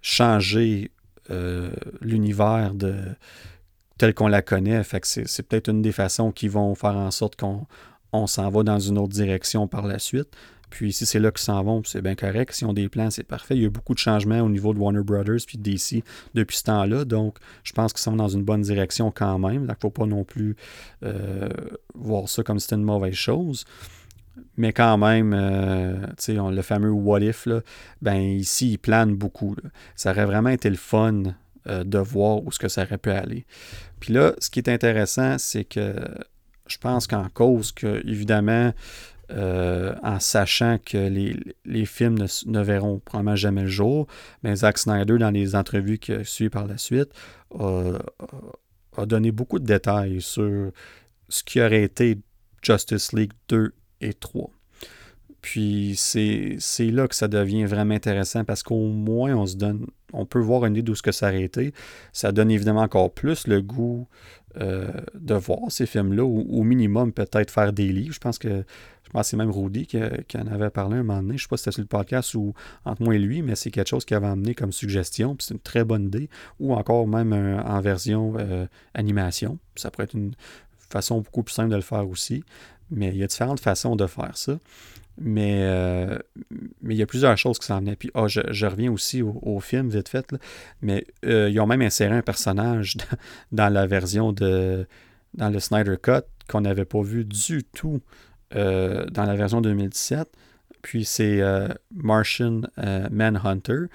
changer 0.00 0.90
euh, 1.30 1.70
l'univers 2.00 2.74
de 2.74 2.96
tel 3.98 4.14
qu'on 4.14 4.28
la 4.28 4.42
connaît. 4.42 4.82
Fait 4.84 5.00
que 5.00 5.06
c'est 5.06 5.42
peut-être 5.42 5.68
une 5.68 5.82
des 5.82 5.92
façons 5.92 6.30
qui 6.30 6.48
vont 6.48 6.74
faire 6.74 6.96
en 6.96 7.10
sorte 7.10 7.36
qu'on 7.36 7.66
on 8.12 8.26
s'en 8.26 8.48
va 8.48 8.62
dans 8.62 8.78
une 8.78 8.98
autre 8.98 9.12
direction 9.12 9.66
par 9.66 9.86
la 9.86 9.98
suite. 9.98 10.28
Puis 10.70 10.92
si 10.92 11.06
c'est 11.06 11.18
là 11.18 11.30
qu'ils 11.30 11.44
s'en 11.44 11.62
vont, 11.62 11.82
c'est 11.84 12.02
bien 12.02 12.14
correct. 12.14 12.52
Si 12.52 12.64
on 12.64 12.72
des 12.72 12.88
plans, 12.88 13.10
c'est 13.10 13.24
parfait. 13.24 13.56
Il 13.56 13.62
y 13.62 13.66
a 13.66 13.70
beaucoup 13.70 13.94
de 13.94 13.98
changements 13.98 14.40
au 14.40 14.48
niveau 14.48 14.74
de 14.74 14.78
Warner 14.78 15.02
Brothers 15.02 15.40
puis 15.46 15.58
de 15.58 15.62
DC 15.62 16.04
depuis 16.34 16.56
ce 16.56 16.64
temps-là. 16.64 17.04
Donc, 17.04 17.38
je 17.64 17.72
pense 17.72 17.92
qu'ils 17.92 18.02
sont 18.02 18.16
dans 18.16 18.28
une 18.28 18.42
bonne 18.42 18.62
direction 18.62 19.10
quand 19.10 19.38
même. 19.38 19.66
Donc, 19.66 19.76
il 19.82 19.86
ne 19.86 19.90
faut 19.90 19.90
pas 19.90 20.06
non 20.06 20.24
plus 20.24 20.56
euh, 21.04 21.48
voir 21.94 22.28
ça 22.28 22.42
comme 22.42 22.58
si 22.58 22.64
c'était 22.64 22.76
une 22.76 22.82
mauvaise 22.82 23.14
chose. 23.14 23.64
Mais 24.56 24.72
quand 24.72 24.98
même, 24.98 25.32
euh, 25.34 26.06
le 26.28 26.62
fameux 26.62 26.90
what 26.90 27.20
if, 27.20 27.46
là, 27.46 27.60
ben 28.02 28.16
ici, 28.16 28.72
il 28.72 28.78
plane 28.78 29.14
beaucoup. 29.14 29.56
Ça 29.96 30.10
aurait 30.10 30.26
vraiment 30.26 30.50
été 30.50 30.70
le 30.70 30.76
fun 30.76 31.22
euh, 31.66 31.84
de 31.84 31.98
voir 31.98 32.44
où 32.44 32.52
ce 32.52 32.58
que 32.58 32.68
ça 32.68 32.82
aurait 32.82 32.98
pu 32.98 33.10
aller. 33.10 33.46
Puis 34.00 34.12
là, 34.12 34.34
ce 34.38 34.50
qui 34.50 34.60
est 34.60 34.68
intéressant, 34.68 35.38
c'est 35.38 35.64
que 35.64 35.94
je 36.66 36.78
pense 36.78 37.06
qu'en 37.06 37.28
cause 37.28 37.72
que, 37.72 38.06
évidemment, 38.06 38.72
euh, 39.30 39.94
en 40.02 40.20
sachant 40.20 40.78
que 40.78 40.96
les, 40.96 41.84
films 41.84 42.18
ne, 42.46 42.62
verront 42.62 42.98
probablement 42.98 43.36
jamais 43.36 43.62
le 43.62 43.68
jour. 43.68 44.06
Mais 44.42 44.56
Zack 44.56 44.78
Snyder, 44.78 45.18
dans 45.18 45.30
les 45.30 45.54
entrevues 45.54 45.98
qui 45.98 46.12
suivent 46.24 46.50
par 46.50 46.66
la 46.66 46.78
suite, 46.78 47.10
a, 47.58 47.98
donné 49.06 49.30
beaucoup 49.30 49.58
de 49.58 49.66
détails 49.66 50.20
sur 50.20 50.72
ce 51.28 51.44
qui 51.44 51.60
aurait 51.60 51.82
été 51.82 52.18
Justice 52.62 53.12
League 53.12 53.32
2 53.48 53.72
et 54.00 54.14
3. 54.14 54.50
Puis 55.40 55.94
c'est 55.96 56.90
là 56.90 57.06
que 57.06 57.14
ça 57.14 57.28
devient 57.28 57.64
vraiment 57.64 57.94
intéressant 57.94 58.44
parce 58.44 58.62
qu'au 58.62 58.88
moins 58.88 59.34
on 59.34 59.46
se 59.46 59.56
donne, 59.56 59.86
on 60.12 60.26
peut 60.26 60.40
voir 60.40 60.64
une 60.64 60.72
idée 60.74 60.82
d'où 60.82 60.94
ce 60.94 61.02
que 61.02 61.12
ça 61.12 61.28
aurait 61.28 61.44
été. 61.44 61.72
Ça 62.12 62.32
donne 62.32 62.50
évidemment 62.50 62.80
encore 62.80 63.12
plus 63.12 63.46
le 63.46 63.62
goût 63.62 64.08
euh, 64.60 64.90
de 65.14 65.34
voir 65.34 65.70
ces 65.70 65.86
films-là, 65.86 66.24
ou 66.24 66.46
au 66.50 66.62
minimum 66.62 67.12
peut-être 67.12 67.50
faire 67.50 67.72
des 67.72 67.88
livres. 67.88 68.14
Je 68.14 68.20
pense 68.20 68.38
que 68.38 68.64
je 69.08 69.12
pense 69.12 69.28
c'est 69.28 69.38
même 69.38 69.50
Rudy 69.50 69.86
qui, 69.86 69.96
en 69.96 70.46
avait 70.48 70.68
parlé 70.68 70.96
un 70.96 71.02
moment 71.02 71.22
donné. 71.22 71.30
Je 71.30 71.34
ne 71.34 71.38
sais 71.38 71.48
pas 71.48 71.56
si 71.56 71.62
c'était 71.64 71.74
sur 71.76 71.82
le 71.82 71.86
podcast 71.86 72.34
ou 72.34 72.52
entre 72.84 73.02
moi 73.02 73.14
et 73.14 73.18
lui, 73.18 73.40
mais 73.40 73.54
c'est 73.54 73.70
quelque 73.70 73.88
chose 73.88 74.04
qui 74.04 74.14
avait 74.14 74.26
amené 74.26 74.54
comme 74.54 74.70
suggestion. 74.70 75.34
c'est 75.40 75.54
une 75.54 75.60
très 75.60 75.82
bonne 75.82 76.06
idée. 76.06 76.28
Ou 76.60 76.74
encore 76.74 77.08
même 77.08 77.32
euh, 77.32 77.62
en 77.62 77.80
version 77.80 78.34
euh, 78.38 78.66
animation. 78.92 79.58
Ça 79.76 79.90
pourrait 79.90 80.04
être 80.04 80.14
une 80.14 80.32
façon 80.90 81.22
beaucoup 81.22 81.42
plus 81.42 81.54
simple 81.54 81.70
de 81.70 81.76
le 81.76 81.82
faire 81.82 82.06
aussi. 82.06 82.44
Mais 82.90 83.08
il 83.08 83.16
y 83.16 83.24
a 83.24 83.26
différentes 83.26 83.60
façons 83.60 83.96
de 83.96 84.06
faire 84.06 84.36
ça. 84.36 84.58
Mais, 85.20 85.62
euh, 85.62 86.18
mais 86.80 86.94
il 86.94 86.98
y 86.98 87.02
a 87.02 87.06
plusieurs 87.06 87.36
choses 87.36 87.58
qui 87.58 87.66
s'en 87.66 87.80
venaient. 87.80 87.96
Puis, 87.96 88.10
oh, 88.14 88.28
je, 88.28 88.66
reviens 88.66 88.92
aussi 88.92 89.20
au, 89.22 89.58
film, 89.60 89.88
vite 89.88 90.08
fait. 90.08 90.32
Mais 90.80 91.04
ils 91.24 91.58
ont 91.60 91.66
même 91.66 91.82
inséré 91.82 92.14
un 92.14 92.22
personnage 92.22 92.96
dans, 93.52 93.72
la 93.72 93.86
version 93.86 94.32
de. 94.32 94.86
dans 95.34 95.48
le 95.48 95.58
Snyder 95.58 95.96
Cut 96.00 96.24
qu'on 96.48 96.62
n'avait 96.62 96.84
pas 96.84 97.02
vu 97.02 97.24
du 97.24 97.62
tout 97.64 98.00
euh, 98.56 99.04
dans 99.06 99.24
la 99.24 99.36
version 99.36 99.60
2017. 99.60 100.26
Puis 100.80 101.04
c'est 101.04 101.40
euh, 101.42 101.68
Martian 101.94 102.62
euh, 102.78 103.08
Manhunter. 103.10 103.86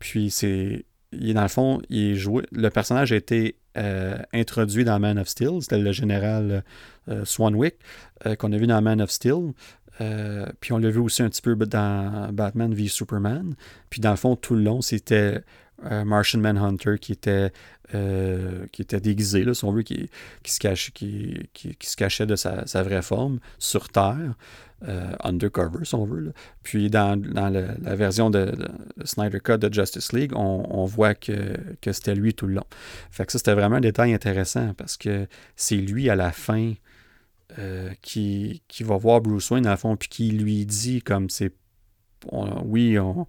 Puis 0.00 0.30
c'est. 0.30 0.84
Il, 1.12 1.34
dans 1.34 1.42
le 1.42 1.48
fond, 1.48 1.80
il 1.88 2.12
est 2.12 2.14
joué, 2.16 2.42
le 2.52 2.68
personnage 2.68 3.12
a 3.12 3.16
été 3.16 3.56
introduit 4.34 4.84
dans 4.84 4.98
Man 4.98 5.18
of 5.18 5.28
Steel. 5.28 5.62
C'était 5.62 5.78
le 5.78 5.92
général 5.92 6.64
Swanwick 7.22 7.76
qu'on 8.38 8.52
a 8.52 8.56
vu 8.58 8.66
dans 8.66 8.82
Man 8.82 9.00
of 9.00 9.10
Steel. 9.10 9.52
Puis 10.60 10.72
on 10.72 10.78
l'a 10.78 10.90
vu 10.90 10.98
aussi 10.98 11.22
un 11.22 11.28
petit 11.28 11.42
peu 11.42 11.56
dans 11.56 12.32
Batman 12.32 12.72
v 12.72 12.88
Superman. 12.88 13.54
Puis 13.90 14.00
dans 14.00 14.10
le 14.10 14.16
fond, 14.16 14.36
tout 14.36 14.54
le 14.54 14.62
long, 14.62 14.80
c'était 14.80 15.42
Martian 15.82 16.40
Manhunter 16.40 16.96
qui 17.00 17.12
était, 17.12 17.52
qui 17.90 18.82
était 18.82 19.00
déguisé, 19.00 19.44
là, 19.44 19.54
si 19.54 19.64
on 19.64 19.72
veut, 19.72 19.82
qui, 19.82 20.08
se, 20.44 20.58
cache, 20.58 20.92
qui, 20.92 21.48
qui, 21.52 21.76
se 21.80 21.96
cachait 21.96 22.26
de 22.26 22.36
sa, 22.36 22.82
vraie 22.82 23.02
forme 23.02 23.38
sur 23.58 23.88
Terre. 23.88 24.34
undercover, 25.24 25.84
si 25.84 25.94
on 25.94 26.04
veut. 26.04 26.32
Puis 26.62 26.90
dans, 26.90 27.20
dans 27.20 27.48
la 27.48 27.96
version 27.96 28.30
de, 28.30 28.52
Snyder 29.04 29.40
Cut 29.40 29.58
de 29.58 29.72
Justice 29.72 30.12
League, 30.12 30.32
on, 30.34 30.66
on 30.68 30.84
voit 30.84 31.14
que, 31.14 31.56
que 31.80 31.92
c'était 31.92 32.14
lui 32.14 32.34
tout 32.34 32.46
le 32.46 32.54
long. 32.54 32.66
Fait 33.10 33.26
que 33.26 33.32
ça, 33.32 33.38
c'était 33.38 33.54
vraiment 33.54 33.76
un 33.76 33.80
détail 33.80 34.14
intéressant 34.14 34.74
parce 34.74 34.96
que 34.96 35.26
c'est 35.56 35.76
lui 35.76 36.10
à 36.10 36.14
la 36.14 36.30
fin 36.30 36.74
euh, 37.58 37.90
qui, 38.02 38.62
qui, 38.68 38.84
va 38.84 38.96
voir 38.96 39.20
Bruce 39.20 39.50
Wayne, 39.50 39.64
dans 39.64 39.70
le 39.70 39.76
fond, 39.76 39.96
puis 39.96 40.08
qui 40.08 40.30
lui 40.30 40.64
dit 40.64 41.02
comme 41.02 41.28
c'est. 41.28 41.52
oui, 42.64 42.98
on, 42.98 43.26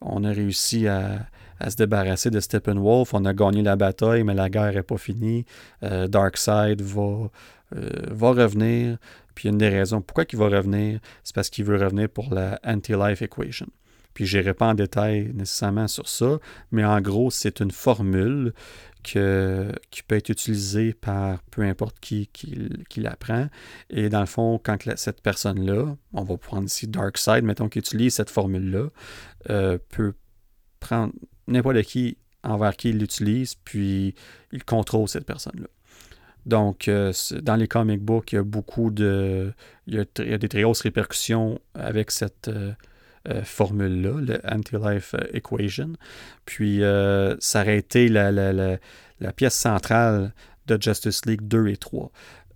on, 0.00 0.24
a 0.24 0.30
réussi 0.30 0.86
à, 0.86 1.26
se 1.68 1.76
débarrasser 1.76 2.30
de 2.30 2.40
Steppenwolf, 2.40 3.14
on 3.14 3.24
a 3.24 3.34
gagné 3.34 3.62
la 3.62 3.76
bataille, 3.76 4.22
mais 4.22 4.34
la 4.34 4.50
guerre 4.50 4.74
n'est 4.74 4.82
pas 4.82 4.98
finie. 4.98 5.44
Euh, 5.82 6.06
Darkseid 6.08 6.82
va, 6.82 7.30
euh, 7.74 7.90
va 8.10 8.30
revenir. 8.30 8.98
Puis 9.34 9.48
une 9.48 9.58
des 9.58 9.68
raisons 9.68 10.00
pourquoi 10.00 10.24
il 10.30 10.38
va 10.38 10.48
revenir, 10.48 11.00
c'est 11.24 11.34
parce 11.34 11.50
qu'il 11.50 11.64
veut 11.64 11.76
revenir 11.76 12.08
pour 12.08 12.32
la 12.32 12.60
Anti-Life 12.64 13.22
Equation. 13.22 13.66
Puis 14.14 14.26
je 14.26 14.38
n'irai 14.38 14.54
pas 14.54 14.68
en 14.68 14.74
détail 14.74 15.32
nécessairement 15.34 15.88
sur 15.88 16.08
ça, 16.08 16.38
mais 16.70 16.84
en 16.84 17.00
gros, 17.00 17.30
c'est 17.32 17.60
une 17.60 17.72
formule 17.72 18.54
qui 19.04 20.02
peut 20.02 20.16
être 20.16 20.30
utilisé 20.30 20.92
par 20.92 21.42
peu 21.44 21.62
importe 21.62 22.00
qui, 22.00 22.28
qui, 22.28 22.68
qui 22.88 23.00
l'apprend. 23.00 23.48
Et 23.90 24.08
dans 24.08 24.20
le 24.20 24.26
fond, 24.26 24.60
quand 24.62 24.76
cette 24.96 25.20
personne-là, 25.20 25.96
on 26.12 26.22
va 26.24 26.36
prendre 26.36 26.64
ici 26.64 26.88
Darkseid, 26.88 27.44
mettons 27.44 27.68
qu'il 27.68 27.80
utilise 27.80 28.14
cette 28.14 28.30
formule-là, 28.30 28.88
euh, 29.50 29.78
peut 29.90 30.14
prendre 30.80 31.12
n'importe 31.46 31.82
qui 31.82 32.16
envers 32.42 32.76
qui 32.76 32.90
il 32.90 32.98
l'utilise, 32.98 33.54
puis 33.54 34.14
il 34.52 34.64
contrôle 34.64 35.08
cette 35.08 35.24
personne-là. 35.24 35.68
Donc, 36.46 36.88
euh, 36.88 37.12
dans 37.40 37.56
les 37.56 37.68
comic 37.68 38.02
books, 38.02 38.32
il 38.32 38.36
y 38.36 38.38
a 38.38 38.42
beaucoup 38.42 38.90
de. 38.90 39.52
Il 39.86 39.94
y 39.94 39.98
a, 39.98 40.38
des 40.38 40.48
très 40.48 40.62
grosses 40.62 40.82
répercussions 40.82 41.58
avec 41.74 42.10
cette. 42.10 42.48
Euh, 42.48 42.72
formule-là, 43.42 44.20
le 44.20 44.40
Anti-Life 44.44 45.14
Equation. 45.32 45.92
Puis, 46.44 46.80
ça 47.38 47.60
aurait 47.60 47.78
été 47.78 48.08
la, 48.08 48.78
pièce 49.36 49.54
centrale 49.54 50.32
de 50.66 50.80
Justice 50.80 51.26
League 51.26 51.42
2 51.42 51.68
et 51.68 51.76
3. 51.76 52.10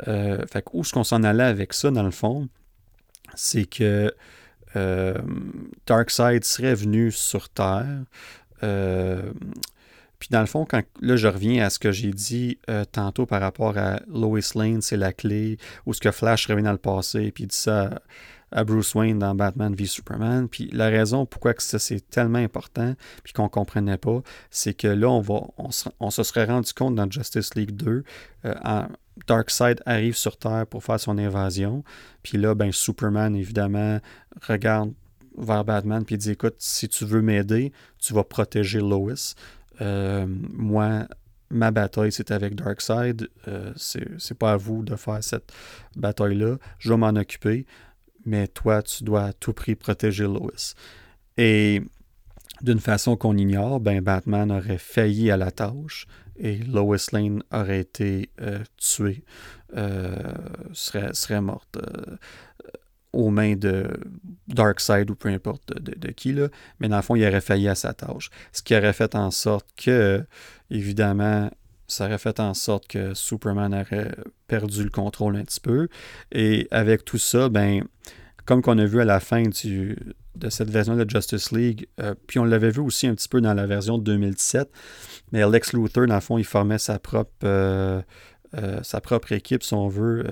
Euh, 0.06 0.44
fait 0.50 0.64
où 0.72 0.82
est-ce 0.82 0.92
qu'on 0.92 1.04
s'en 1.04 1.22
allait 1.22 1.44
avec 1.44 1.72
ça, 1.72 1.90
dans 1.90 2.02
le 2.02 2.10
fond? 2.10 2.48
C'est 3.34 3.64
que 3.64 4.12
euh, 4.76 5.14
Darkseid 5.86 6.44
serait 6.44 6.74
venu 6.74 7.10
sur 7.10 7.48
Terre. 7.48 8.04
Euh, 8.62 9.32
puis 10.18 10.28
dans 10.30 10.40
le 10.40 10.46
fond, 10.46 10.64
quand 10.64 10.82
là 11.00 11.16
je 11.16 11.28
reviens 11.28 11.64
à 11.64 11.70
ce 11.70 11.78
que 11.78 11.92
j'ai 11.92 12.10
dit 12.10 12.58
euh, 12.68 12.84
tantôt 12.84 13.24
par 13.24 13.40
rapport 13.40 13.78
à 13.78 14.00
Lois 14.08 14.40
Lane, 14.54 14.82
c'est 14.82 14.96
la 14.96 15.12
clé, 15.12 15.58
ou 15.86 15.94
ce 15.94 16.00
que 16.00 16.10
Flash 16.10 16.46
revient 16.46 16.62
dans 16.62 16.72
le 16.72 16.78
passé, 16.78 17.30
puis 17.30 17.44
il 17.44 17.48
dit 17.48 17.56
ça 17.56 18.02
à 18.52 18.64
Bruce 18.64 18.94
Wayne 18.94 19.18
dans 19.18 19.34
Batman 19.34 19.74
v 19.74 19.86
Superman. 19.86 20.48
Puis 20.48 20.70
la 20.72 20.88
raison 20.88 21.26
pourquoi 21.26 21.54
que 21.54 21.62
ça 21.62 21.78
c'est 21.78 22.08
tellement 22.08 22.38
important, 22.38 22.94
puis 23.22 23.32
qu'on 23.32 23.48
comprenait 23.48 23.98
pas, 23.98 24.22
c'est 24.50 24.74
que 24.74 24.88
là 24.88 25.08
on 25.08 25.20
va, 25.20 25.42
on 26.00 26.10
se, 26.10 26.22
serait 26.22 26.44
rendu 26.44 26.72
compte 26.72 26.94
dans 26.94 27.10
Justice 27.10 27.54
League 27.54 27.72
2, 27.72 28.04
euh, 28.44 28.82
Darkseid 29.26 29.82
arrive 29.86 30.16
sur 30.16 30.36
Terre 30.36 30.66
pour 30.66 30.84
faire 30.84 31.00
son 31.00 31.18
invasion, 31.18 31.84
puis 32.22 32.38
là 32.38 32.54
ben 32.54 32.72
Superman 32.72 33.36
évidemment 33.36 33.98
regarde 34.46 34.92
vers 35.36 35.64
Batman 35.64 36.04
puis 36.04 36.16
dit 36.18 36.30
écoute 36.30 36.56
si 36.58 36.88
tu 36.88 37.04
veux 37.04 37.22
m'aider, 37.22 37.72
tu 37.98 38.14
vas 38.14 38.24
protéger 38.24 38.80
Lois. 38.80 39.34
Euh, 39.80 40.26
moi, 40.52 41.06
ma 41.50 41.70
bataille, 41.70 42.12
c'est 42.12 42.30
avec 42.30 42.54
Darkseid. 42.54 43.28
Euh, 43.46 43.72
c'est 43.76 44.38
pas 44.38 44.52
à 44.52 44.56
vous 44.56 44.82
de 44.82 44.96
faire 44.96 45.22
cette 45.22 45.52
bataille-là. 45.96 46.56
Je 46.78 46.90
vais 46.90 46.96
m'en 46.96 47.08
occuper 47.08 47.66
mais 48.24 48.48
toi, 48.48 48.82
tu 48.82 49.04
dois 49.04 49.24
à 49.24 49.32
tout 49.32 49.52
prix 49.52 49.74
protéger 49.74 50.24
Lois. 50.24 50.74
Et 51.36 51.82
d'une 52.62 52.80
façon 52.80 53.16
qu'on 53.16 53.36
ignore, 53.36 53.80
ben 53.80 54.00
Batman 54.00 54.50
aurait 54.50 54.78
failli 54.78 55.30
à 55.30 55.36
la 55.36 55.50
tâche 55.50 56.06
et 56.38 56.58
Lois 56.58 56.96
Lane 57.12 57.42
aurait 57.52 57.80
été 57.80 58.30
euh, 58.40 58.62
tuée, 58.76 59.24
euh, 59.76 60.16
serait, 60.72 61.40
morte 61.40 61.76
euh, 61.76 62.16
aux 63.12 63.30
mains 63.30 63.56
de 63.56 63.88
Darkseid 64.46 65.10
ou 65.10 65.14
peu 65.14 65.28
importe 65.28 65.72
de, 65.80 66.10
qui, 66.10 66.32
là. 66.32 66.48
mais 66.78 66.88
dans 66.88 66.96
le 66.96 67.02
fond, 67.02 67.16
il 67.16 67.26
aurait 67.26 67.40
failli 67.40 67.68
à 67.68 67.74
sa 67.74 67.92
tâche. 67.92 68.30
Ce 68.52 68.62
qui 68.62 68.76
aurait 68.76 68.92
fait 68.92 69.14
en 69.14 69.30
sorte 69.30 69.66
que, 69.76 70.24
évidemment, 70.70 71.50
ça 71.88 72.04
aurait 72.04 72.18
fait 72.18 72.38
en 72.38 72.54
sorte 72.54 72.86
que 72.86 73.14
Superman 73.14 73.74
aurait 73.74 74.14
perdu 74.46 74.84
le 74.84 74.90
contrôle 74.90 75.36
un 75.36 75.44
petit 75.44 75.60
peu. 75.60 75.88
Et 76.30 76.68
avec 76.70 77.04
tout 77.04 77.18
ça, 77.18 77.48
ben, 77.48 77.84
comme 78.44 78.62
qu'on 78.62 78.78
a 78.78 78.84
vu 78.84 79.00
à 79.00 79.04
la 79.04 79.20
fin 79.20 79.42
du, 79.42 79.96
de 80.36 80.50
cette 80.50 80.70
version 80.70 80.96
de 80.96 81.08
Justice 81.08 81.50
League, 81.50 81.86
euh, 82.00 82.14
puis 82.26 82.38
on 82.38 82.44
l'avait 82.44 82.70
vu 82.70 82.80
aussi 82.80 83.06
un 83.06 83.14
petit 83.14 83.28
peu 83.28 83.40
dans 83.40 83.54
la 83.54 83.66
version 83.66 83.98
de 83.98 84.04
2017, 84.04 84.70
mais 85.32 85.48
Lex 85.48 85.72
Luthor, 85.72 86.06
dans 86.06 86.14
le 86.14 86.20
fond, 86.20 86.38
il 86.38 86.44
formait 86.44 86.78
sa 86.78 86.98
propre, 86.98 87.30
euh, 87.44 88.00
euh, 88.56 88.80
sa 88.82 89.00
propre 89.00 89.32
équipe, 89.32 89.62
si 89.62 89.74
on 89.74 89.88
veut, 89.88 90.24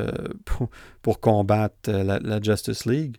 pour, 1.02 1.20
combattre 1.20 1.90
la, 1.90 2.40
Justice 2.40 2.84
League. 2.84 3.16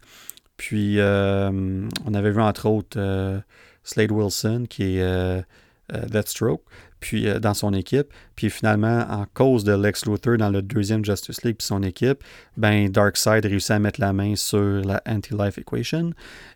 Puis 0.58 0.98
on 1.00 2.14
avait 2.14 2.32
vu 2.32 2.42
entre 2.42 2.68
autres 2.68 3.44
Slade 3.84 4.12
Wilson, 4.12 4.66
qui 4.68 4.98
est 4.98 5.46
Deathstroke 5.92 6.64
puis 7.00 7.28
euh, 7.28 7.40
dans 7.40 7.54
son 7.54 7.74
équipe. 7.74 8.08
Puis 8.36 8.50
finalement, 8.50 9.06
en 9.10 9.26
cause 9.34 9.64
de 9.64 9.74
Lex 9.74 10.06
Luthor 10.06 10.38
dans 10.38 10.50
le 10.50 10.62
deuxième 10.62 11.04
Justice 11.04 11.44
League 11.44 11.58
puis 11.58 11.68
son 11.68 11.84
équipe, 11.84 12.24
ben 12.56 12.90
Darkseid 12.90 13.46
réussit 13.46 13.72
à 13.72 13.80
mettre 13.80 14.00
la 14.00 14.14
main 14.14 14.36
sur 14.36 14.82
la 14.84 15.02
Anti-Life 15.08 15.58
Equation. 15.58 16.12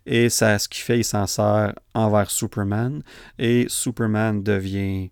Et 0.06 0.28
ça, 0.28 0.58
ce 0.58 0.68
qu'il 0.68 0.82
fait, 0.82 0.98
il 0.98 1.04
s'en 1.04 1.26
sert 1.26 1.74
envers 1.94 2.30
Superman. 2.30 3.02
Et 3.38 3.66
Superman 3.68 4.42
devient 4.42 5.10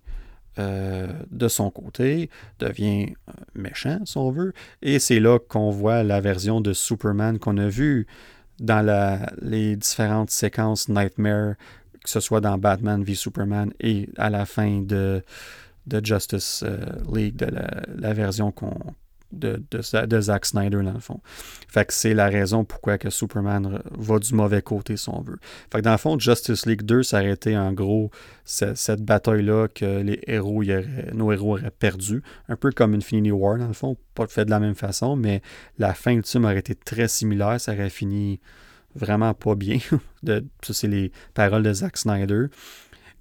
euh, 0.59 1.07
de 1.31 1.47
son 1.47 1.71
côté, 1.71 2.29
devient 2.59 3.13
euh, 3.29 3.33
méchant, 3.55 3.99
si 4.03 4.17
on 4.17 4.31
veut. 4.31 4.51
Et 4.81 4.99
c'est 4.99 5.21
là 5.21 5.39
qu'on 5.39 5.71
voit 5.71 6.03
la 6.03 6.19
version 6.19 6.59
de 6.59 6.73
Superman 6.73 7.39
qu'on 7.39 7.57
a 7.57 7.69
vue 7.69 8.05
dans 8.59 8.85
la, 8.85 9.31
les 9.41 9.77
différentes 9.77 10.29
séquences 10.29 10.89
Nightmare 10.89 11.55
que 12.03 12.09
ce 12.09 12.19
soit 12.19 12.41
dans 12.41 12.57
Batman 12.57 13.03
v 13.03 13.15
Superman 13.15 13.71
et 13.79 14.09
à 14.17 14.29
la 14.29 14.45
fin 14.45 14.81
de, 14.81 15.23
de 15.87 16.05
Justice 16.05 16.63
euh, 16.65 16.85
League, 17.13 17.35
de 17.35 17.47
la, 17.97 18.13
version 18.13 18.51
qu'on, 18.51 18.75
de, 19.31 19.61
de, 19.71 20.21
Zack 20.21 20.45
Snyder, 20.45 20.81
dans 20.83 20.93
le 20.93 20.99
fond. 20.99 21.21
Fait 21.67 21.85
que 21.85 21.93
c'est 21.93 22.13
la 22.13 22.27
raison 22.27 22.63
pourquoi 22.63 22.97
que 22.97 23.09
Superman 23.09 23.81
va 23.91 24.19
du 24.19 24.33
mauvais 24.33 24.61
côté, 24.61 24.97
si 24.97 25.09
on 25.09 25.21
veut. 25.21 25.37
Fait 25.71 25.79
que 25.79 25.83
dans 25.83 25.91
le 25.91 25.97
fond, 25.97 26.19
Justice 26.19 26.65
League 26.65 26.83
2, 26.83 27.03
ça 27.03 27.19
aurait 27.19 27.31
été 27.31 27.57
en 27.57 27.71
gros 27.71 28.11
cette, 28.43 29.01
bataille-là 29.01 29.67
que 29.67 30.01
les 30.01 30.19
héros, 30.27 30.63
nos 31.13 31.31
héros 31.31 31.57
auraient 31.57 31.71
perdu. 31.71 32.23
Un 32.49 32.55
peu 32.55 32.71
comme 32.71 32.93
Infinity 32.93 33.31
War, 33.31 33.57
dans 33.57 33.67
le 33.67 33.73
fond. 33.73 33.95
Pas 34.15 34.27
fait 34.27 34.45
de 34.45 34.49
la 34.49 34.59
même 34.59 34.75
façon, 34.75 35.15
mais 35.15 35.41
la 35.77 35.93
fin 35.93 36.11
ultime 36.11 36.45
aurait 36.45 36.59
été 36.59 36.75
très 36.75 37.07
similaire. 37.07 37.59
Ça 37.59 37.73
aurait 37.73 37.89
fini 37.89 38.39
vraiment 38.95 39.33
pas 39.33 39.55
bien. 39.55 39.79
ça, 40.25 40.41
c'est 40.73 40.87
les 40.87 41.11
paroles 41.33 41.63
de 41.63 41.73
Zack 41.73 41.97
Snyder. 41.97 42.47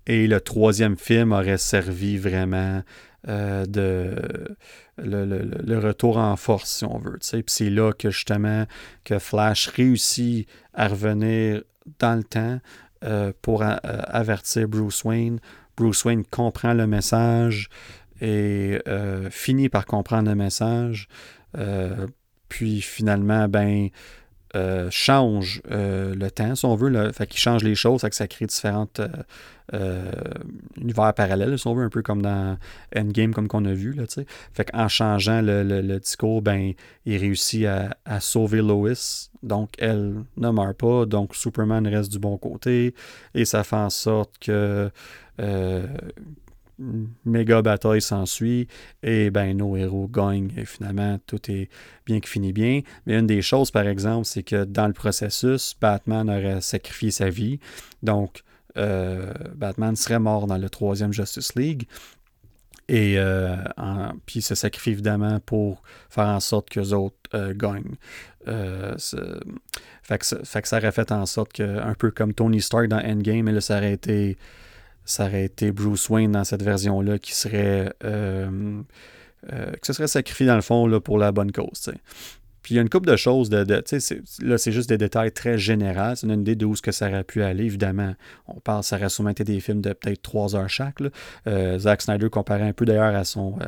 Et 0.06 0.26
le 0.26 0.40
troisième 0.40 0.96
film 0.96 1.32
aurait 1.32 1.58
servi 1.58 2.16
vraiment 2.16 2.82
euh, 3.28 3.66
de 3.66 4.56
le, 4.96 5.78
retour 5.78 6.16
en 6.16 6.36
force, 6.36 6.78
si 6.78 6.84
on 6.84 6.98
veut. 6.98 7.18
Puis 7.20 7.42
c'est 7.46 7.70
là 7.70 7.92
que 7.92 8.10
justement 8.10 8.66
que 9.04 9.18
Flash 9.18 9.68
réussit 9.68 10.48
à 10.72 10.88
revenir 10.88 11.62
dans 11.98 12.16
le 12.16 12.24
temps 12.24 12.60
euh, 13.04 13.32
pour 13.42 13.62
euh, 13.62 13.76
avertir 13.82 14.68
Bruce 14.68 15.04
Wayne. 15.04 15.38
Bruce 15.76 16.04
Wayne 16.04 16.24
comprend 16.24 16.72
le 16.72 16.86
message 16.86 17.68
et 18.22 18.78
finit 19.30 19.70
par 19.70 19.86
comprendre 19.86 20.28
le 20.28 20.34
message. 20.34 21.08
puis 22.48 22.82
finalement, 22.82 23.48
ben, 23.48 23.88
euh, 24.56 24.88
change 24.90 25.62
euh, 25.70 26.12
le 26.14 26.28
temps, 26.28 26.56
si 26.56 26.64
on 26.64 26.74
veut. 26.74 26.88
Là, 26.88 27.12
fait 27.12 27.26
qu'il 27.26 27.38
change 27.38 27.62
les 27.62 27.76
choses, 27.76 28.00
fait 28.00 28.10
que 28.10 28.16
ça 28.16 28.26
crée 28.26 28.46
différents 28.46 28.88
euh, 29.72 30.10
univers 30.76 31.14
parallèles, 31.14 31.56
si 31.56 31.68
on 31.68 31.74
veut, 31.74 31.84
un 31.84 31.88
peu 31.88 32.02
comme 32.02 32.20
dans 32.20 32.58
Endgame, 32.96 33.32
comme 33.32 33.46
qu'on 33.46 33.64
a 33.64 33.72
vu. 33.72 33.92
Là, 33.92 34.04
fait 34.52 34.64
qu'en 34.64 34.88
changeant 34.88 35.40
le, 35.40 35.98
discours, 35.98 36.42
ben, 36.42 36.72
il 37.06 37.16
réussit 37.18 37.64
à, 37.66 38.20
sauver 38.20 38.60
Lois. 38.60 39.28
Donc, 39.44 39.70
elle 39.78 40.24
ne 40.36 40.50
meurt 40.50 40.76
pas. 40.76 41.06
Donc, 41.06 41.36
Superman 41.36 41.86
reste 41.86 42.10
du 42.10 42.18
bon 42.18 42.36
côté. 42.36 42.94
Et 43.34 43.44
ça 43.44 43.62
fait 43.62 43.76
en 43.76 43.90
sorte 43.90 44.32
que 44.40 44.90
méga 47.24 47.62
bataille 47.62 48.02
s'ensuit 48.02 48.66
et 49.02 49.30
ben 49.30 49.56
nos 49.56 49.76
héros 49.76 50.08
gagnent 50.08 50.52
et 50.56 50.64
finalement 50.64 51.18
tout 51.26 51.50
est 51.50 51.68
bien 52.06 52.20
qui 52.20 52.28
finit 52.30 52.52
bien. 52.52 52.80
Mais 53.06 53.18
une 53.18 53.26
des 53.26 53.42
choses 53.42 53.70
par 53.70 53.86
exemple, 53.86 54.24
c'est 54.24 54.42
que 54.42 54.64
dans 54.64 54.86
le 54.86 54.92
processus, 54.92 55.76
Batman 55.80 56.28
aurait 56.30 56.60
sacrifié 56.60 57.10
sa 57.10 57.28
vie. 57.28 57.60
Donc 58.02 58.42
Batman 58.74 59.96
serait 59.96 60.20
mort 60.20 60.46
dans 60.46 60.58
le 60.58 60.70
troisième 60.70 61.12
Justice 61.12 61.54
League. 61.54 61.86
Et 62.88 63.18
puis 64.26 64.40
il 64.40 64.42
se 64.42 64.54
sacrifie 64.54 64.90
évidemment 64.90 65.38
pour 65.40 65.82
faire 66.08 66.26
en 66.26 66.40
sorte 66.40 66.70
que 66.70 66.80
les 66.80 66.92
autres 66.92 67.18
gagnent. 67.52 67.96
fait, 70.02 70.18
que 70.18 70.26
ça, 70.66 70.76
aurait 70.78 70.92
fait 70.92 71.12
en 71.12 71.26
sorte 71.26 71.52
que, 71.52 71.78
un 71.80 71.94
peu 71.94 72.10
comme 72.10 72.34
Tony 72.34 72.60
Stark 72.60 72.88
dans 72.88 72.98
Endgame, 72.98 73.42
mais 73.42 73.52
là, 73.52 73.60
ça 73.60 73.76
aurait 73.76 73.92
été 73.92 74.36
ça 75.10 75.26
aurait 75.26 75.44
été 75.44 75.72
Bruce 75.72 76.08
Wayne 76.08 76.32
dans 76.32 76.44
cette 76.44 76.62
version-là 76.62 77.18
qui 77.18 77.34
serait. 77.34 77.92
Euh, 78.04 78.80
euh, 79.52 79.72
que 79.72 79.86
ce 79.86 79.92
serait 79.92 80.06
sacrifié 80.06 80.46
dans 80.46 80.54
le 80.54 80.60
fond 80.60 80.86
là, 80.86 81.00
pour 81.00 81.18
la 81.18 81.32
bonne 81.32 81.50
cause. 81.50 81.90
Puis 82.62 82.74
il 82.74 82.76
y 82.76 82.78
a 82.78 82.82
une 82.82 82.90
couple 82.90 83.10
de 83.10 83.16
choses, 83.16 83.50
là 83.50 84.58
c'est 84.58 84.72
juste 84.72 84.88
des 84.90 84.98
détails 84.98 85.32
très 85.32 85.56
généraux, 85.56 86.14
c'est 86.14 86.26
une 86.26 86.42
idée 86.42 86.56
de 86.56 86.66
où 86.66 86.76
ce 86.76 86.82
que 86.82 86.92
ça 86.92 87.08
aurait 87.08 87.24
pu 87.24 87.42
aller, 87.42 87.64
évidemment. 87.64 88.14
On 88.46 88.60
parle, 88.60 88.84
ça 88.84 88.96
aurait 88.96 89.08
sûrement 89.08 89.30
été 89.30 89.44
des 89.44 89.60
films 89.60 89.80
de 89.80 89.94
peut-être 89.94 90.20
trois 90.20 90.54
heures 90.54 90.68
chaque. 90.68 90.98
Euh, 91.46 91.78
Zack 91.78 92.02
Snyder 92.02 92.28
comparait 92.28 92.68
un 92.68 92.74
peu 92.74 92.84
d'ailleurs 92.84 93.16
à 93.16 93.24
son... 93.24 93.58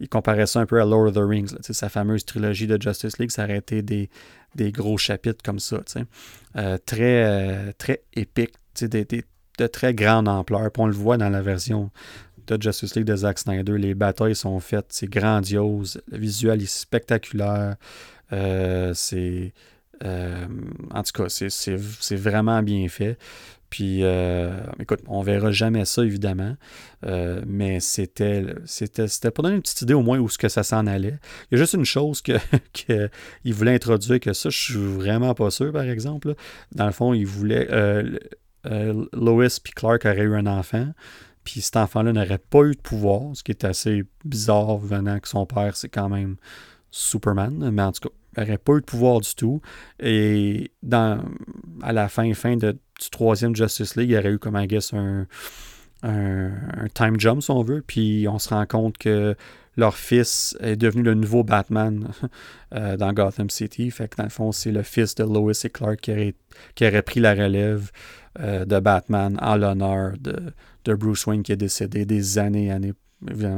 il 0.00 0.08
comparait 0.08 0.46
ça 0.46 0.58
un 0.58 0.66
peu 0.66 0.82
à 0.82 0.84
Lord 0.84 1.06
of 1.06 1.14
the 1.14 1.22
Rings, 1.22 1.54
sa 1.62 1.88
fameuse 1.88 2.24
trilogie 2.24 2.66
de 2.66 2.80
Justice 2.82 3.18
League, 3.18 3.30
ça 3.30 3.44
aurait 3.44 3.58
été 3.58 3.82
des, 3.82 4.10
des 4.56 4.72
gros 4.72 4.98
chapitres 4.98 5.44
comme 5.44 5.60
ça, 5.60 5.78
très, 6.84 7.72
très 7.78 8.02
épiques, 8.14 8.54
des, 8.82 9.04
des, 9.04 9.24
très 9.68 9.94
grande 9.94 10.28
ampleur. 10.28 10.70
Puis 10.70 10.82
on 10.82 10.86
le 10.86 10.92
voit 10.92 11.16
dans 11.16 11.28
la 11.28 11.42
version 11.42 11.90
de 12.46 12.60
Justice 12.60 12.96
League 12.96 13.06
de 13.06 13.16
Zack 13.16 13.38
Snyder. 13.38 13.78
Les 13.78 13.94
batailles 13.94 14.34
sont 14.34 14.58
faites, 14.60 14.86
c'est 14.90 15.08
grandiose. 15.08 16.00
Le 16.10 16.18
visuel 16.18 16.62
est 16.62 16.70
spectaculaire. 16.70 17.76
Euh, 18.32 18.92
c'est. 18.94 19.52
Euh, 20.02 20.46
en 20.94 21.02
tout 21.02 21.12
cas, 21.12 21.28
c'est 21.28 22.16
vraiment 22.16 22.62
bien 22.62 22.88
fait. 22.88 23.18
Puis, 23.68 24.02
euh, 24.02 24.50
écoute, 24.80 25.00
on 25.06 25.22
verra 25.22 25.52
jamais 25.52 25.84
ça, 25.84 26.02
évidemment. 26.02 26.56
mais 27.46 27.78
c'était, 27.80 28.46
c'était, 28.64 29.30
pour 29.30 29.44
donner 29.44 29.56
une 29.56 29.62
petite 29.62 29.82
idée 29.82 29.94
au 29.94 30.02
moins 30.02 30.18
où 30.18 30.28
ce 30.28 30.38
que 30.38 30.48
ça 30.48 30.62
s'en 30.62 30.86
allait. 30.86 31.18
Il 31.50 31.52
y 31.52 31.54
a 31.54 31.58
juste 31.58 31.74
une 31.74 31.84
chose 31.84 32.20
qu'il 32.22 32.40
que 32.86 33.10
voulait 33.44 33.74
introduire, 33.74 34.18
que 34.18 34.32
ça, 34.32 34.48
je 34.48 34.58
suis 34.58 34.74
vraiment 34.74 35.34
pas 35.34 35.50
sûr, 35.50 35.70
par 35.70 35.84
exemple. 35.84 36.34
Dans 36.72 36.86
le 36.86 36.92
fond, 36.92 37.14
il 37.14 37.26
voulait. 37.26 37.68
Lois 38.64 39.46
et 39.46 39.70
Clark 39.74 40.04
auraient 40.04 40.22
eu 40.22 40.34
un 40.34 40.46
enfant, 40.46 40.88
puis 41.44 41.60
cet 41.60 41.76
enfant-là 41.76 42.12
n'aurait 42.12 42.38
pas 42.38 42.64
eu 42.64 42.74
de 42.74 42.80
pouvoir, 42.80 43.34
ce 43.34 43.42
qui 43.42 43.52
est 43.52 43.64
assez 43.64 44.04
bizarre 44.24 44.76
venant 44.78 45.18
que 45.20 45.28
son 45.28 45.46
père, 45.46 45.76
c'est 45.76 45.88
quand 45.88 46.08
même 46.08 46.36
Superman, 46.90 47.70
mais 47.70 47.82
en 47.82 47.92
tout 47.92 48.08
cas, 48.08 48.14
il 48.36 48.40
n'aurait 48.40 48.58
pas 48.58 48.74
eu 48.74 48.80
de 48.80 48.86
pouvoir 48.86 49.20
du 49.20 49.34
tout. 49.34 49.60
Et 49.98 50.70
dans, 50.82 51.24
à 51.82 51.92
la 51.92 52.08
fin, 52.08 52.32
fin 52.34 52.56
de, 52.56 52.72
du 52.72 53.10
troisième 53.10 53.56
Justice 53.56 53.96
League, 53.96 54.10
il 54.10 54.16
aurait 54.16 54.32
eu, 54.32 54.38
comme 54.38 54.56
I 54.56 54.66
guess, 54.66 54.92
un, 54.92 55.26
un, 56.02 56.88
time 56.94 57.18
jump, 57.18 57.42
si 57.42 57.50
on 57.50 57.62
veut, 57.62 57.82
puis 57.86 58.26
on 58.28 58.38
se 58.38 58.50
rend 58.50 58.66
compte 58.66 58.98
que 58.98 59.36
leur 59.76 59.96
fils 59.96 60.56
est 60.60 60.76
devenu 60.76 61.02
le 61.02 61.14
nouveau 61.14 61.42
Batman 61.44 62.08
euh, 62.74 62.96
dans 62.96 63.12
Gotham 63.12 63.50
City. 63.50 63.90
Fait 63.90 64.08
que 64.08 64.16
dans 64.16 64.24
le 64.24 64.30
fond, 64.30 64.52
c'est 64.52 64.72
le 64.72 64.82
fils 64.82 65.14
de 65.14 65.24
Lois 65.24 65.52
et 65.64 65.70
Clark 65.70 66.00
qui 66.00 66.86
aurait, 66.86 67.02
pris 67.02 67.20
la 67.20 67.34
relève 67.34 67.90
euh, 68.38 68.64
de 68.64 68.80
Batman 68.80 69.38
en 69.40 69.56
l'honneur 69.56 70.14
de, 70.20 70.94
Bruce 70.94 71.26
Wayne 71.26 71.42
qui 71.42 71.52
est 71.52 71.56
décédé 71.56 72.04
des 72.04 72.38
années, 72.38 72.70
années 72.70 72.94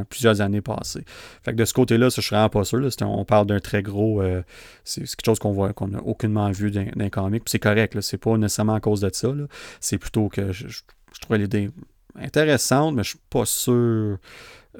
plusieurs 0.08 0.40
années 0.40 0.60
passées. 0.60 1.04
Fait 1.42 1.52
que 1.52 1.56
de 1.56 1.64
ce 1.64 1.72
côté-là, 1.72 2.08
je 2.08 2.20
suis 2.20 2.34
vraiment 2.34 2.48
pas 2.48 2.64
sûr. 2.64 2.80
on 3.02 3.24
parle 3.24 3.46
d'un 3.46 3.60
très 3.60 3.82
gros. 3.82 4.20
Euh, 4.20 4.42
c'est 4.84 5.02
quelque 5.02 5.24
chose 5.24 5.38
qu'on 5.38 5.52
voit 5.52 5.72
qu'on 5.72 5.88
n'a 5.88 6.02
aucunement 6.02 6.50
vu 6.50 6.70
d'un 6.70 7.08
comic. 7.10 7.44
c'est 7.46 7.60
correct. 7.60 8.00
C'est 8.00 8.18
pas 8.18 8.36
nécessairement 8.36 8.74
à 8.74 8.80
cause 8.80 9.00
de 9.00 9.10
ça. 9.12 9.28
C'est 9.80 9.98
plutôt 9.98 10.28
que 10.28 10.52
je, 10.52 10.66
je 10.68 11.20
trouvais 11.20 11.38
l'idée 11.38 11.70
intéressante, 12.16 12.94
mais 12.94 13.04
je 13.04 13.10
suis 13.10 13.20
pas 13.30 13.44
sûr 13.44 14.18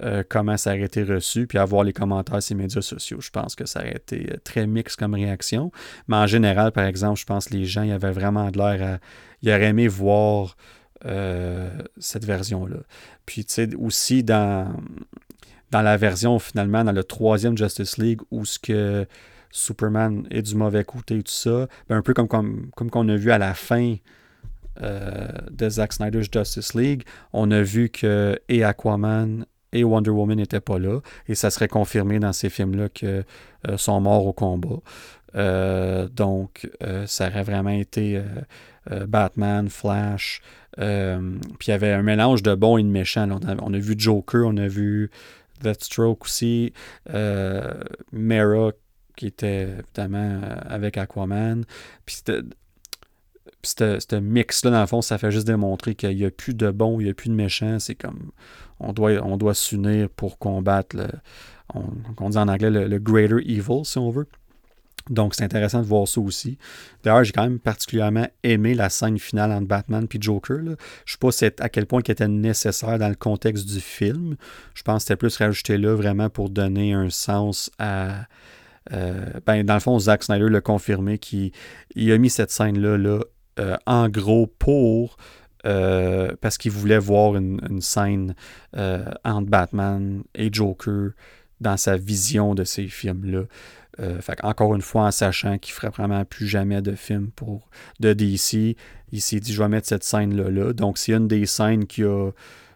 euh, 0.01 0.23
comment 0.27 0.57
ça 0.57 0.71
aurait 0.71 0.81
été 0.83 1.03
reçu, 1.03 1.47
puis 1.47 1.59
avoir 1.59 1.85
les 1.85 1.93
commentaires 1.93 2.43
sur 2.43 2.57
les 2.57 2.63
médias 2.63 2.81
sociaux. 2.81 3.21
Je 3.21 3.29
pense 3.29 3.55
que 3.55 3.67
ça 3.67 3.81
aurait 3.81 3.97
été 3.97 4.33
euh, 4.33 4.37
très 4.43 4.67
mix 4.67 4.97
comme 4.97 5.13
réaction. 5.13 5.71
Mais 6.09 6.17
en 6.17 6.27
général, 6.27 6.73
par 6.73 6.85
exemple, 6.85 7.21
je 7.21 7.27
pense 7.27 7.49
que 7.49 7.55
les 7.55 7.67
gens, 7.67 7.83
ils 7.83 7.93
avaient 7.93 8.11
vraiment 8.11 8.51
de 8.51 8.57
l'air 8.57 8.95
à. 8.95 8.99
Ils 9.43 9.51
auraient 9.51 9.67
aimé 9.67 9.89
voir 9.89 10.57
euh, 11.05 11.69
cette 11.99 12.25
version-là. 12.25 12.79
Puis, 13.27 13.45
tu 13.45 13.53
sais, 13.53 13.75
aussi 13.75 14.23
dans, 14.25 14.75
dans 15.71 15.83
la 15.83 15.99
version, 15.99 16.39
finalement, 16.39 16.85
dans 16.85 16.93
le 16.93 17.05
troisième 17.05 17.59
Justice 17.59 17.99
League, 17.99 18.23
où 18.31 18.47
ce 18.47 18.59
que 18.59 19.07
Superman 19.51 20.27
est 20.31 20.43
du 20.43 20.55
mauvais 20.55 20.85
côté 20.85 21.23
tout 21.23 21.33
ça, 21.33 21.67
ben, 21.91 21.97
un 21.97 22.03
peu 22.03 22.15
comme, 22.15 22.29
comme, 22.29 22.71
comme 22.75 22.89
qu'on 22.89 23.09
a 23.11 23.17
vu 23.17 23.31
à 23.31 23.39
la 23.39 23.53
fin 23.53 23.97
de 24.81 25.69
Zack 25.69 25.93
Snyder's 25.93 26.29
Justice 26.33 26.73
League, 26.73 27.03
on 27.35 27.51
a 27.51 27.61
vu 27.61 27.91
que 27.91 28.41
et 28.49 28.65
Aquaman 28.65 29.45
et 29.73 29.85
Wonder 29.85 30.11
Woman 30.11 30.37
n'étaient 30.37 30.61
pas 30.61 30.79
là. 30.79 31.01
Et 31.29 31.35
ça 31.35 31.51
serait 31.51 31.69
confirmé 31.69 32.19
dans 32.19 32.33
ces 32.33 32.51
films-là 32.51 32.89
qu'ils 32.89 33.25
euh, 33.69 33.77
sont 33.77 34.01
morts 34.01 34.27
au 34.27 34.33
combat. 34.33 34.81
Euh, 35.35 36.09
donc, 36.09 36.69
euh, 36.83 37.07
ça 37.07 37.29
aurait 37.29 37.43
vraiment 37.43 37.71
été 37.71 38.23
Batman, 39.07 39.69
Flash. 39.69 40.43
puis 40.77 40.85
il 40.85 41.71
y 41.71 41.73
avait 41.73 41.93
un 41.93 42.03
mélange 42.03 42.43
de 42.43 42.55
bons 42.55 42.79
et 42.79 42.83
de 42.83 42.89
méchants. 42.89 43.29
On, 43.63 43.75
a, 43.75 43.79
vu 43.79 43.95
Joker, 43.97 44.47
on 44.47 44.57
a 44.57 44.67
vu 44.67 45.11
Deathstroke 45.63 46.25
aussi. 46.25 46.73
Mera, 48.13 48.73
qui 49.17 49.27
était 49.27 49.69
évidemment 49.79 50.41
avec 50.67 50.97
Aquaman. 50.97 51.65
Puis 52.05 52.23
ce 53.65 54.17
mix-là, 54.17 54.71
dans 54.71 54.81
le 54.81 54.87
fond, 54.87 55.03
ça 55.03 55.19
fait 55.19 55.31
juste 55.31 55.47
démontrer 55.47 55.95
qu'il 55.95 56.17
n'y 56.17 56.25
a 56.25 56.31
plus 56.31 56.55
de 56.55 56.71
bons, 56.71 57.01
il 57.01 57.05
n'y 57.05 57.11
a 57.11 57.15
plus 57.15 57.29
de 57.29 57.35
méchants. 57.35 57.79
C'est 57.79 57.95
comme 57.95 58.33
on 58.81 58.93
doit, 58.93 59.13
on 59.23 59.37
doit 59.37 59.55
s'unir 59.55 60.09
pour 60.11 60.39
combattre 60.39 60.97
le, 60.97 61.09
on, 61.75 62.31
dit 62.31 62.37
en 62.37 62.49
anglais 62.49 62.71
le, 62.71 62.99
greater 62.99 63.39
evil, 63.39 63.85
si 63.85 63.99
on 63.99 64.11
veut. 64.11 64.27
Donc, 65.11 65.35
c'est 65.35 65.43
intéressant 65.43 65.81
de 65.81 65.87
voir 65.87 66.07
ça 66.07 66.21
aussi. 66.21 66.59
D'ailleurs, 67.03 67.25
j'ai 67.25 67.33
quand 67.33 67.43
même 67.43 67.59
particulièrement 67.59 68.29
aimé 68.45 68.75
la 68.75 68.89
scène 68.89 69.19
finale 69.19 69.51
entre 69.51 69.67
Batman 69.67 70.07
et 70.09 70.19
Joker. 70.21 70.59
Je 70.59 70.71
ne 71.27 71.33
sais 71.33 71.51
pas 71.51 71.65
à 71.65 71.69
quel 71.69 71.87
point 71.87 72.01
elle 72.05 72.13
était 72.13 72.29
nécessaire 72.29 72.99
dans 72.99 73.09
le 73.09 73.17
contexte 73.17 73.67
du 73.67 73.81
film. 73.81 74.37
Je 74.75 74.83
pense 74.83 75.03
que 75.03 75.09
c'était 75.09 75.17
plus 75.17 75.37
rajouté 75.37 75.77
là 75.77 75.97
vraiment 75.97 76.31
pour 76.31 76.51
donner 76.51 76.93
un 76.93 77.11
sens 77.11 77.71
à. 77.79 78.27
Euh, 78.93 79.27
ben, 79.47 79.65
dans 79.65 79.75
le 79.75 79.81
fond, 79.81 79.99
Zack 79.99 80.25
Snyder 80.25 80.49
l'a 80.49 80.61
confirmé 80.61 81.19
qu'il 81.19 81.53
a 81.97 82.19
mis 82.19 82.31
cette 82.31 82.51
scène-là 82.51 82.97
là, 82.97 83.21
euh, 83.59 83.77
en 83.87 84.09
gros 84.09 84.47
pour 84.47 85.17
euh, 85.65 86.33
parce 86.41 86.59
qu'il 86.59 86.73
voulait 86.73 86.99
voir 86.99 87.37
une, 87.37 87.81
scène 87.81 88.35
euh, 88.77 89.05
entre 89.25 89.49
Batman 89.49 90.25
et 90.35 90.53
Joker 90.53 91.11
dans 91.61 91.77
sa 91.77 91.97
vision 91.97 92.55
de 92.55 92.65
ces 92.65 92.89
films-là. 92.89 93.45
encore 94.43 94.75
une 94.75 94.83
fois, 94.83 95.05
en 95.05 95.11
sachant 95.13 95.59
qu'il 95.59 95.73
ne 95.73 95.77
ferait 95.77 95.91
vraiment 95.91 96.25
plus 96.25 96.49
jamais 96.49 96.83
de 96.83 96.97
film 96.97 97.31
pour, 97.31 97.69
de 98.01 98.13
DC, 98.13 98.77
il 99.13 99.21
s'est 99.21 99.39
dit 99.39 99.53
je 99.53 99.63
vais 99.63 99.69
mettre 99.69 99.87
cette 99.87 100.03
scène-là. 100.03 100.51
Là. 100.51 100.73
Donc, 100.73 100.99
c'est 100.99 101.13
une 101.13 101.29
des 101.29 101.47
scènes 101.47 101.87
qui 101.87 102.03
a. 102.03 102.31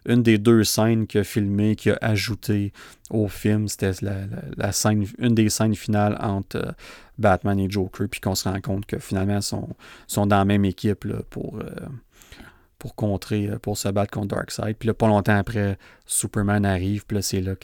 Une 0.06 0.22
des 0.22 0.38
deux 0.38 0.64
scènes 0.64 1.06
qu'il 1.06 1.20
a 1.20 1.24
filmé, 1.24 1.76
qu'il 1.76 1.92
a 1.92 1.98
ajouté 2.00 2.72
au 3.10 3.28
film, 3.28 3.68
c'était 3.68 3.92
la, 4.02 4.72
scène, 4.72 5.06
une 5.18 5.34
des 5.34 5.48
scènes 5.48 5.74
finales 5.74 6.16
entre 6.20 6.74
Batman 7.18 7.58
et 7.58 7.70
Joker, 7.70 8.08
puis 8.08 8.20
qu'on 8.20 8.34
se 8.34 8.48
rend 8.48 8.60
compte 8.60 8.86
que 8.86 8.98
finalement, 8.98 9.38
ils 9.38 9.42
sont, 9.42 10.26
dans 10.26 10.38
la 10.38 10.44
même 10.44 10.64
équipe 10.64 11.06
euh, 11.06 11.22
pour 11.30 12.94
contrer, 12.94 13.48
euh, 13.48 13.58
pour 13.58 13.78
se 13.78 13.88
battre 13.88 14.12
contre 14.12 14.34
Darkseid. 14.34 14.76
Puis 14.76 14.92
pas 14.92 15.08
longtemps 15.08 15.36
après, 15.36 15.78
Superman 16.04 16.64
arrive, 16.64 17.04
puis 17.06 17.22
c'est 17.22 17.40
là 17.40 17.56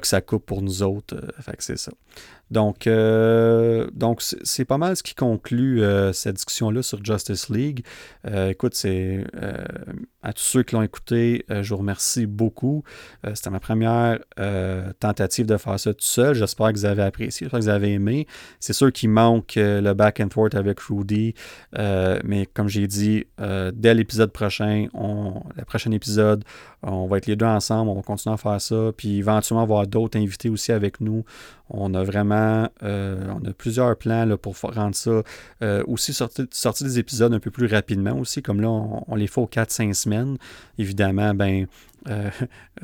que 0.00 0.06
ça 0.06 0.20
coupe 0.20 0.46
pour 0.46 0.62
nous 0.62 0.82
autres. 0.82 1.16
Euh, 1.16 1.52
c'est 1.58 1.78
ça. 1.78 1.92
Donc, 2.50 2.86
euh, 2.86 3.88
donc 3.92 4.22
c'est 4.22 4.64
pas 4.64 4.78
mal 4.78 4.96
ce 4.96 5.02
qui 5.02 5.14
conclut 5.14 5.82
euh, 5.82 6.12
cette 6.12 6.36
discussion-là 6.36 6.82
sur 6.82 7.04
Justice 7.04 7.48
League. 7.48 7.84
écoute, 8.48 8.74
c'est 8.74 9.24
à 10.22 10.32
tous 10.32 10.42
ceux 10.42 10.62
qui 10.62 10.74
l'ont 10.74 10.82
écouté, 10.82 11.44
je 11.48 11.68
vous 11.70 11.78
remercie 11.78 12.26
beaucoup. 12.26 12.82
C'était 13.34 13.50
ma 13.50 13.60
première 13.60 14.18
tentative 14.98 15.46
de 15.46 15.56
faire 15.56 15.78
ça 15.78 15.94
tout 15.94 16.04
seul. 16.04 16.34
J'espère 16.34 16.72
que 16.72 16.78
vous 16.78 16.84
avez 16.84 17.02
apprécié, 17.02 17.46
j'espère 17.46 17.60
que 17.60 17.64
vous 17.64 17.70
avez 17.70 17.92
aimé. 17.92 18.26
C'est 18.58 18.72
sûr 18.72 18.92
qu'il 18.92 19.10
manque 19.10 19.54
le 19.56 19.92
back 19.94 20.20
and 20.20 20.30
forth 20.30 20.54
avec 20.54 20.80
Rudy, 20.80 21.34
mais 21.76 22.46
comme 22.52 22.68
j'ai 22.68 22.86
dit, 22.86 23.24
dès 23.72 23.94
l'épisode 23.94 24.32
prochain, 24.32 24.86
on, 24.94 25.42
le 25.56 25.64
prochain 25.64 25.90
épisode, 25.92 26.44
on 26.82 27.06
va 27.06 27.18
être 27.18 27.26
les 27.26 27.36
deux 27.36 27.46
ensemble, 27.46 27.90
on 27.90 27.94
va 27.94 28.02
continuer 28.02 28.34
à 28.34 28.38
faire 28.38 28.60
ça, 28.60 28.90
puis 28.96 29.18
éventuellement 29.18 29.62
avoir 29.62 29.86
d'autres 29.86 30.18
invités 30.18 30.48
aussi 30.48 30.72
avec 30.72 31.00
nous. 31.00 31.24
On 31.68 31.94
a 31.94 32.02
vraiment 32.02 32.39
euh, 32.82 33.26
on 33.28 33.48
a 33.48 33.52
plusieurs 33.52 33.96
plans 33.96 34.24
là, 34.24 34.36
pour 34.36 34.56
rendre 34.60 34.94
ça 34.94 35.22
euh, 35.62 35.82
aussi 35.86 36.12
sortir, 36.12 36.46
des 36.80 36.98
épisodes 36.98 37.32
un 37.32 37.40
peu 37.40 37.50
plus 37.50 37.66
rapidement 37.66 38.18
aussi, 38.18 38.42
comme 38.42 38.60
là, 38.60 38.68
on, 38.68 39.14
les 39.14 39.26
fait 39.26 39.40
aux 39.40 39.46
4-5 39.46 39.66
semaines 39.66 39.94
semaine. 39.94 40.38
Évidemment, 40.78 41.34
ben, 41.34 41.66
euh, 42.08 42.30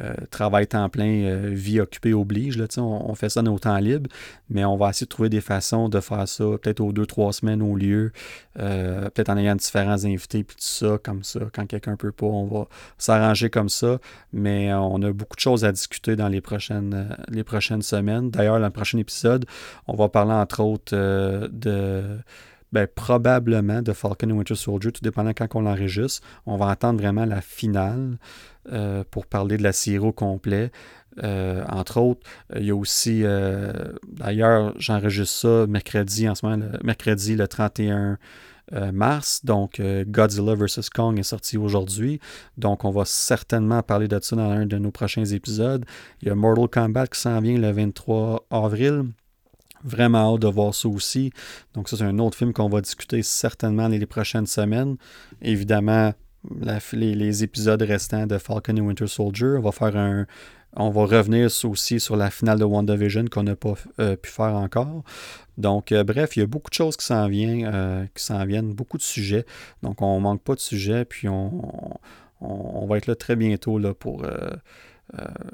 euh, 0.00 0.14
travail 0.30 0.66
temps 0.66 0.88
plein, 0.88 1.24
euh, 1.24 1.50
vie 1.52 1.80
occupée 1.80 2.12
oblige. 2.12 2.58
Là, 2.58 2.66
on, 2.76 3.10
on, 3.10 3.14
fait 3.14 3.30
ça 3.30 3.42
dans 3.42 3.52
nos 3.52 3.58
temps 3.58 3.78
libres, 3.78 4.10
mais 4.50 4.64
on 4.64 4.76
va 4.76 4.90
essayer 4.90 5.06
de 5.06 5.10
trouver 5.10 5.28
des 5.28 5.40
façons 5.40 5.88
de 5.88 6.00
faire 6.00 6.28
ça 6.28 6.44
peut-être 6.60 6.80
aux 6.80 6.92
deux, 6.92 7.06
trois 7.06 7.32
semaines 7.32 7.62
au 7.62 7.76
lieu, 7.76 8.12
peut-être 8.54 9.30
en 9.30 9.36
ayant 9.36 9.56
différents 9.56 10.04
invités, 10.04 10.44
puis 10.44 10.56
tout 10.56 10.62
ça, 10.62 10.98
comme 11.02 11.24
ça. 11.24 11.40
Quand 11.52 11.66
quelqu'un 11.66 11.96
peut 11.96 12.12
pas, 12.12 12.26
on 12.26 12.46
va 12.46 12.68
s'arranger 12.98 13.48
comme 13.48 13.68
ça, 13.68 13.98
mais 14.32 14.72
on 14.74 15.00
a 15.02 15.12
beaucoup 15.12 15.36
de 15.36 15.40
choses 15.40 15.64
à 15.64 15.72
discuter 15.72 16.16
dans 16.16 16.28
les 16.28 16.40
prochaines, 16.40 17.16
les 17.28 17.44
prochaines 17.44 17.82
semaines. 17.82 18.30
D'ailleurs, 18.30 18.58
dans 18.58 18.66
le 18.66 18.70
prochain 18.70 18.98
épisode, 18.98 19.46
on 19.86 19.96
va 19.96 20.08
parler 20.08 20.32
entre 20.32 20.60
autres 20.60 20.94
de 20.94 22.18
ben, 22.72 22.86
probablement 22.86 23.80
de 23.80 23.92
Falcon 23.92 24.28
et 24.28 24.32
Winter 24.32 24.54
Soldier, 24.54 24.92
tout 24.92 25.00
dépendant 25.02 25.30
quand 25.30 25.46
on 25.54 25.60
l'enregistre. 25.60 26.26
On 26.46 26.56
va 26.56 26.66
entendre 26.66 27.00
vraiment 27.00 27.24
la 27.24 27.40
finale 27.40 28.18
euh, 28.72 29.04
pour 29.10 29.26
parler 29.26 29.56
de 29.58 29.62
la 29.62 29.72
au 30.00 30.12
complet. 30.12 30.72
Euh, 31.22 31.64
entre 31.68 32.00
autres, 32.00 32.26
il 32.56 32.64
y 32.64 32.70
a 32.70 32.74
aussi, 32.74 33.20
euh, 33.22 33.72
d'ailleurs, 34.08 34.74
j'enregistre 34.78 35.34
ça 35.34 35.66
mercredi 35.68 36.28
en 36.28 36.34
ce 36.34 36.44
moment, 36.44 36.66
le, 36.72 36.78
mercredi 36.84 37.36
le 37.36 37.46
31 37.46 38.18
mars. 38.92 39.44
Donc, 39.44 39.80
Godzilla 39.80 40.54
vs. 40.56 40.90
Kong 40.92 41.16
est 41.20 41.22
sorti 41.22 41.56
aujourd'hui. 41.56 42.18
Donc, 42.58 42.84
on 42.84 42.90
va 42.90 43.04
certainement 43.04 43.82
parler 43.82 44.08
de 44.08 44.18
ça 44.20 44.34
dans 44.34 44.50
un 44.50 44.66
de 44.66 44.78
nos 44.78 44.90
prochains 44.90 45.24
épisodes. 45.24 45.84
Il 46.20 46.28
y 46.28 46.30
a 46.32 46.34
Mortal 46.34 46.68
Kombat 46.68 47.06
qui 47.06 47.20
s'en 47.20 47.40
vient 47.40 47.58
le 47.58 47.70
23 47.70 48.46
avril. 48.50 49.04
Vraiment 49.84 50.34
hâte 50.34 50.40
de 50.40 50.48
voir 50.48 50.74
ça 50.74 50.88
aussi. 50.88 51.30
Donc, 51.74 51.88
ça, 51.88 51.96
c'est 51.96 52.02
un 52.02 52.18
autre 52.18 52.36
film 52.36 52.52
qu'on 52.52 52.68
va 52.68 52.80
discuter 52.80 53.22
certainement 53.22 53.88
dans 53.88 53.96
les 53.96 54.06
prochaines 54.06 54.46
semaines. 54.46 54.96
Évidemment, 55.40 56.12
les, 56.92 57.44
épisodes 57.44 57.82
restants 57.82 58.26
de 58.26 58.38
Falcon 58.38 58.76
et 58.76 58.80
Winter 58.80 59.06
Soldier. 59.06 59.56
On 59.58 59.60
va 59.60 59.72
faire 59.72 59.96
un. 59.96 60.26
On 60.78 60.90
va 60.90 61.06
revenir 61.06 61.48
aussi 61.64 62.00
sur 62.00 62.16
la 62.16 62.30
finale 62.30 62.58
de 62.58 62.64
WandaVision 62.64 63.24
qu'on 63.30 63.44
n'a 63.44 63.56
pas 63.56 63.74
euh, 63.98 64.14
pu 64.14 64.30
faire 64.30 64.54
encore. 64.54 65.04
Donc, 65.56 65.90
euh, 65.90 66.04
bref, 66.04 66.36
il 66.36 66.40
y 66.40 66.42
a 66.42 66.46
beaucoup 66.46 66.68
de 66.68 66.74
choses 66.74 66.98
qui 66.98 67.06
s'en 67.06 67.28
viennent, 67.28 67.70
euh, 67.72 68.04
qui 68.14 68.22
s'en 68.22 68.44
viennent, 68.44 68.74
beaucoup 68.74 68.98
de 68.98 69.02
sujets. 69.02 69.46
Donc, 69.82 70.02
on 70.02 70.16
ne 70.16 70.20
manque 70.20 70.42
pas 70.42 70.54
de 70.54 70.60
sujets, 70.60 71.06
puis 71.06 71.28
on, 71.30 71.98
on, 72.42 72.86
va 72.86 72.98
être 72.98 73.06
là 73.06 73.14
très 73.14 73.36
bientôt 73.36 73.78
là, 73.78 73.94
pour 73.94 74.26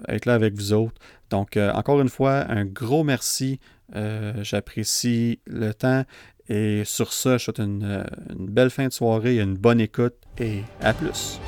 être 0.09 0.27
là 0.27 0.35
avec 0.35 0.55
vous 0.55 0.73
autres. 0.73 1.01
Donc, 1.31 1.57
encore 1.57 2.01
une 2.01 2.09
fois, 2.09 2.45
un 2.51 2.65
gros 2.65 3.05
merci 3.05 3.61
j'apprécie 4.41 5.39
le 5.47 5.73
temps. 5.73 6.05
Et 6.49 6.83
sur 6.85 7.13
ça, 7.13 7.39
je 7.39 7.45
souhaite 7.45 7.59
une, 7.61 8.05
une 8.31 8.47
belle 8.47 8.71
fin 8.71 8.89
de 8.89 8.93
soirée, 8.93 9.39
une 9.39 9.55
bonne 9.55 9.81
écoute 9.81 10.15
et 10.39 10.63
à 10.81 10.93
plus. 10.93 11.41